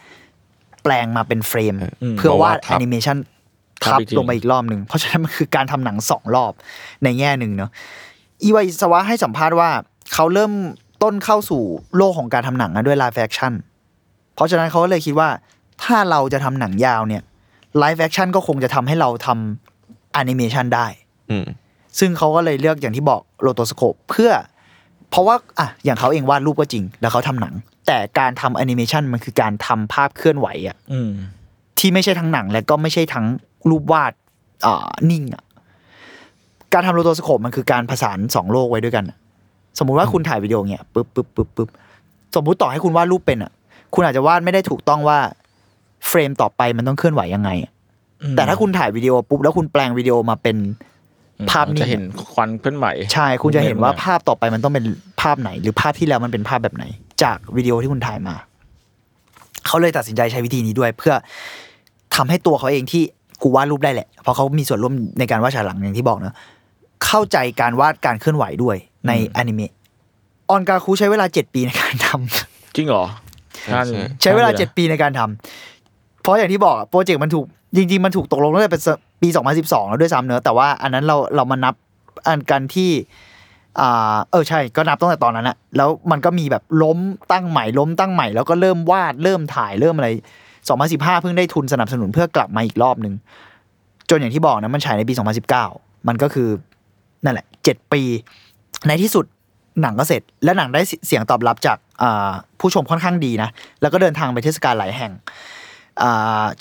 [0.82, 1.74] แปลงมาเป็นเฟร
[2.12, 3.16] มเพื่อวาดมาแอนิเมชัน
[3.84, 6.52] ทัทับบอีกทีลงไปอีกรอบหนึ่งเพราะฉะนั้นมันคือการทำหนังสองรอบ
[7.04, 7.70] ในแง่หนึ่งเนาะ
[8.42, 9.70] อิวาอิซาวะให้สัมภาษณ์ว่า
[10.14, 10.52] เขาเริ่ม
[11.02, 11.62] ต้นเข้าสู่
[11.96, 13.52] โลกของการทำหนังนะด้วย live action
[14.34, 15.28] เพราะฉะนั้นเขาก็เลยคิดว่า
[15.82, 17.22] ถ้าเราจะทำหนังยาวเนี่ย
[17.78, 20.86] live action ก็คงจะทำให้เราทำแอนิเมชันได้
[21.30, 21.46] อืม
[21.98, 24.32] ซึ่งเขาก็เลยเลือกอย่างที่บอก rotoscope เพื่อ
[25.10, 27.54] เพราะว่าอะอย่างเขาเองวาดรูปก็จริง แล้วเขาทำหนัง
[27.86, 31.10] แต่การทำแอนิเมชันมันคือการทำภาพเคลื่อนไหวอะอืม
[31.78, 33.26] ที่ไม่ใช่ทั้งหนัง และก็ไม่ใช่ทั้ง
[33.70, 34.12] รูปวาด
[34.66, 35.44] อ่านิ่งอะ
[36.72, 39.16] การทำโลโตสโคปมันคือการผสานสองโลกไว้ด้วยกันอะ
[39.78, 41.68] สมมุติว่าคุณถ่ายวิดีโอเงี้ยปึ๊บปึ๊บปึ๊บปึ๊บ
[42.36, 43.52] สมมุติต่อให้คุณวาดรูปเป็นอะ
[43.94, 45.18] คุณอาจจะวาดไม่ได้ถูกต้องว่า
[46.08, 47.72] เฟรมต่อไปมันต้องเคลื่อนไหวยังไงอะ
[48.36, 50.56] แต่ถ้าคุณถ่ายวิดีโอปุ๊บแล้วคุณแปลงวิดีโอมาเป็น
[51.50, 52.02] ภาพนิ่งจะเห็น
[52.32, 54.84] ควันเคลื่อนไหวใช่ คุณจะเห็นว่าภาพต่อไปมันต้องเป็น
[55.20, 56.84] ภาพไหน หรือภาพที่แล้วมันเป็นภาพแบบไหน
[57.22, 58.34] จากวิดีโอที่คุณถ่ายมา
[59.66, 61.14] เขาเลยตัดสินใจใช้วิธีนี้ด้วย เพื่อ
[62.16, 63.02] ทำให้ตัวเขาเองที่
[63.42, 66.34] กูวาดรูปได้แหละ เพราะเขามีส่วนร่วมในการวาดฉากหลังอย่างที่บอกเนอะ
[67.04, 69.72] เข้าใจการวาดการเคลื่อนไหวด้วยในอนิเมะ
[70.50, 73.04] ออนกาคุใช้เวลาเจ็ดปีในการทำจริงเหรอ
[73.70, 77.44] ใช่ใช่ใช้เวลาเจ็ดปีในการทำเพราะอย่างที่บอกอะโปรเจกต์มันถูก
[77.76, 78.82] จริง ๆ มันถูกตกลงตั้งแต่เป็น
[79.22, 81.74] ปี 2012 แล้วด้วยซ้ำเนอะแต่ว่าอันนั้นเราเรามานับ
[82.28, 82.90] อันกันที่
[83.78, 86.98] อ่าเออใช่ก็นับตั้งแต่ตอนนั้นอะแล้วมันก็มีแบบล้ม
[87.32, 90.08] ตั้งใหม่ล้มตั้งใหม่แล้วก็เริ่มวาดเริ่มถ่ายเริ่มอะไร
[90.64, 93.14] 2015 เพิ่งได้ทุนสนับสนุนเพื่อกลับมาอีกรอบหนึ่ง
[94.10, 95.14] จนอย่างที่บอกนะมันฉายในปี
[95.60, 96.48] 2019 มันก็คือ
[97.24, 98.02] นั่นแหละ 7 ปี
[98.88, 99.24] ในที่สุด
[99.82, 101.78] หนังก็เสร็จ และหนังได้เสียงตอบรับจาก
[102.60, 103.48] ผู้ชมค่อนข้างดีนะ
[103.80, 105.12] แล้วก็เดินทางไปเทศกาลหลายแห่ง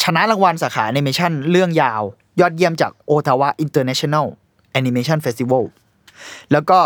[0.04, 2.02] ชนะรางวัลสาขาแอนิเมชันเรื่องยาว
[2.40, 5.64] ยอดเยี่ยมจาก Ottawa International Animation Festival
[6.52, 6.80] แล้วก็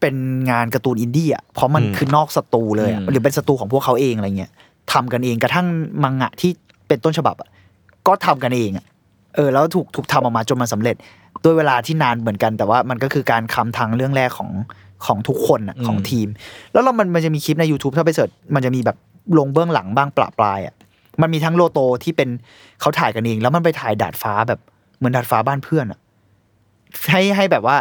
[0.00, 0.16] เป็น
[0.50, 4.50] งานการ์ตูนอินดี้อะเพราะมันอืมคือนอกสตูเลยอะอืมหรือเป็นสตูของพวกเขาเองอะไรเงี้ย
[4.92, 5.66] ทำกันเองกระทั่ง
[6.02, 6.50] มังงะที่
[6.88, 7.48] เป็นต้นฉบับอะ
[8.06, 8.84] ก็ทำกันเองอะ
[9.34, 10.96] เออแล้วถูกถูกทำออกมาจนมันสำเร็จ
[11.44, 14.50] ด้วยเวลาที่นานเหมือนกัน แต่ว่ามันก็คือการคลำทางเรื่องแรกของ
[15.06, 16.28] ของทุกคนอะของทีม
[16.72, 18.96] แล้วเรามันมันจะมีคลิปใน YouTube ถ้าไป search มันจะมีแบบ
[19.38, 20.74] ลงเบื้องหลังบ้างประปรายอะ
[21.20, 22.28] มันมีทั้ง roto ที่เป็น
[22.80, 24.60] เขาถ่ายกันเอง แล้วมันไปถ่ายดาดฟ้าแบบ
[24.98, 25.98] เหมือนดาดฟ้าบ้านเพื่อนอะ
[27.10, 27.76] ให้ให้แบบว่า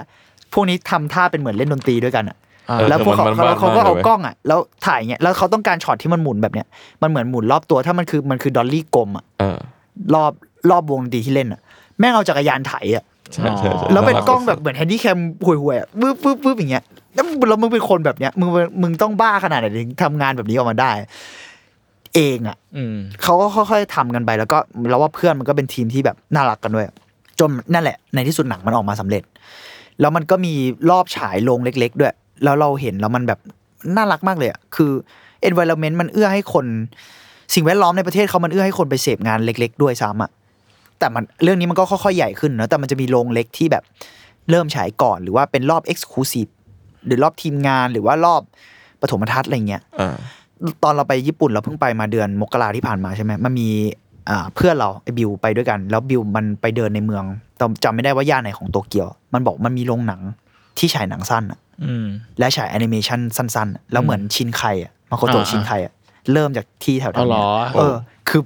[0.53, 2.37] พวกนี้ทำท่าเป็นเหมือนเล่นดนตรีด้วยกันอะ
[2.69, 6.67] อ่าแล้วพวกเขามันมันแล้วเขาก็มันเอาเลยกล้องอะแล้วถ่ายเงี้ยแล้วเขาต้องการช็อตที่มันหมุนแบบเนี้ย
[7.01, 9.57] มันเหมือนหมุนรอบตัวถ้ามันคือมันคือ dolly กลมอะเออ
[10.13, 10.31] รอบ
[10.69, 11.61] รอบวงดนตรีที่เล่นอะ
[11.99, 16.83] แม่งเอาจักรยานไถอะใช่ใช่ใช่แล้วเป็นกล้องแบบเหมือน Handycam ห่วยๆอะปึ๊บปึ๊บปึ๊บอย่างเงี้ย
[17.15, 18.49] แล้วแล้วมึงเป็นคนแบบเนี้ยมึง
[18.81, 20.91] มึงต้องบ้าขนาดไหนถึงทำงานแบบนี้ออกมาได้
[22.15, 24.57] เองอะอืมเขาก็ค่อยๆทำกันไปแล้วก็
[24.89, 26.85] แล้วว่าเพื่อนมันก็เป็นทีมที่แบบน่ารักกันด้วย
[27.39, 29.23] จนนั่นแหละ ในที่สุดหนังมันออกมาสำเร็จ
[30.01, 30.53] แล้วมันก็มี
[30.89, 33.39] รอบฉายโรงเล็ก ๆ ด้วย แล้วเราเห็นแล้วมันแบบ
[33.95, 34.91] น่ารักมากเลยอะคือ
[35.47, 36.65] environment มันเอื้อให้คน
[37.53, 40.31] สิ่งแวดล้อมในประเทศเขามันเอื้อให้คนไปเสพงานเล็ก ๆ ด้วยซ้ำอะ
[40.99, 43.83] แต่มันเรื่องนี้มันก็ค่อยๆใหญ่ขึ้นเนอะแต่มันจะมีโรงเล็กที่แบบ
[44.49, 46.51] เริ่มฉายก่อน หรือว่าเป็นรอบ exclusive
[47.05, 48.41] หรือรอบทีมงานหรือว่ารอบ
[49.01, 50.17] ปฐมทัศน์อะไรเงี้ยอ่า
[50.83, 54.06] ตอนเราไปญี่ปุ่นเราเพิ่งไปมาเดือนมกราที่ผ่านมาใช่ไหมมันมีอ่า
[54.55, 57.23] เพื่อนเราไอ้บิวไปด้วยกัน แล้วบิวมันไปเดินในเมือง
[57.57, 60.21] แต่จำไม่ได้ว่าย่านไหนของโตเกียว มันบอกมันมีโรงหนัง
[60.77, 62.05] ที่ฉายหนังสั้นอะอืม
[62.39, 65.93] และฉายแอนิเมชันสั้นๆอะแล้วเหมือนชินไคอะมาโคโตะอ่าชินไคอะ
[66.31, 67.95] เริ่มจากที่แถวๆเอาเหรเนี้อยเออ
[68.29, 68.41] คือ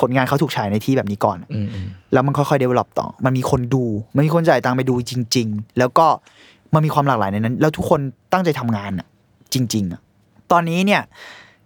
[0.00, 3.84] ผลงานเขาถูกฉายในที่แบบนี้ก่อนอืมอืมแล้วมันค่อยๆ develop ต่อ มันมีคนดู
[4.14, 6.06] มันมีคนจ่ายตังค์ไปดูจริง ๆ แล้วก็
[6.74, 8.00] มันมีความหลากหลายในนั้น แล้วทุกคน
[8.32, 9.06] ตั้งใจทำงานอะ
[9.54, 10.00] จริง ๆอะ
[10.52, 11.02] ตอนนี้เนี่ย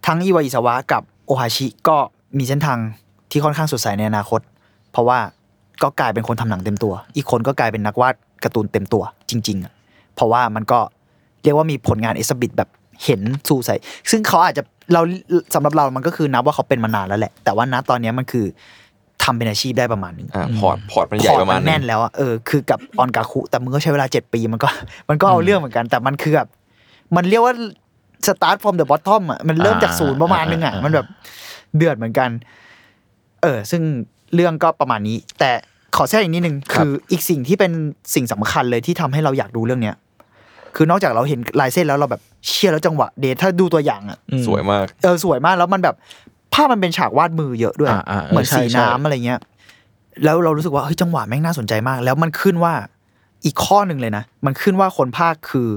[0.05, 1.97] ทั้งอิวาอิสวะกับโอฮาชิก็
[2.37, 2.79] มีเส้นทาง
[3.31, 4.41] ที่ค่อนข้างสดใสในอนาคต
[4.91, 5.19] เพราะว่า
[5.83, 9.73] ก็กลายเป็นคนทำหนังเต็มตัว อีกคนก็กลายเป็นนักวาดการ์ตูนเต็มตัวจริงๆอะ
[10.15, 10.79] เพราะว่ามันก็
[11.43, 12.69] เรียกว่ามีผลงานเอสบิดแบบ
[13.03, 13.69] เห็นสู่ใส
[14.11, 14.63] ซึ่งเขาอาจจะ
[14.93, 15.01] เรา
[15.53, 18.45] สำหรับเรามันก็คือนับว่าเขาเป็นมานานแล้วแหละ แต่ว่าณตอนเนี้ยมันคือ
[19.23, 24.67] ทำเป็นอาชีพได้ประมาณหนึงอ่า port port มันใหญ่ port ประมาณนแน่นแล้วอะเออคือกับออนกาคุแต่มึงก็ใช้เวลาเจ็ดปีมันก็
[25.09, 26.47] มันก็เอาเรื่องเหมือนกัน แต่มันคือแบบ
[27.15, 27.53] มันเรียกว่า
[28.27, 31.07] start from the bottom อะมันเริ่มจากศูนย์ประมาณนึงอะมันแบบ
[31.77, 32.29] เดือดเหมือนกัน
[33.41, 33.81] เออ ซึ่ง
[34.35, 35.51] เรื่องก็ประมาณนี้ แต่
[35.95, 37.71] ขอแทรกอีกนิดนึงคืออีกสิ่งที่เป็น
[38.15, 39.95] สิ่งสำคัญเลยที่ทำให้เราอยากดูเรื่องเนี้ย
[40.75, 44.17] คือนอกจากเราเห็นลายเส้นแล้วเราแบบเชียร์แล้วจังหวะเดทถ้าดูตัวอย่างอะ
[44.47, 45.95] สวยมากเออสวยมากแล้วมันแบบ
[46.53, 49.39] ภาพมันเป็นฉากวาดมือเยอะด้วยอ่าอ่าเออเหมือนใช้สีใช้น้ำอะไรเงี้ย
[50.23, 52.73] แล้วเรารู้สึกว่าเฮ้ยจังหวะแม่งน่าสนใจมาก แล้วมันขึ้นว่า
[53.45, 55.67] อีกข้อหนึ่งเลยนะมันขึ้นว่าคนพากย์คือ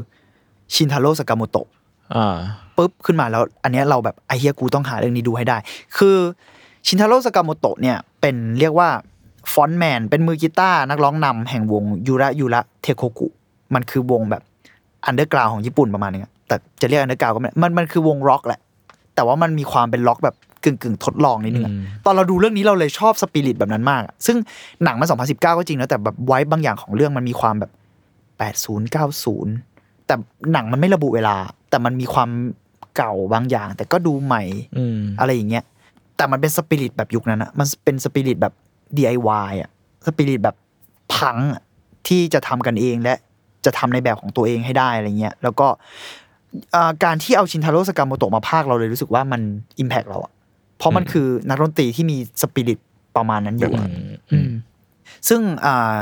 [0.74, 1.68] ชินทาโร่สากาโมโตะ
[2.14, 2.36] อ่า
[2.76, 5.56] ปุ๊บขึ้นมาแล้ว อันเนี้ยเราแบบไอ้เหี้ยกูต้องหาเรื่องนี้ดูให้ได้
[5.96, 6.16] คือ
[6.86, 8.88] ชินทาโร่สากาโมโตะเนี่ยเป็นเรียกว่า
[9.52, 13.28] frontman เป็นมือกีตาร์นักร้องนำแห่งวงยูระยูระเทโคกุ
[13.74, 14.42] มันคือวงแบบ
[15.04, 18.60] underground ของญี่ปุ่นประมาณนึงอะแต่จะเรียก underground ก็ไม่ได้มันมันคือวงร็อกแหละ
[19.14, 24.36] แต่ว่ามันมีความเป็นร็อกแบบกึ่งกึ่งๆทดลองนิดนึงอะอืมตอนเราดูเรื่องนี้เราเลยชอบสปิริตแบบนั้นมากอะซึ่ง
[24.84, 27.72] หนังมัน 2019 ก็จริงนะแต่แบบไว้บางอย่างของเรื่องมันมีความแบบ
[28.38, 28.80] 80
[29.24, 30.14] 90 แต่
[30.52, 31.36] หนังมันไม่ระบุเวลา
[31.70, 32.30] แต่มันมีความ
[32.96, 34.42] เก่าบางอย่าง แต่ก็ดูใหม่
[34.78, 35.64] อืมอะไรอย่างเงี้ย
[36.16, 38.54] แต่มันเป็นสปิริตแบบยุคนั้นอะมันเป็นสปิริตแบบ
[38.96, 39.70] DIY อะ
[40.06, 40.56] สปิริตแบบ
[41.14, 41.62] พังอะ
[42.08, 43.14] ที่จะทำกันเองและ
[43.66, 45.66] จะทำในแบบของตัวเองให้ได้อะไรเงี้ย แล้วก็
[46.74, 49.40] อ่าการที่เอาชินทาโร่สากาโมโตะมาพากย์เราเลยรู้สึกว่ามัน
[49.78, 50.32] impact เราอะ
[50.78, 52.78] เพราะมันคือนักดนตรีที่มีสปิริต
[53.16, 53.92] ประมาณนั้นอยู่แบบนั้อะน
[54.32, 54.50] อืม
[55.28, 55.98] ซึ่งอ่า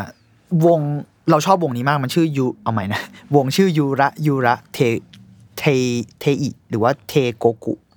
[0.67, 0.81] วง
[1.31, 3.01] เราชอบวงนี้มากมันชื่อยูเอาใหม่นะ
[3.37, 4.79] วงชื่อยูระยูระเท
[5.59, 5.65] เท
[6.21, 7.92] เทอิหรือว่าเทโกกุอืม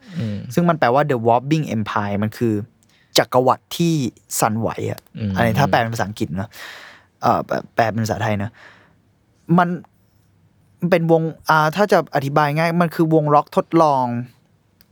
[0.53, 2.53] ซึ่งมันแปลว่า the wobbling empire มันคือ
[3.18, 3.93] จักรวรรดิที่
[4.39, 6.49] สั่นไหวอะอืมอันนี้ถ้าแปลเป็นภาษาอังกฤษเนอะ
[7.22, 8.49] เอ่อแปลแปลเป็นภาษาไทยนะ
[9.57, 9.70] มัน
[10.80, 14.05] มันเป็นวงอ่าถ้าจะอธิบายง่าย มันคือวงร็อกทดลอง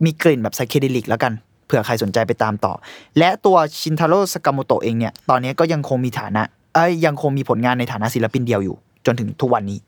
[0.04, 1.32] มีกลิ่นแบบไซเคเดลิกแล้วกัน
[1.66, 2.72] เผื่อใครสนใจไปตามต่อ
[3.18, 6.42] และตัวชินทาโร่สกาโมโตะเองเนี่ย ตอนนี้ก็ยังคงมีฐานะ
[6.74, 9.78] เอ้ยยังคงมีผลงานในฐานะศิลปินเดียวอยู่ จนถึงทุกวันนี้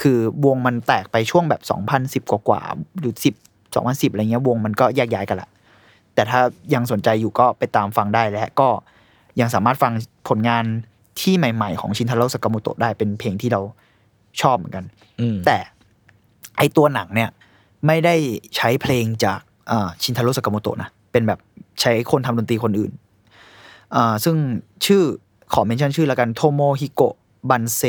[0.00, 1.62] คือวงมันแตกไปช่วงแบบ
[2.24, 5.48] 2010 กว่าๆหรือ 10 2010อะไรเงี้ยวงมันก็แยกย้ายกันละ
[6.14, 6.40] แต่ถ้า
[6.74, 8.68] ยังสนใจอยู่ก็ไปตามฟังได้และก็
[9.40, 9.92] ยังสามารถฟัง
[10.28, 10.64] ผลงาน
[11.20, 13.60] ที่ใหม่ ๆ ของชินทาโร่สกาโมโตะได้เป็นเพลงที่เรา
[14.40, 14.84] ชอบเหมือนกัน
[15.20, 15.58] อืมแต่
[16.56, 17.30] ไอตัวหนังเนี่ย
[17.86, 18.14] ไม่ได้
[18.56, 21.38] ใช้เพลงจากอ่าชินทาโร่สกาโมโตะนะเป็นแบบ
[21.80, 22.92] ใช้คนทำดนตรีคนอื่น
[23.94, 24.36] อ่าซึ่ง
[24.86, 25.02] ชื่อ
[25.52, 27.14] ขอ mention ชื่อแล้วกันโทโมฮิโกะ
[27.50, 27.82] บันเซ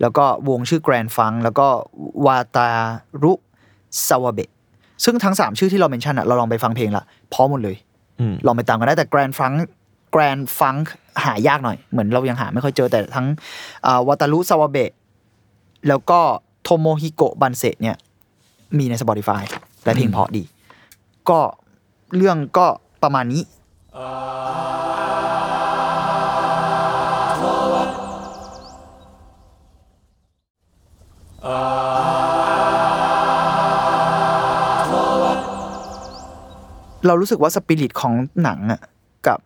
[0.00, 1.68] แล้วก็วงชื่อ Grandfunk แล้วก็
[2.26, 2.68] วาตา
[3.22, 3.32] รุ
[4.06, 4.50] ซาวาเบะ
[5.04, 7.76] ซึ่งทั้ง 3 ชื่อที่เรา mention อะเราลองไปฟังเพลงละเพราะหมดเลย
[8.20, 9.52] อืมลองไปตามกันได้แต่ Grandfunk
[10.12, 10.74] Grandfunk
[11.24, 13.26] หายากหน่อย เหมือนเรายังหาไม่ค่อยเจอแต่ทั้ง
[14.08, 14.90] วาตารุซาวาเบะ
[15.88, 16.20] แล้วก็
[16.62, 17.96] โทโมฮิโกะบันเซเนี่ย
[18.78, 19.42] มีใน Spotify
[19.84, 20.42] และเพลงเพราะดี
[21.28, 21.40] ก็
[22.16, 22.66] เรื่องก็
[23.02, 23.42] ประมาณนี้
[37.06, 38.80] เรารู้สึกว่าสปิริตของหนังอะ
[39.26, 39.38] กับ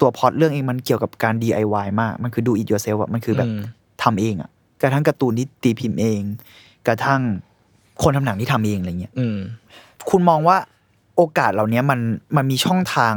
[0.00, 3.60] ตัวพล็อตเรื่องเองมันเกี่ยวกับการ DIY มาก มันคือ do it yourself อะมันคือแบบอืม
[4.02, 4.50] ทำเองอะ
[4.82, 6.20] กระทั่งการ์ตูนที่ตีพิมพ์เอง
[6.88, 7.20] กระทั่ง
[8.02, 9.38] คนทำหนังที่ทำเองอะไรเงี้ยอืม
[10.10, 10.56] คุณมองว่า
[11.16, 12.00] โอกาสเหล่านี้มัน
[12.36, 13.14] มันมีช่องทาง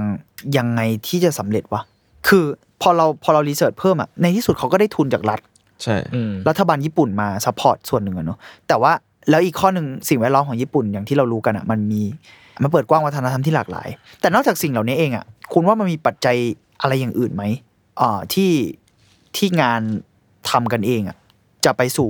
[0.58, 1.82] ยังไงที่จะสำเร็จวะ
[2.28, 2.46] คือ
[2.82, 5.40] พอเราพอเรา research เพิ่มอะในที่สุดเขาก็ได้ทุนจากรัฐ
[5.84, 8.92] ใช่อืมรัฐบาลญี่ปุ่นมา support ส่วนหนึ่งอะเนาะ แต่ว่า
[9.30, 12.02] แล้วอีกข้อหนึ่งสิ่งแวดล้อมของญี่ปุ่นอย่างที่เรารู้กันอะมันมี
[12.62, 13.90] มันเปิดกว้างวัฒนธรรมที่หลากหลาย
[14.22, 16.38] แต่นอกจากสิ่งเหล่านี้เองอะคุณว่ามันมีปัจจัย
[16.82, 17.44] อะไรอย่างอื่นไหม
[18.02, 18.52] อ่าที่
[19.38, 19.82] ที่งาน
[20.50, 21.18] ทำกันเองอะ
[21.66, 22.10] จะไปสู่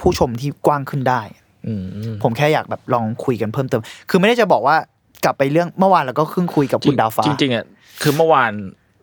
[0.00, 1.22] ผู้ชมที่กว้างขึ้นได้
[1.66, 4.76] อืมอืมผมแค่อยากแบบลองคุยกันเพิ่มเติม คือไม่ได้จะบอกว่า
[5.24, 7.64] กลับไปเรื่องเมื่อวานเราก็เพิ่งคุยกับคุณดาวฟ้า จริงๆอะ
[8.02, 8.52] คือเมื่อวาน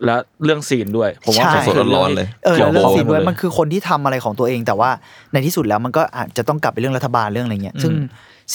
[0.05, 4.89] แล้วเรื่องซีนด้วย ผมว่าใช่สดๆร้อนๆเลยเออแล้วเรื่องกี่ซีวนด้วยกัหมมันคือคนที่ทำอะไรของตัวเอง แต่ว่า
[5.33, 7.93] ในที่สุดแล้วมันก็อาจจะต้องกลับไปเรื่องรัฐบาลเรื่องอะไรเงี้ย ซึ่ง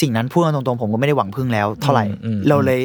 [0.01, 2.80] สิ่งนั้นพูดกันตรงๆผมก็ไม่ได้หวังพึ่งแล้ว เท่าไหร่อืมอืมเราเลย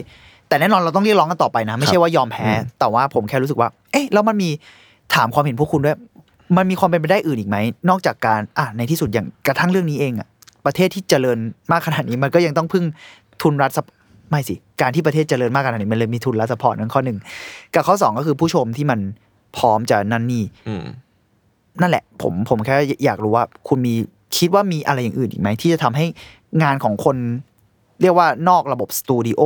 [0.47, 2.47] แต่แน่นอนเราต้องเรียกร้องกันต่อไปนะ ไม่ใช่ว่ายอมแพ้
[2.79, 4.49] แต่ว่าผมแค่รู้สึกว่า เอ๊ะแล้วมันมี
[5.15, 5.97] ถามความเห็นพวกคุณด้วย
[6.57, 7.57] มันมีความเป็นไปได้อื่นอีกไหม
[7.89, 10.27] นอกจากการอะในที่สุดอย่างกระทั่งเรื่องนี้เองอะ
[10.65, 11.37] ประเทศที่เจริญ
[11.71, 12.83] มากขนาดนี้มันก็ยังต้องพึ่ง
[13.41, 13.85] ทุนรัฐซัพ
[14.29, 17.17] ไม่สิ การที่ประเทศเจริญมากขนาดนี้มันเลยมีทุนรัฐสปอร์ตนั่นข้อหนึ่ง
[17.73, 18.99] กับข้อสองก็คือผู้ชมที่มัน
[19.57, 20.83] พร้อมจะนั่นนี่อืม
[21.81, 23.95] นั่นแหละ ผมผมแค่อยากรู้ว่าคุณมี
[24.37, 26.05] คิดว่ามีอะไรอย่างอื่นอีกไหมที่จะทำให้
[26.63, 27.17] งานของคน
[28.01, 29.41] เรียกว่านอกระบบสตูดิโอ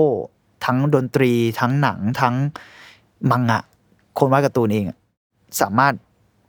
[0.65, 2.35] ทั้งดนตรี ทั้งหนังทั้ง
[3.31, 3.59] มังงะ
[4.19, 4.97] คนวาดการ์ตูนเองอะ
[5.61, 5.93] สามารถ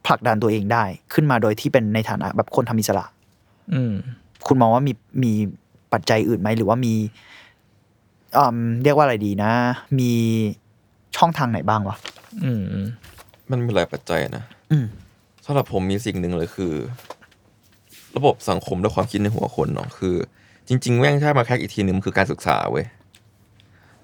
[0.06, 3.04] ผลักดันตัวเองได้ขึ้นมาโดยที่เป็นในฐานะแบบคนทำอิสระ
[3.74, 3.92] อืม
[4.46, 5.32] คุณมองว่ามีมี
[5.92, 6.94] ปัจจัยอื่นไหมหรือว่ามี
[8.36, 9.52] อืมเรียกว่าอะไรดีนะ
[9.98, 10.12] มี
[11.16, 11.96] ช่องทางไหนบ้างวะ
[12.44, 12.86] อืมอืม
[13.50, 14.84] มันมีหลายปัจจัยนะอืม
[15.44, 16.72] สำหรับผมมีสิ่งหนึ่งเลยคือ
[18.18, 20.14] ระบบสังคมและความคิดในหัวคนเนาะคือ
[20.68, 22.86] จริง ๆ แม่งใช่มาแค่อีกทีหนึ่งมันคือการศึกษาเว้ย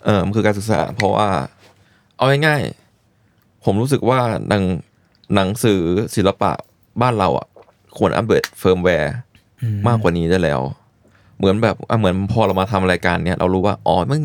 [0.05, 1.29] เออมันคือการศึกษา เพราะว่า
[2.17, 4.65] เอาง่ายๆผมรู้สึกว่าหนัง
[5.35, 5.81] หนังสือ
[6.17, 6.53] ศิลปะ
[7.03, 7.47] บ้านเราอะ
[7.97, 9.15] ควร update firmware
[9.87, 10.61] มากกว่านี้ได้แล้ว
[11.39, 14.21] เหมือนแบบอะเหมือนพอเรามาทำรายการเนี้ยเรารู้ว่าอ๋อมัน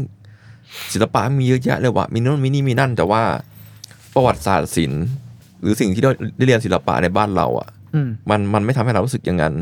[0.93, 3.21] ศิลปะมีเยอะแยะเลยว่ะมีนู่นมีนี่มีนั่น แต่ว่า
[4.13, 5.03] ประวัติศาสตร์ศิลป์
[5.61, 9.53] หรือสิ่งที่เราได้เรียนศิลปะในบ้านเรา อะอืมมันมันไม่ทำให้เรารู้สึกอย่างนั้น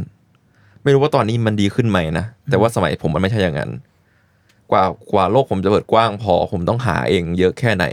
[0.87, 3.71] ไม่รู้ว่าตอนนี้มันดีขึ้นไหมนะ แต่ว่าสมัยผมมันไม่ใช่อย่างนั้น
[4.71, 7.85] กว่ากว่าโลกผมจะเปิดกว้างพอ ผมต้องหาเองเยอะแค่ไหน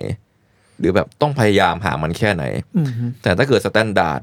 [0.78, 2.44] หรือแบบต้องพยายามหามันแค่ไหน
[2.76, 2.90] อืม
[3.22, 4.20] แต่ถ้าเกิด standard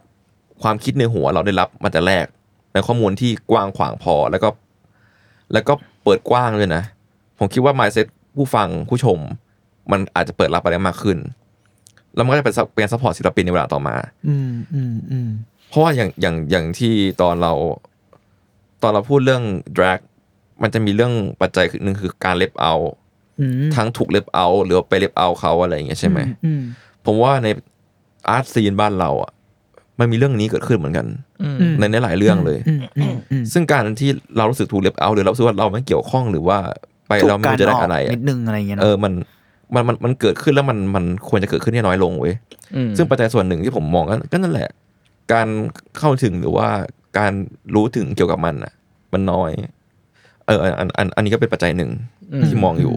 [0.62, 2.26] ความคิดในหัวเราได้รับมาแต่แรก
[2.74, 4.50] ในข้อมูลที่กว้างขวางพอแล้วก็
[5.54, 6.84] แล้วก็เปิดกว้างเลยนะ
[7.40, 9.20] ผมคิดว่า mindset ผู้ฟังผู้ชม
[9.92, 11.18] มันอาจจะเปิดรับอะไรมากขึ้น
[12.16, 13.96] แล้วมันก็จะเป็นเป็น support ศิลปินในเวลาต่อมา
[14.28, 15.30] อืมอืมอืม
[15.70, 17.54] เพราะว่าอย่างอย่างอย่างที่ตอนเรา
[18.82, 19.44] ตอนเราพูดเรื่อง
[19.78, 20.00] drag
[20.62, 22.74] มันจะมีเรื่องปัจจัยหนึ่งคือการ left out
[23.40, 26.62] อืมทั้งถูก left out หรือว่าไป left out เขาอะไรอย่างเงี้ยใช่ไหมอืม
[27.06, 27.48] ผมว่าใน
[28.30, 29.32] art scene บ้านเราอะ
[30.00, 31.08] มันมีเรื่องนี้เกิดขึ้นเหมือนกัน
[31.44, 36.58] อืมในในหลายเรื่องเลยอืมอืมอืมซึ่งการที่เรารู้สึกถูก left out หรือเรารู้สึกว่าเราไม่เกี่ยวข้องหรือว่า
[37.08, 39.14] ไปเราไม่รู้จะได้อะไรนิอะดนึงอะไรอย่างเงี้ยเอเนาะอมัน
[39.74, 42.34] มันมันมันเกิดขึ้นแล้วมันมันควรจะเกิดขึ้นให้น้อยลงเว้ย
[42.76, 44.70] อืมซึ่งปัจจัยส่วนหนึ่งที่ผมมองก็ก็นั่นแหละ
[45.34, 45.48] การ
[45.98, 46.70] เข้าถึงหรือว่า
[47.18, 47.32] การ
[47.76, 48.74] รู้ถึงเกี่ยวกับมันอะ
[49.14, 49.52] มันน้อย
[50.46, 51.92] เอออันอันอันอันนี้ก็เป็นปัจจัยหนึ่ง
[52.48, 52.96] ที่มองอยู่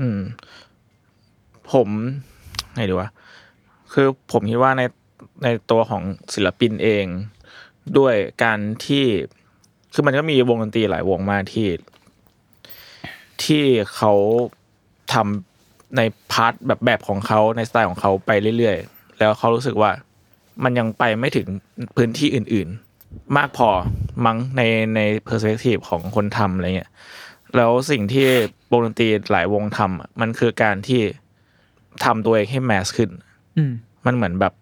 [0.00, 0.20] อืม
[1.72, 1.88] ผม
[2.74, 3.08] ไงดีวะ
[3.92, 4.82] คือผมคิดว่าใน
[5.42, 6.02] ในตัวของ
[6.34, 7.04] ศิลปินเอง
[7.98, 9.04] ด้วยการที่
[9.94, 11.68] คือมันก็มีวงดนตรีหลายวงมากที่
[13.44, 13.64] ที่
[13.94, 14.12] เขา
[15.12, 16.00] ทำใน
[16.32, 19.90] part แบบแบบของเขาในสไตล์ของเขาไปเรื่อยๆ แล้วเขารู้สึกว่า
[20.64, 21.46] มันยังไปไม่ถึง
[21.96, 22.68] พื้นที่อื่น
[23.02, 23.68] ๆ มากพอ
[24.26, 24.62] มั้งใน
[24.94, 26.90] ใน perspective ของคนทำอะไรเงี้ย
[27.56, 28.26] แล้วสิ่งที่
[28.70, 31.00] วงดนตรีหลายวงทำอะมันคือการที่
[32.04, 33.10] ทำตัวเองให้ mass ขึ้น
[33.56, 33.72] อืม
[34.06, 34.52] มันเหมือนแบบ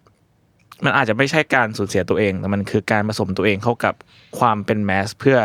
[0.84, 3.94] มันอาจจะไม่ใช่การสูญเสียตัวเอง แต่มันคือการผสมตัวเองเข้ากับ
[4.38, 5.38] ความเป็นแมสเพื่อ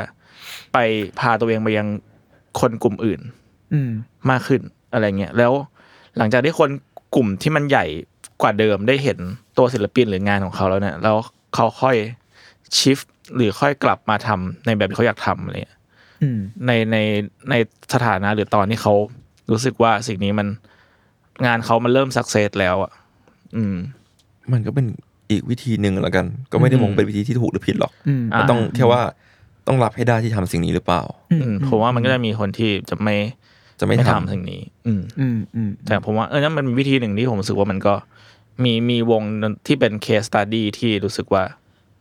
[0.74, 0.78] ไป
[1.20, 1.88] พาตัวเองไปยัง
[2.60, 3.22] คนกลุ่มอื่น
[3.74, 3.90] อืม
[4.30, 4.62] มากขึ้น
[4.94, 5.52] อะไรเงี้ยแล้ว
[6.18, 6.70] หลังจากที่คน
[7.16, 7.86] กลุ่มที่มันใหญ่
[8.42, 9.20] กว่าเดิมได้เห็น
[9.58, 11.16] ตัวศิลปินหรืองานของเขาแล้วเนี่ยแล้ว
[11.56, 11.96] เขาค่อย
[12.78, 13.00] ชิฟ
[13.36, 15.78] หรือค่อยกลับมาทำในแบบที่เขาอยากทำอะไรเงี้ย
[16.24, 16.98] อืมในใน
[17.50, 17.54] ใน
[17.94, 18.94] สถานะหรือตอนที่เขา
[19.52, 20.48] รู้สึกว่าสิ่งนี้มัน
[21.46, 22.92] งานเขามันเริ่ม success แล้วอะ
[23.56, 23.76] อืม
[24.54, 24.86] มันก็เป็น
[25.32, 29.02] อีกวิธีหนึ่งแล้วกัน ก็ไม่ได้มองเป็นวิธีที่ถูกหรือผิดหรอกอืมอ่ามันต้องแค่ว่า
[29.68, 31.02] ต้องรับให้ได้ที่ทำสิ่งนี้หรือเปล่า
[31.32, 33.16] อืมผมว่ามันก็จะมีคนที่จะไม่
[33.80, 37.94] จะไม่ไม่ทำทำสิ่งนี้อืมอืมอืมแต่ผมว่าเออนั่นมันเป็นวิธีหนึ่งที่ผมรู้สึกว่ามันก็
[38.64, 39.24] มีมีวง
[39.68, 41.44] ที่เป็น case study ที่รู้สึกว่า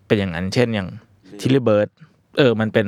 [0.06, 0.88] เป็นอย่างนั้นเช่นอย่าง
[1.40, 1.88] Tilly Birds
[2.38, 2.86] เออมันเป็น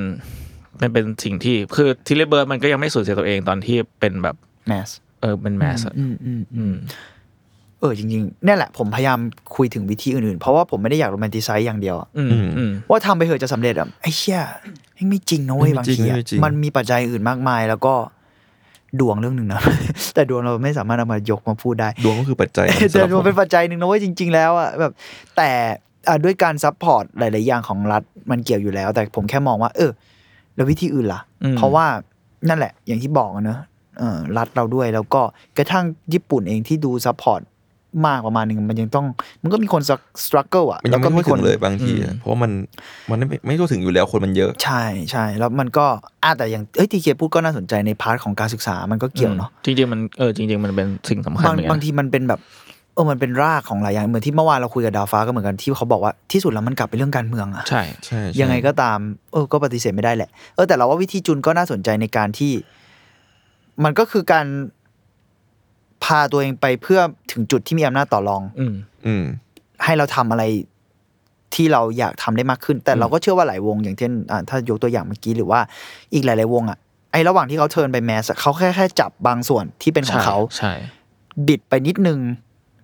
[0.81, 4.37] มันเป็นสิ่งที่คือ Tilly Birds มันก็ยังไม่สูญเสียตัวเองตอนที่เป็นแบบ
[4.68, 4.89] mass
[5.21, 6.74] เออเป็น mass อืมอืมอือืม
[7.81, 9.19] เออจริงๆนี่แหละผมพยายาม
[9.57, 14.41] คุยถึงวิธีอื่นๆ เพราะว่าผมไม่ได้อยาก romanticize อย่างเดียวอะอืมอืมว่าทำไปเถอะจะสำเร็จอะไอ้เชี่ย
[14.95, 17.95] แม่งไม่จริงนะเว้ยไม่บางจริงทีอะไม่จริงมันมีปัจจัยอื่นมากมาย แล้วก็
[19.01, 19.61] ดวงเรื่องหนึ่งนะ
[20.14, 24.92] แต่ดวงเราไม่สามารถเอามายกมาพูดได้ ดวงก็คือปัจจัยแต่สำหรับดวงเป็นผมปัจจัยหนึ่งนะเว้ยจริง ๆ แล้วอะแบบ
[25.36, 25.51] แต่
[26.09, 29.90] อะด้วยการ support หลาย ๆ อย่างของรัฐมันเกี่ยวอยู่แล้ว แต่ผมแค่มองว่า เออ
[30.57, 31.86] แล้ววิธีอื่นล่ะอืมเพราะว่า
[32.49, 33.61] นั่นแหละ อย่างที่บอกอะเนอะ
[33.99, 35.20] เออรัฐเราด้วยแล้วก็
[35.59, 37.41] กระทั่งญี่ปุ่นเองที่ดู support
[38.07, 39.07] มากประมาณหนึ่งมันยังต้อง
[39.42, 42.53] มันก็มีคน struggle อะมันยัแล้วก็ไม่ทั่วคถึนงเลยบางทีอะอืมเพราะว่ามัน
[43.11, 45.86] มันไม่ไม่ทั่วถึงอยู่แล้วคนมันเยอะ ใช่ใช่แล้วมันก็
[46.24, 52.40] อะแต่อย่างเอ้ยทีเคพูดก็น่าสนใจใน part ของการศึกษามันก็เกี่ยวเนาะจริงๆมันเออจริง ๆ มันเป็นสิ่งสำคัญบางเหมือนกันบางทีมันเป็นแบบ
[52.94, 58.99] เออมันเป็นรากของหลายอย่างเหมือนที่เมื่อวานเราคุยกับดาวฟ้าก็เหมือนกันที่เขาบอกว่าที่สุดแล้วมันกลับไปเรื่องการเมืองอะใช่ใช่ใช่ยังไงก็ตาม
[59.32, 62.53] เออก็ปฏิเสธไม่ได้แหละเออแต่เราว่าวิธีจุนก็น่าสนใจในการที่
[63.84, 64.47] มันก็คือการ
[66.07, 67.00] พาตัวเองไปเพื่อ
[67.32, 68.74] ถึงจุดที่มีอำนาจต่อรอง อืม
[69.07, 69.24] อืม
[69.84, 70.44] ให้เราทำอะไร
[71.54, 75.61] ที่เราอยากทำได้มากขึ้น แต่เราก็เชื่อว่าหลายวง อย่างเช่นอ่าถ้ายกตัวอย่างเมื่อกี้หรือว่า
[76.14, 76.78] อีกหลาย ๆ วงอะ
[77.12, 80.72] ไอ้ระหว่างที่เขาเทิร์นไปแมสอะเขาแค่แค่จับบางส่วนที่เป็นของเขา ใช่
[81.48, 82.18] บิดไปนิดนึง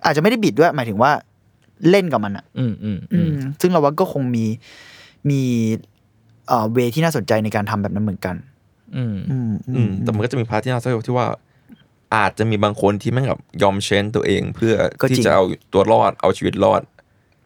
[0.04, 1.10] อาจจะไม่ได้บิดด้วย หมายถึงว่า
[1.90, 4.44] เล่นกับมันอะ อืมอืมอือืมซึ่งเราว่าก็คงมี
[5.30, 5.40] มี
[6.48, 8.36] เอ่อ way ที่น่าสนใจในการทำแบบนั้นเหมือนกัน
[8.96, 11.26] อืม อืม อืม แต่มันก็จะมี part ที่น่าเศร้าที่ว่า
[12.14, 14.74] อาจจะมีบางคนที่แม่งแบบยอม change ตัวเองเพื่อ
[15.10, 15.42] ที่จะเอา
[15.72, 16.82] ตัวรอดเอาชีวิตรอด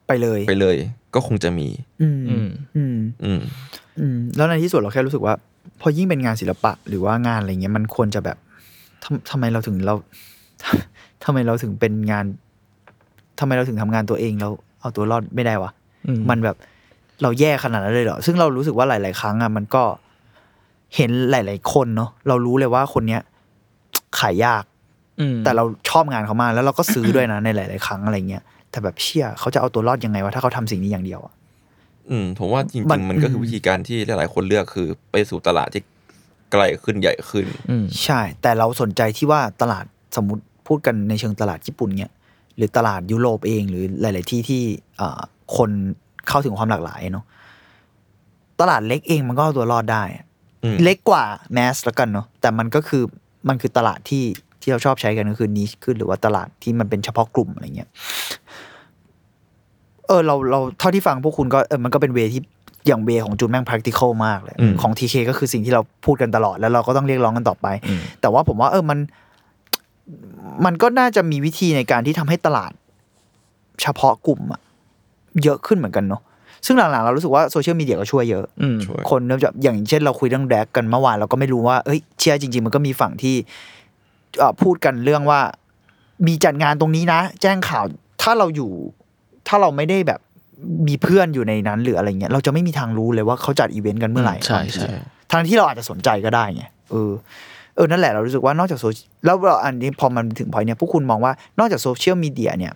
[0.06, 0.76] ไปเลยไปเลย
[1.14, 1.68] ก็คงจะมี
[2.02, 3.40] อืมอืม อืม อืม
[3.98, 5.34] อืมแล้วในที่สุดเราแค่รู้สึกว่า
[5.80, 8.36] พอยิ่งเป็นงานศิลปะหรือว่างานอะไรเงี้ยมันควรจะแบบ
[9.04, 9.94] ทำทำไมเราถึงเรา
[11.24, 12.24] ทำไมเราถึงเป็นงาน
[13.40, 15.70] ทำไมเราถึงทำงานตัวเองแล้วเอาตัวรอดไม่ได้วะ
[16.06, 16.56] อืม มันแบบ
[17.22, 19.82] เราแย่ขนาดนั้นเลยเหรอ ซึ่งเรารู้สึกว่าหลาย ๆ ครั้งอะมันก็
[20.96, 23.22] เห็นหลาย ๆ คนเนาะเรารู้เลยว่าคนเนี้ย
[24.20, 24.64] ขายยาก
[25.20, 31.34] อืมแต่เราชอบงานเขามากแล้วเราก็ซื้อด้วยนะในหลาย ๆ ครั้งอะไรเงี้ยแต่แบบเชี่ยเขาจะเอาตัวรอดยังไงวะถ้าเขาทำสิ่งนี้อย่างเดียวอะ
[32.10, 35.82] อืมผมว่าจริมันงๆ มันก็คือวิธีการที่หลาย ๆ คนเลือกคือไปสู่ตลาดที่
[36.52, 39.84] ไกลขึ้นใหญ่ขึ้นอืมใช่ แต่เราสนใจที่ว่าตลาด
[40.16, 42.10] สมมติพูดกันในเชิงตลาดญี่ปุ่นเนี่ย
[42.56, 44.62] หรือตลาดยุโรปเองหรือหลาย ๆ ที่ที่
[44.96, 45.20] เอ่อ
[45.56, 45.70] คน
[46.28, 47.24] เข้าถึงความหลากหลายเนาะ
[48.60, 50.24] ตลาดเล็กเองมันก็เอาตัวรอดได้อะ
[50.64, 53.02] อืมเล็กกว่าแมสแล้วกันเนาะแต่มันก็คือ
[53.48, 54.24] มันคือตลาดที่
[54.60, 57.88] ที่เราชอบใช้กันก็คือนิชขึ้นหรือว่าตลาดที่มันเป็นเฉพาะกลุ่มอะไรเงี้ย
[60.06, 62.42] เออเราเราเท่าที่ฟังพวกคุณก็เออมันก็เป็นเวที่
[62.86, 68.98] อย่างเวของจูนแม่ง practical มากเลยอืมของทีเคก็คือสิ่งที่เราพูดกันตลอดแล้วเราก็ต้องเรียกร้องกันต่อไปอืมแต่ว่าผมว่า เออมัน
[70.64, 72.72] มันก็น่าจะมีวิธีในการที่ทำให้ตลาด
[73.82, 74.60] เฉพาะกลุ่มอะ
[75.42, 76.22] เยอะขึ้นเหมือนกันเนาะ
[76.66, 83.36] ซึ่งหลังๆ เรารู้สึกว่าโซเชียลมีเดียก็ช่วยเยอะอืมช่วยคนเริ่มจะอย่างเช่นเราคุยเรื่องแดกกันเมื่อวานเราก็ไม่รู้ว่าเอ้ยเชียร์จริง ๆ มันก็มีฝั่งที่
[84.38, 85.40] เอ่อพูดกันเรื่องว่า
[86.26, 87.84] มีจัดงานตรงนี้นะ แจ้งข่าว
[88.22, 88.70] ถ้าเราอยู่
[89.48, 90.20] ถ้าเราไม่ได้แบบ
[90.88, 94.88] มีเพื่อนอยู่ในนั้นหรืออะไรเงี้ยเราจะไม่มีทางรู้เลยว่าเขาจัดอีเวนต์กันเมื่อไหร่ใช่ใช่
[95.32, 97.12] ทางที่เราอาจจะสนใจก็ได้ไงเออ
[97.76, 98.84] เออนั่นแหละเรารู้สึกว่านอกจากโซ
[99.24, 102.72] แล้วเราอันนี้พอมันถึงพอยเนี่ยพวกคุณมองว่านอกจากโซเชียลมีเดียเนี่ย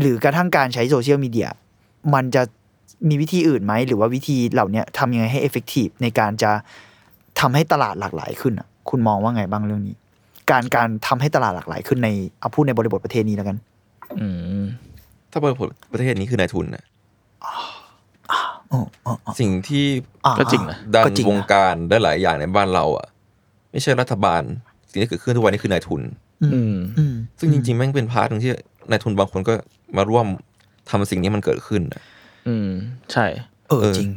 [0.00, 1.48] หรือกระทั่งการใช้โซเชียลมีเดีย
[2.14, 2.42] มันจะ
[3.08, 6.50] มีวิธีอื่นไหม หรือว่าวิธีเหล่าเนี้ยทำยังไงให้ effective ในการจะ
[7.40, 9.96] ทำให้ตลาดหลากหลายขึ้นอะคุณมองว่าไงบ้างเรื่องนี้
[10.50, 12.08] การการทำให้ตลาดหลากหลายขึ้นใน
[12.40, 13.56] เอาพูดในบริบทประเทศนี้แล้วกัน
[14.20, 14.26] อื
[14.62, 14.64] ม
[15.30, 16.84] ถ้าบริบทประเทศนี้คือนายทุนนะ
[17.44, 17.52] อ๋อ
[18.72, 19.84] อ๋ออ๋อสิ่งที่
[20.24, 23.06] อ่าก็จริงนะก็จริงนะ ดันวงการได้หลายอย่างในบ้านเราอะ
[23.72, 24.42] ไม่ใช่รัฐบาล
[24.90, 26.02] สิ่งที่เกิดขึ้นทุกวันนี้คือนายทุน
[26.42, 28.52] อืมอืมซึ่งจริงๆแม่งเป็น part หนึ่งที่
[28.90, 29.54] นายทุนบางคนก็
[29.96, 30.26] มาร่วม
[30.90, 32.02] ทำสิ่งนี้มันเกิดขึ้นน่ะ
[32.48, 32.68] อืม
[33.12, 33.26] ใช่
[33.68, 34.12] เออเออจริง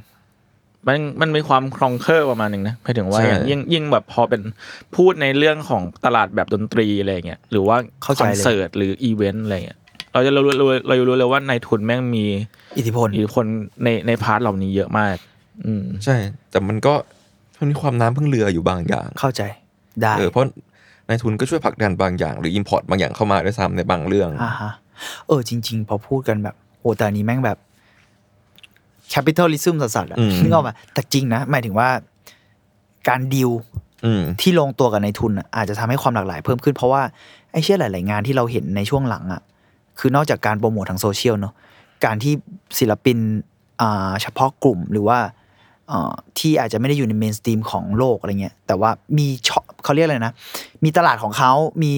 [0.87, 4.41] มันมันมีความ conquer ประมาณหนึ่งนะหมายถึงว่าใช่อย่างยิ่งยิ่งแบบพอเป็น
[4.95, 9.79] พูดในเรื่องของตลาดแบบดนตรีอะไรเงี้ยหรือว่าเข้าใจเลย คอนเสิร์ตหรืออีเวนต์อะไรเงี้ย
[10.13, 12.25] เราจะรู้รู้เราจะรู้เลยว่านายทุนแม่งมี
[12.77, 13.45] อิทธิพลอิทธิพล
[13.83, 15.15] ในใน part เหล่านี้เยอะมาก
[15.65, 16.15] อืม ใช่
[16.51, 16.93] แต่มันก็
[17.59, 19.41] มันมีความน้ำพึ่งเรืออยู่บางอย่าง เข้าใจ
[20.01, 20.43] ได้เออเพราะ
[21.07, 24.71] นายทุนก็ช่วยผลักดันบางอย่างหรือ import บางอย่างเข้ามาด้วยซ้ำในบางเรื่องอ่าฮะ
[25.27, 27.57] เออจริง ๆ พอพูดกันแบบโอ้แต่อันนี้แม่งแบบ
[29.09, 31.89] capitalism สัสๆอะอืมนึกออกปะแต่จริงนะ หมายถึงว่า
[33.07, 33.51] การดีล
[34.05, 37.01] อืมที่ลงตัวกับนายทุนอะอาจจะทำให้ความหลากหลายเพิ่มขึ้นเพราะว่า
[37.51, 39.41] ไอ้เชี่ยหลาย ๆ งานที่เราเห็นในช่วงหลังอะ
[39.99, 41.53] คือนอกจากการโปรโมททางโซเชียลเนาะ
[42.05, 42.33] การที่
[42.79, 43.17] ศิลปิน
[43.81, 45.19] อ่าเฉพาะกลุ่มหรือว่า
[45.87, 50.33] เอ่อที่อาจจะไม่ได้อยู่ใน mainstream ของโลกอะไรเงี้ย แต่ว่ามีช่อเขาเรียกอะไรนะ
[50.83, 51.51] มีตลาดของเขา
[51.83, 51.93] มี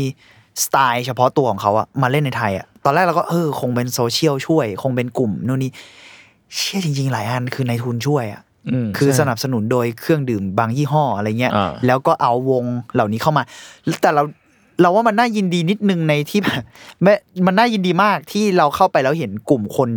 [0.63, 5.71] สไตล์เฉพาะตัวของเขาอะมาเล่นในไทยอะตอนแรกเราก็เออคงเป็นโซเชียลช่วย คงเป็นกลุ่มนู่นนี่
[6.55, 8.41] เชื่อจริง ๆ หลายอันคือในทุนช่วยอะ
[8.73, 13.43] อืมคือใช่สนับสนุนโดยเครื่องดื่มบางยี่ห้ออะไรเงี้ยอ่าแล้วก็เอาวงเหล่านี้เข้ามา
[14.01, 14.23] แต่เรา
[14.81, 16.61] เราว่ามันน่ายินดีนิดนึงในที่แบบ
[17.03, 17.13] แม้
[17.47, 19.89] มันน่ายินดีมากที่เราเข้าไปแล้วเห็นกลุ่มคน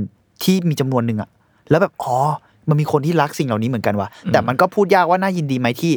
[0.42, 1.28] ที่มีจำนวนหนึ่งอะ
[1.70, 2.16] แล้วแบบอ๋อ
[2.68, 5.92] มันมีคนที่รักสิ่งเหล่านี้เหมือนกันว่ะแต่มันก็พูดยากว่าน่ายินดีไหมที่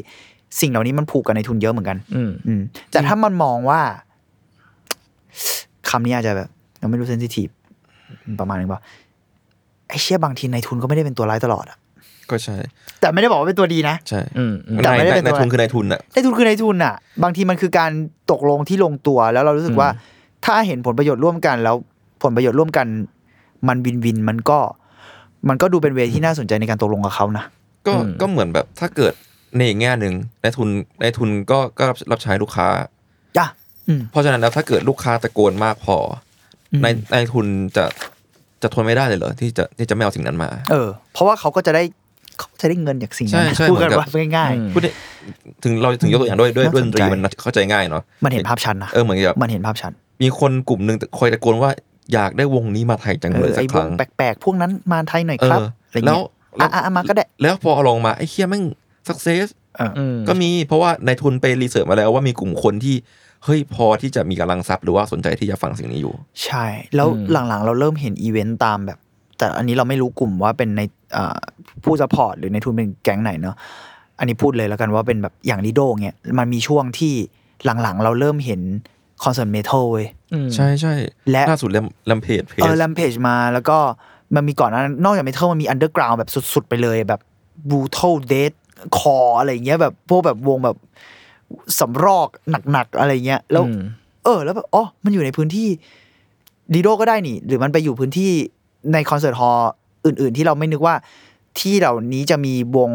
[0.62, 3.82] สิ่งเหล่านี้มันผูกกับในทุนเยอะเหมือนกัน อืมอืมแต่ถ้ามันมองว่า
[5.90, 6.50] คำนี้อาจจะแบบ
[6.82, 7.48] ยังไม่รู้เซนซิทีฟ
[8.40, 9.03] ประมาณนึงป่ะไอ้
[10.02, 11.78] เชี่ยบางทีในทุนก็ไม่ได้เป็นตัวร้ายตลอดอะ
[12.30, 12.58] ก็ใช่
[13.00, 17.92] แต่ไม่ได้บอกว่าเป็นตัวดีนะใช่อืมอืมแต่ไม่ได้เป็นนายตัวทุนคือนายทุนอะในทุนคือในทุนอะบางทีมันคือการ
[18.32, 19.90] ตกลงที่ลงตัวแล้วเรารู้สึกว่า
[20.46, 21.76] ถ้าเห็นผลประโยชน์ร่วมกันแล้ว
[22.24, 22.88] ผลประโยชน์ร่วมกัน
[23.68, 24.60] มันวินวินมันก็
[25.50, 27.46] มันก็ดูเป็นเวที่น่าสนใจในการตกลงกับเขานะ
[27.88, 29.14] ก็อืมก็เหมือนแบบถ้าเกิด
[29.58, 30.14] ในอีกแง่หนึ่ง
[30.44, 30.70] นายทุน
[31.02, 32.68] นายทุนก็ก็รับรับใช้ลูกค้า
[33.38, 33.46] จ้ะ
[33.88, 35.98] อืมเพราะฉะนั้นแล้วถ้าเกิดลูกค้าตะโกนมากพอ
[36.72, 37.86] อมนายนายทุนจะ
[38.64, 41.84] จะทนไม่ได้เลยเหรอที่จะที่จะไม่เอาสิ่งนั้นมา เออ เพราะว่าเขาก็จะได้
[42.40, 44.92] เขาจะได้เงินจากสิ่งนั้นใช่ใช่พูดกันเหมือนกับว่าง่ายอืมพูดได้
[45.64, 49.92] ถึงเราถึงยกตัวอย่างด้วยด้วยด้วยดนตรีน่าสนใจมันเข้าใจง่ายเนาะๆมันเห็นภาพชัดนะเออเหมือนกับมันเห็นภาพชัด
[50.22, 51.72] มีคนกลุ่มหนึ่งคอยตะโกนว่า
[52.14, 56.26] อยากได้วงนี้มาไทยจังเอเลยอสัไอ้กควรั้งงแปลกๆพวกนั้นมาไทยหน่อยเอครับออะไรแล้เงี้วย
[56.58, 58.64] แล้วอะอะมาก็ได้ แล้วพอเอาลงมาไอ้เชี่ยแม่ง
[59.08, 59.48] success
[59.98, 62.96] อืมก็มีเพราะว่านายทุนไป research มาแล้วว่ามีกลุ่มคนที่
[63.44, 66.16] เฮ้ยพอที่จะมีกำลังทรัพย์หรือว่าสนใจที่จะฟังสิ่งนี้อยู่
[66.46, 66.66] ใช่
[66.96, 69.00] แล้วอืมหลังๆ เราเริ่มเห็นอีเวนต์ตามแบบ
[69.38, 70.82] แต่อันนี้เราไม่รู้กลุ่มว่าเป็นใน
[71.16, 71.38] อ่า
[71.84, 73.56] ผู้ support หรือนายทุนเป็นแก๊งไหนเนาะ
[74.20, 77.14] อันนี้พูดเลยแล้วกันว่าเป็นแบบอย่างลิโดเงี้ยมันมีช่วงที่
[77.66, 78.62] หลังๆ เราเริ่มเห็น
[79.24, 80.94] คอนเสิร์ต metal เว้ยอืมใช่ใช่
[81.32, 83.78] และล่าสุดแลมแลมเพจเพจเออแลมเพจมาแล้วก็
[84.36, 87.22] มันมีก่อนหนานั้นนอกจากเมทัลมันมีอันเดอร์กราวแบบสุด ๆ ไปเลยแบบ
[87.70, 88.54] บูท a l เด d
[88.98, 90.78] คออะไรเงี้ยแบบพวกแบบวงแบบ
[91.80, 92.28] สำรอก
[92.72, 93.82] หนักๆอะไรเงี้ยแล้วอืม
[94.24, 95.68] เออ แล้วแบบอ๋อมันอยู่ในพื้นที่
[96.74, 98.32] ดีโดก็ได้นี่ หรือมันไปอยู่พื้นที่
[98.94, 99.72] ในคอนเสิร์ตฮอลล์
[100.06, 100.96] อื่น ๆ ที่เราไม่นึกว่า
[101.60, 102.92] ที่เหล่านี้จะมีวง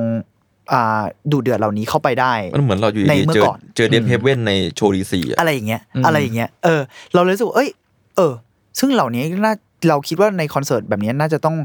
[0.72, 1.02] อ่า
[1.32, 6.80] ดูเดือดเหล่านี้เข้าไปได้ มันเหมือนเราอยู่ในดีเมื่ๆอเจอก่อนเจอเดนเฮเว่นในโชว์ดีซีอะอะไรอย่างเงี้ยอืมอะไรอย่างเงี้ยเออ
[7.14, 7.70] เราเลยรู้สึกว่าเอ้ย
[8.16, 8.32] เออ
[8.78, 9.54] ซึ่งเหล่านี้น่า
[9.88, 11.56] เราคิดว่าในคอนเสิร์ตแบบนี้น่าจะต้อง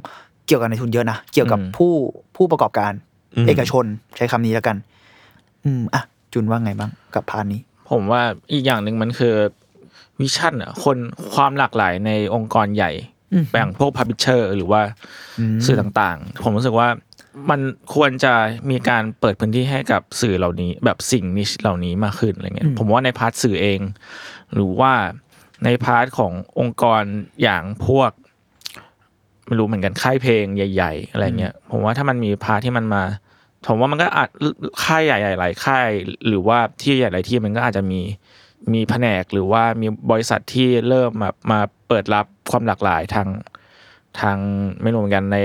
[0.45, 1.91] เกี่ยวกับนายทุนเยอะนะ เกี่ยวกับอืมผู้
[2.35, 2.91] ผู้ประกอบการ
[3.43, 3.85] มเอกชน
[4.17, 4.75] ใช้คำนี้แล้วกัน
[5.65, 6.01] อืมอะ
[6.34, 7.61] จุนว่าไงบ้างกับ part นี้
[7.91, 8.21] ผมว่า
[8.51, 9.34] อีกอย่างหนึ่งมันคือ
[10.19, 10.97] vision อะคน
[11.34, 12.91] ความหลากหลายในองค์กรใหญ่
[13.34, 14.81] อืมแบ่งพวก publisher หรือว่า
[15.65, 16.89] สื่อต่างๆ ผมรู้สึกว่า
[17.49, 17.59] มัน
[17.93, 18.34] ควรจะ
[18.69, 23.79] มีการเปิดพื้นที่ให้กับสื่อเหล่านี้ แบบสิ่ง niche เหล่านี้มากขึ้นอะไรเงี้ยผมว่าใน part สื่อเอง
[24.53, 24.93] หรือว่า
[25.65, 27.03] ใน part ขององค์กร
[27.41, 28.11] อย่างพวก
[29.45, 33.03] ไม่รู้เหมือนกันค่ายเพลงใหญ่ ๆ อะไรเงี้ยผมว่าถ้ามันมี part ที่มันมา
[33.66, 34.30] ผมว่ามันก็อาจ
[34.84, 35.88] ค่ายใหญ่ๆหลายค่าย
[36.28, 38.01] หรือว่าที่ใหญ่หลายที่มันก็อาจจะมี
[38.74, 43.28] มีแผนกหรือว่ามีบริษัทที่เริ่มมามาเปิดรับความหลากหลายทาง
[44.20, 44.38] ทาง
[44.82, 45.38] ไม่รู้เหมือนกันใน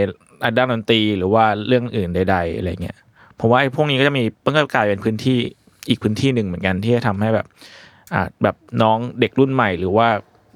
[0.57, 2.99] ด้านดนตรีหรือว่าเรื่องอื่นใด ๆอะไรเงี้ย
[3.41, 5.39] ผมว่าไอ้พวกนี้ก็จะมีมันก็กลายเป็นพื้นที่
[5.89, 7.47] อีกพื้นที่หนึ่งเหมือนกันที่จะทำให้แบบ
[8.15, 10.09] อ่าแบบน้องเด็กรุ่นใหม่ หรือว่า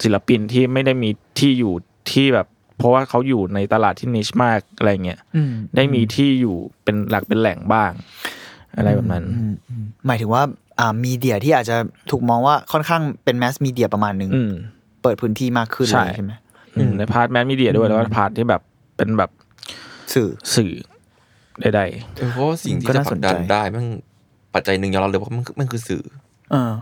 [0.03, 1.75] ศิลปินที่ไม่ได้มีที่อยู่
[2.13, 2.47] ที่แบบ
[2.77, 7.91] เพราะว่าเขาอยู่ในตลาดที่ niche มากอะไรเงี้ยอืมได้มีที่อยู่เป็นหลักเป็นแหล่งบ้าง
[8.77, 10.43] อะไรแบบนั้นอืมอืมหมายถึงว่า
[10.81, 11.77] อ่า media ที่อาจจะ
[12.11, 14.53] ถูกมองว่าค่อนข้างเป็น mass media ประมาณหนึ่งอืม
[15.03, 16.33] เปิดพื้นที่มากขึ้นใช่เลยใช่ไหม
[16.77, 18.63] อืมใน part mass media ด้วยแล้วก็ part ที่แบบ
[18.97, 19.31] เป็นแบบ
[20.15, 20.73] สื่อสื่อ
[21.61, 21.83] ใด
[22.17, 23.85] เออเพราะว่าสิ่งที่ก็จะน่าผสลันกใจดันได้มัน
[24.55, 26.03] ปัจจัยหนึ่งยอมรับเลยว่ามันมันคือสื่อ
[26.51, 26.73] เออ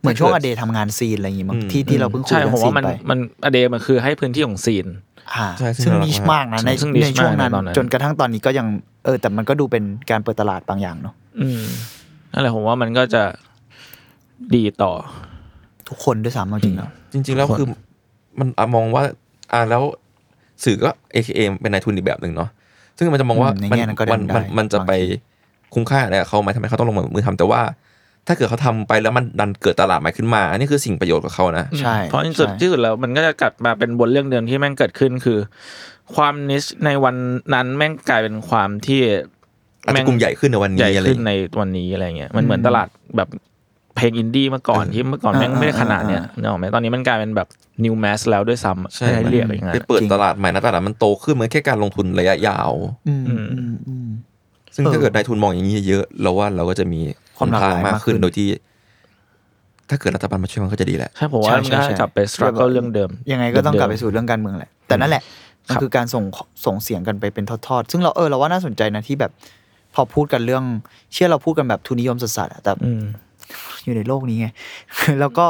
[0.00, 4.86] เออเหมือนช่วงถ้าอเกิดเดย์ทำงานซีนอะไรอย่างงี้มั้งอืมที่ๆที่เราเพิ่งอืมคุยใช่เรื่ผอมงซีว่านมันไปมันอเดมันคือให้พื้นที่ของซีน
[5.34, 8.66] อ่าใช่ซึ่งซึ่งน่ารักนิชมากนะในซึ่ง niche ในช่วงนั้นมากในตอนนั้น จนกระทั่งตอนนี้ก็ยัง
[9.04, 11.64] เออแต่มันก็ดูเป็นการเปิดตลาดบางอย่างเนาะอืม
[12.32, 13.22] นั่นแหละผมว่ามันก็จะ
[14.54, 14.92] ดีต่อ
[15.88, 17.66] ทุกคนด้วยซ้ำเอาจริงแล้วจริง ๆ แล้วคือ
[18.38, 19.02] มันอะมองว่า
[19.52, 19.82] อ่าแล้ว
[20.64, 22.50] สื่อก็ AKA เป็นนายทุนอีกแบบหนึ่งเนาะ
[22.96, 25.16] ซึ่งมันจะมองว่าอืมในมันแง่นั้นก็ได้มันมันได้มันจะบางไปที
[25.74, 27.60] คุ้มค่าอะไรกับเขาไหมทำไมเขาต้องลงมือทำแต่ว่า
[28.26, 35.38] ถ้าเกิดเขาทำไปแล้วมันดันเกิดตลาดใหม่ขึ้นมา อันนี้คือสิ่งประโยชน์กับเขานะใช่เพราะที่สุดใช่ที่สุดแล้วมันก็จะกลับมาเป็นบนเรื่องเดิมที่แม่งเกิดขึ้นคือ
[36.14, 37.16] ความนิชในวัน
[37.54, 39.00] นั้นแม่งกลายเป็นความที่
[39.86, 43.28] อาจจะกลุ่มใหญ่ขึ้นในวันใหญ่นี้อะไรขึ้นในวันนี้อะไรเงี้ยมันเหมือนตลาดแบบ
[43.96, 47.48] เพลงอินดี้เมื่อก่อนที่เมื่อก่อนแม่งไม่ได้ขนาดเนี้ยนึกออกไหมตอนนี้มันกลายเป็นแบบ
[47.84, 52.70] นิวแมสแล้วด้วยซ้ำใช่ให้เรียกอะไรอย่างเงี้ไปยเปิดตลาดใหม่นะตลาดมันโตขึ้นเหมือนแค่การลงทุนระยะยาว
[53.08, 54.08] อืมอืมอืมอืม
[54.74, 57.00] ซึ่งเออถ้าเกิดนายทุนมองอย่างนี้เยอะเราว่าเราก็จะมี
[57.36, 58.48] ความหลากหลายมากมากขึ้ขึ้นนโดยที่
[59.90, 65.22] ถ้าเกิดรัฐบาลมาช่วยมันก็จะดีแหละใช่ผมว่ามันก็ใช่ใช่กลับไปสครัลเรื่องเดิม ยังไงก็ต้องกลับไปเดิมสู่เรื่องการเมืองแหละ แต่นั่นแหละ
[65.68, 66.24] มันครับคือการส่ง
[66.66, 69.32] ส่งเสียงกันไปเป็นทอดๆ ซึ่งเราเออเราว่าน่าสนใจนะที่แบบ
[69.94, 70.64] พอพูดกันเรื่อง
[71.12, 73.02] เชื่อเราพูดกันแบบทุนนิยมสัสๆอะแต่อืม
[73.84, 74.46] อยู่ในโลกนี้ไง
[75.20, 75.46] แล้วก็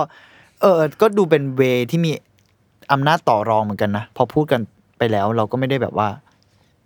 [0.60, 2.12] เออก็ดูเป็นเวที่มี
[2.92, 4.60] อำนาจต่อรองเหมือนกันนะพอพูดกัน
[4.98, 6.08] ไปแล้วเราก็ไม่ได้แบบว่า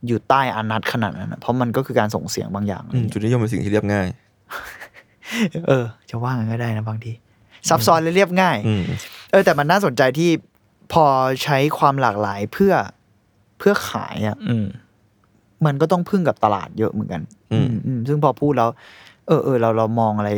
[0.06, 4.06] อยู่ใต้อานัตขนาดนั้นนะเพราะมันก็คือการส่งเสียงบางอย่างอืมจุดนิยมเป็นสิ่งที่เรียบง่าย
[5.68, 7.12] เออ จะว่างันก็ได้นะบางที
[7.68, 8.82] ซับซ้อนและเรียบง่ายอืม
[9.30, 10.30] เออ แต่มันน่าสนใจที่
[10.92, 11.04] พอ
[11.42, 12.74] ใช้ความหลากหลายเพื่อ
[13.58, 14.66] เพื่อขายอะอืม
[15.66, 17.22] มันก็ต้องพึ่งกับตลาดเยอะเหมือนกัน
[17.52, 18.70] อืมอืมซึ่งพอพูดแล้ว
[19.26, 20.30] เออเออเราเรามองอะไร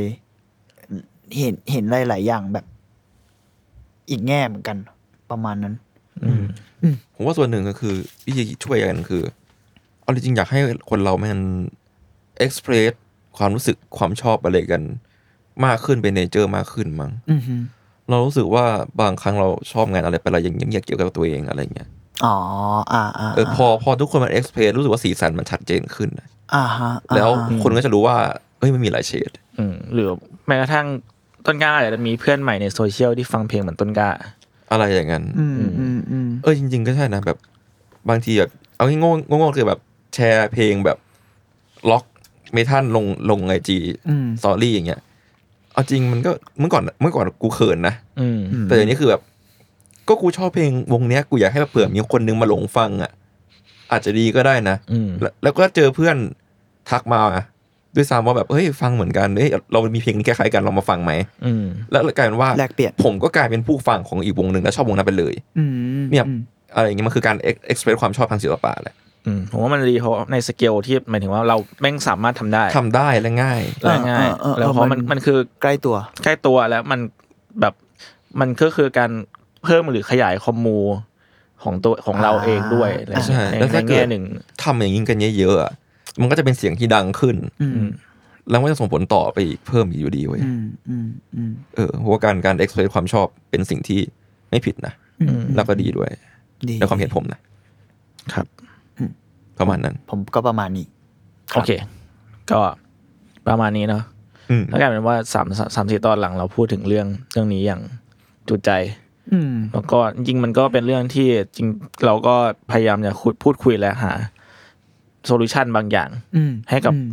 [1.38, 2.64] เห็นเห็นหลาย ๆ อย่างแบบ
[4.10, 4.76] อีกแง่เหมือนกัน
[5.30, 5.74] ประมาณนั้น
[6.24, 6.42] อืม
[7.14, 7.94] ผมว่าส่วนหนึ่งก็คือ
[8.26, 9.22] วิธีช่วยกันคือ
[10.02, 11.40] เอาจริงๆอยากให้คนเรามัน
[12.38, 12.92] เอ็กซ์เพรส
[13.38, 14.82] ความรู้สึกความชอบอะไรกัน
[15.64, 17.54] มากขึ้นเป็นเนเจอร์มากขึ้นมั้งอือฮึ
[18.08, 18.64] เรารู้สึกว่า
[19.00, 21.88] บางครั้งเราชอบงานอะไรไปอะไรอย่างเงี้ยเกี่ยวกับตัวเองอะไรเงี้ย
[22.24, 22.36] อ๋อ
[22.92, 28.16] อ่าอ่าเออพอพอทุกคนมัน express รู้สึกว่าสีสันมันชัดเจนขึ้นนะอ่าฮะอ่าแล้วฮะคนก็จะรู้ว่า
[28.58, 30.08] เอ้ยมันมีหลายเฉดอืมหรือ
[30.46, 30.86] แม้กระทั่ง
[31.46, 34.10] ต้นกล้าอาจจะมีเพื่อนใหม่ในโซเชียลที่ฟังเพลงเหมือนต้นกล้า
[34.72, 37.38] อะไรอย่างนั้นอืมอืมอืมเออจริง ๆ ก็ใช่นะแบบ
[38.08, 39.80] บางทีแบบ เอาง่ายๆโง่ๆคือแบบ
[40.14, 40.98] แชร์เพลงแบบ
[41.90, 42.04] rock
[42.52, 43.78] metal ลงลง IG
[44.08, 45.00] อืม story อย่างเงี้ย
[45.72, 46.30] เอาจริงมันก็
[46.60, 49.22] เมื่อก่อนเมื่อก่อนกูเขินนะอืมแต่เดี๋ยวนี้คือแบบ
[50.08, 53.10] ก็กูชอบเพลงวงเนี้ยกูอยากให้แบบเผื่อมีคนนึงมาหลงฟังอะ
[53.92, 56.16] อาจจะดีก็ได้นะอืมแล้วแล้วก็เจอเพื่อน
[56.90, 57.20] ทักมา
[57.96, 61.12] ด้วยซ้ำว่าแบบเฮ้ยฟังเหมือนกันเฮ้ยเรามีเพลงนี้คล้ายๆกันลองมาฟังไหม
[61.46, 65.64] อืมแล้วกลายเป็นว่าแลกเปลี่ยนผมก็กลายเป็นผู้ฟังของอีกวงหนึ่งแล้วชอบวงนั้นไปเลยอื
[66.00, 66.40] มเนี่ยอืม
[66.74, 69.11] อะไรอย่างเงี้ยมันคือการเอ็กซ์เพรสความชอบทางศิลปะแหละอืม
[69.50, 77.00] ผมว่ามันดีเพราะในสเกลที่หมายถึงว่าเราแม่งสามารถทำได้ทำได้และง่ายและง่ายเออเออเออแล้วเพราะมันมันมันคือใกล้ตัว ใกล้ตัวแล้วมัน
[77.60, 77.74] แบบ
[78.40, 79.10] มันก็คือการ
[79.64, 80.78] เพิ่มหรือขยายคอมมู
[81.62, 84.24] ของตัวของเราเองด้วยอะไรใช่ในแล้วในถ้าเกิแง่ดหนึ่ง
[84.62, 85.72] ทำอย่างนี้กันเยอะๆอะ
[86.20, 87.88] มันก็จะเป็นเสียงที่ดังขึ้นอืม
[88.50, 94.00] แล้วมันจะส่งผลต่อไปอีกเพิ่มอีกอยู่ดีเว้ยอืมอืมอืมเออเพราะว่าการการเอ็กซ์เพรสความชอบเป็นสิ่งที่
[94.50, 96.10] ไม่ผิดนะอืมแล้วก็ดีด้วย
[96.68, 97.40] ดีในความเห็นผมนะ
[98.34, 98.46] ครับ
[99.62, 100.86] ประมาณนั้น ผมก็ประมาณนี้
[101.54, 101.70] โอเค
[102.50, 102.60] ก็
[103.48, 104.02] ประมาณนี้เนาะ
[104.50, 107.80] อืมแล้วกลายเป็นว่าสามสามสี่ตอนหลังเราพูดถึงเรื่องเรื่องนี้อย่าง
[108.48, 108.70] จุใจ
[109.32, 111.66] อืมแล้วก็จริงๆมันก็เป็นเรื่องที่จริง
[112.06, 112.34] เราก็
[112.70, 114.12] พยายามจะคุยพูดคุยและหา
[115.26, 117.06] โซลูชันบางอย่างอืมให้กับอืม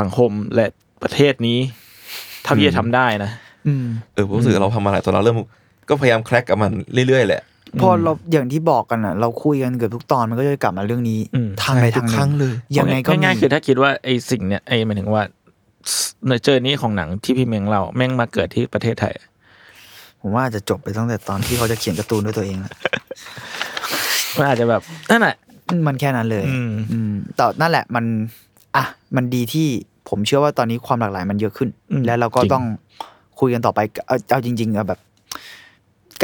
[0.00, 0.66] สังคมและ
[1.02, 1.58] ประเทศนี้
[2.42, 3.30] เท่าที่จะทำได้นะ
[3.66, 5.36] อืมเออผมรู้สึกเราทำมาหลายตอนเราเริ่ม
[5.88, 6.72] ก็พยายามแคร็กกับมัน
[7.08, 7.42] เรื่อยๆแหละ
[7.80, 15.22] พอเราอย่างที่บอกกันอะ เราคุยกันเกือบทุกตอนมันก็จะกลับมาเรื่องนี้อืมทางใดทุทากงหครั้นึ่งงเลยยังไงก็มีง่ายๆคือถ้าคิดว่าไอ้สิ่งเนี้ยไอ้หมายถึงว่า
[16.28, 19.14] ในเจอนี้ของหนังที่พี่เมงเราแม่งมาเกิดที่ประเทศไทย
[20.20, 22.72] ผมว่าอาจจะจบไปตั้งแต่ตอนที่เขาจะเขียนการ์ตูนด้วยตัวเองแล้ว
[24.36, 25.36] มันอาจจะแบบนั่นแหละ
[25.86, 28.04] มันแค่นั้นเลยอืมอืมแต่นั่นแหละมัน
[28.76, 28.84] อะ
[29.16, 29.66] มันดีที่
[30.08, 32.64] ผมเชื่อว่าตอนนี้ความหลากหลายมันเยอะขึ้นอืมแล้วเราก็จริงต้อง
[33.40, 35.00] คุยกันต่อไปเอาเอาจริงๆอะแบบ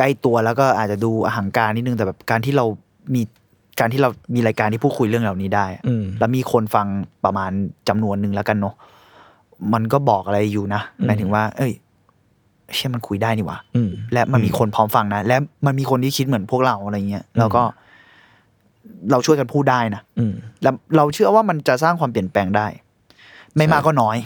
[0.01, 2.65] ใกล้ตัวแล้วก็อาจจะดูอหังการนิดนึงแต่แบบการที่เรา
[3.15, 3.23] มี
[3.81, 6.87] การที่เรามีรายการที่พูดคุยเรื่องเหล่านี้ได้อะอืมแล้วมีคนฟัง
[7.25, 7.51] ประมาณ
[7.89, 8.75] จำนวนหนึ่งแล้วกันเนาะ
[9.73, 11.73] มันก็บอกอะไรอยู่นะอืมหมายถึงว่า เอ้ย
[12.75, 15.37] เชื่อมันคุยได้นี่หว่าอืมและมันมีคนพร้อมฟังนะ และ
[15.67, 17.63] มันมีคนที่คิดเหมือนพวกเราอะไรเงี้ยแล้วก็
[19.11, 20.33] เราช่วยกันพูดได้นะอืม
[20.63, 22.67] แล้วเราเชื่อว่ามันจะสร้างความเปลี่ยนแปลงได้
[23.57, 24.17] ไม่มากก็น้อย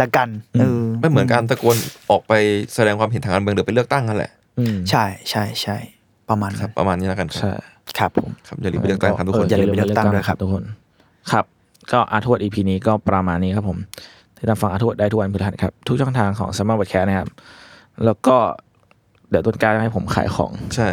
[0.00, 0.28] ละกัน
[0.60, 1.76] เออไม่เหมือนการตะโกน
[2.10, 2.32] ออกไป
[2.74, 4.37] แสดงความเห็นทางการเมืองหรือไปเลือกตั้งกันแหละอืม
[4.90, 5.76] ใช่ใช่ใช่
[6.30, 7.60] ประมาณครันั้บนประมาณนี้แล้วกันคใช่รับ
[7.98, 10.64] ครับผมครับอย่าลืมไปเลือกตั้งครับทุกคนอย่าลืมไปเลือกตั้งด้วยครับทุกคน
[11.32, 11.44] ครับ
[11.92, 13.78] ก็อาร์ทวดอีพีนี้ก็ประมาณนี้ครับผม
[14.36, 17.28] ติดตามฟังอาร์ทวดได้ทุกวันพฤหัสครับ ทุกช่องทางของสมาร์ทวอทแคสนะครับ
[18.04, 18.36] แล้วก็
[19.30, 20.88] เดี๋ยวต้นกล้าให้ผมขายของใช่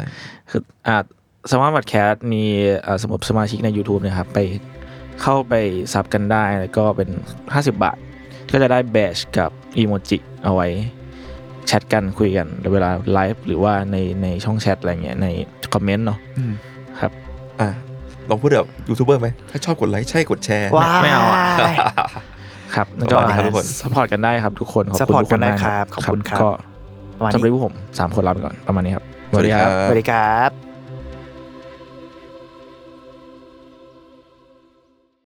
[0.50, 0.96] คืออ่า
[1.52, 2.44] สมาร์ทวอทแคสมี
[2.86, 4.40] อ่าสมัครสมาชิกใน YouTube นะครับไป
[5.22, 5.54] เข้าไป
[5.94, 7.10] sub กันได้แล้วก็เป็น
[7.44, 7.98] 50 บาท
[8.52, 10.68] ก็จะได้แบชกับอีโมจิเอาไว้
[11.68, 15.28] แชทกันคุยกันเวลาไลฟ์หรือว่าในในช่องแชทอะไรเงี้ยใน
[15.74, 16.54] คอมเมนต์เนาะอืม
[17.00, 17.12] ครับ
[17.62, 17.70] อะ
[18.30, 21.40] ลองพูดแบบยูทูบเบอร์ไหมถ้าชอบกดไลค์ใช่กดแชร์ว้าไม่เอาอะ
[21.74, 21.78] ย
[22.76, 26.50] ครับแล้วก็ประมาณนี้ครับทุกคน support กันได้ครับทุกคนขอบคุณ support ทุกคนมากกันได้ครับขอบคุณครับก็
[27.18, 30.75] ประมาณสำหรับนี้พวกผมสามคนลาไปก่อนประมาณนี้ครับสวัสดีครับสวัสดีครับ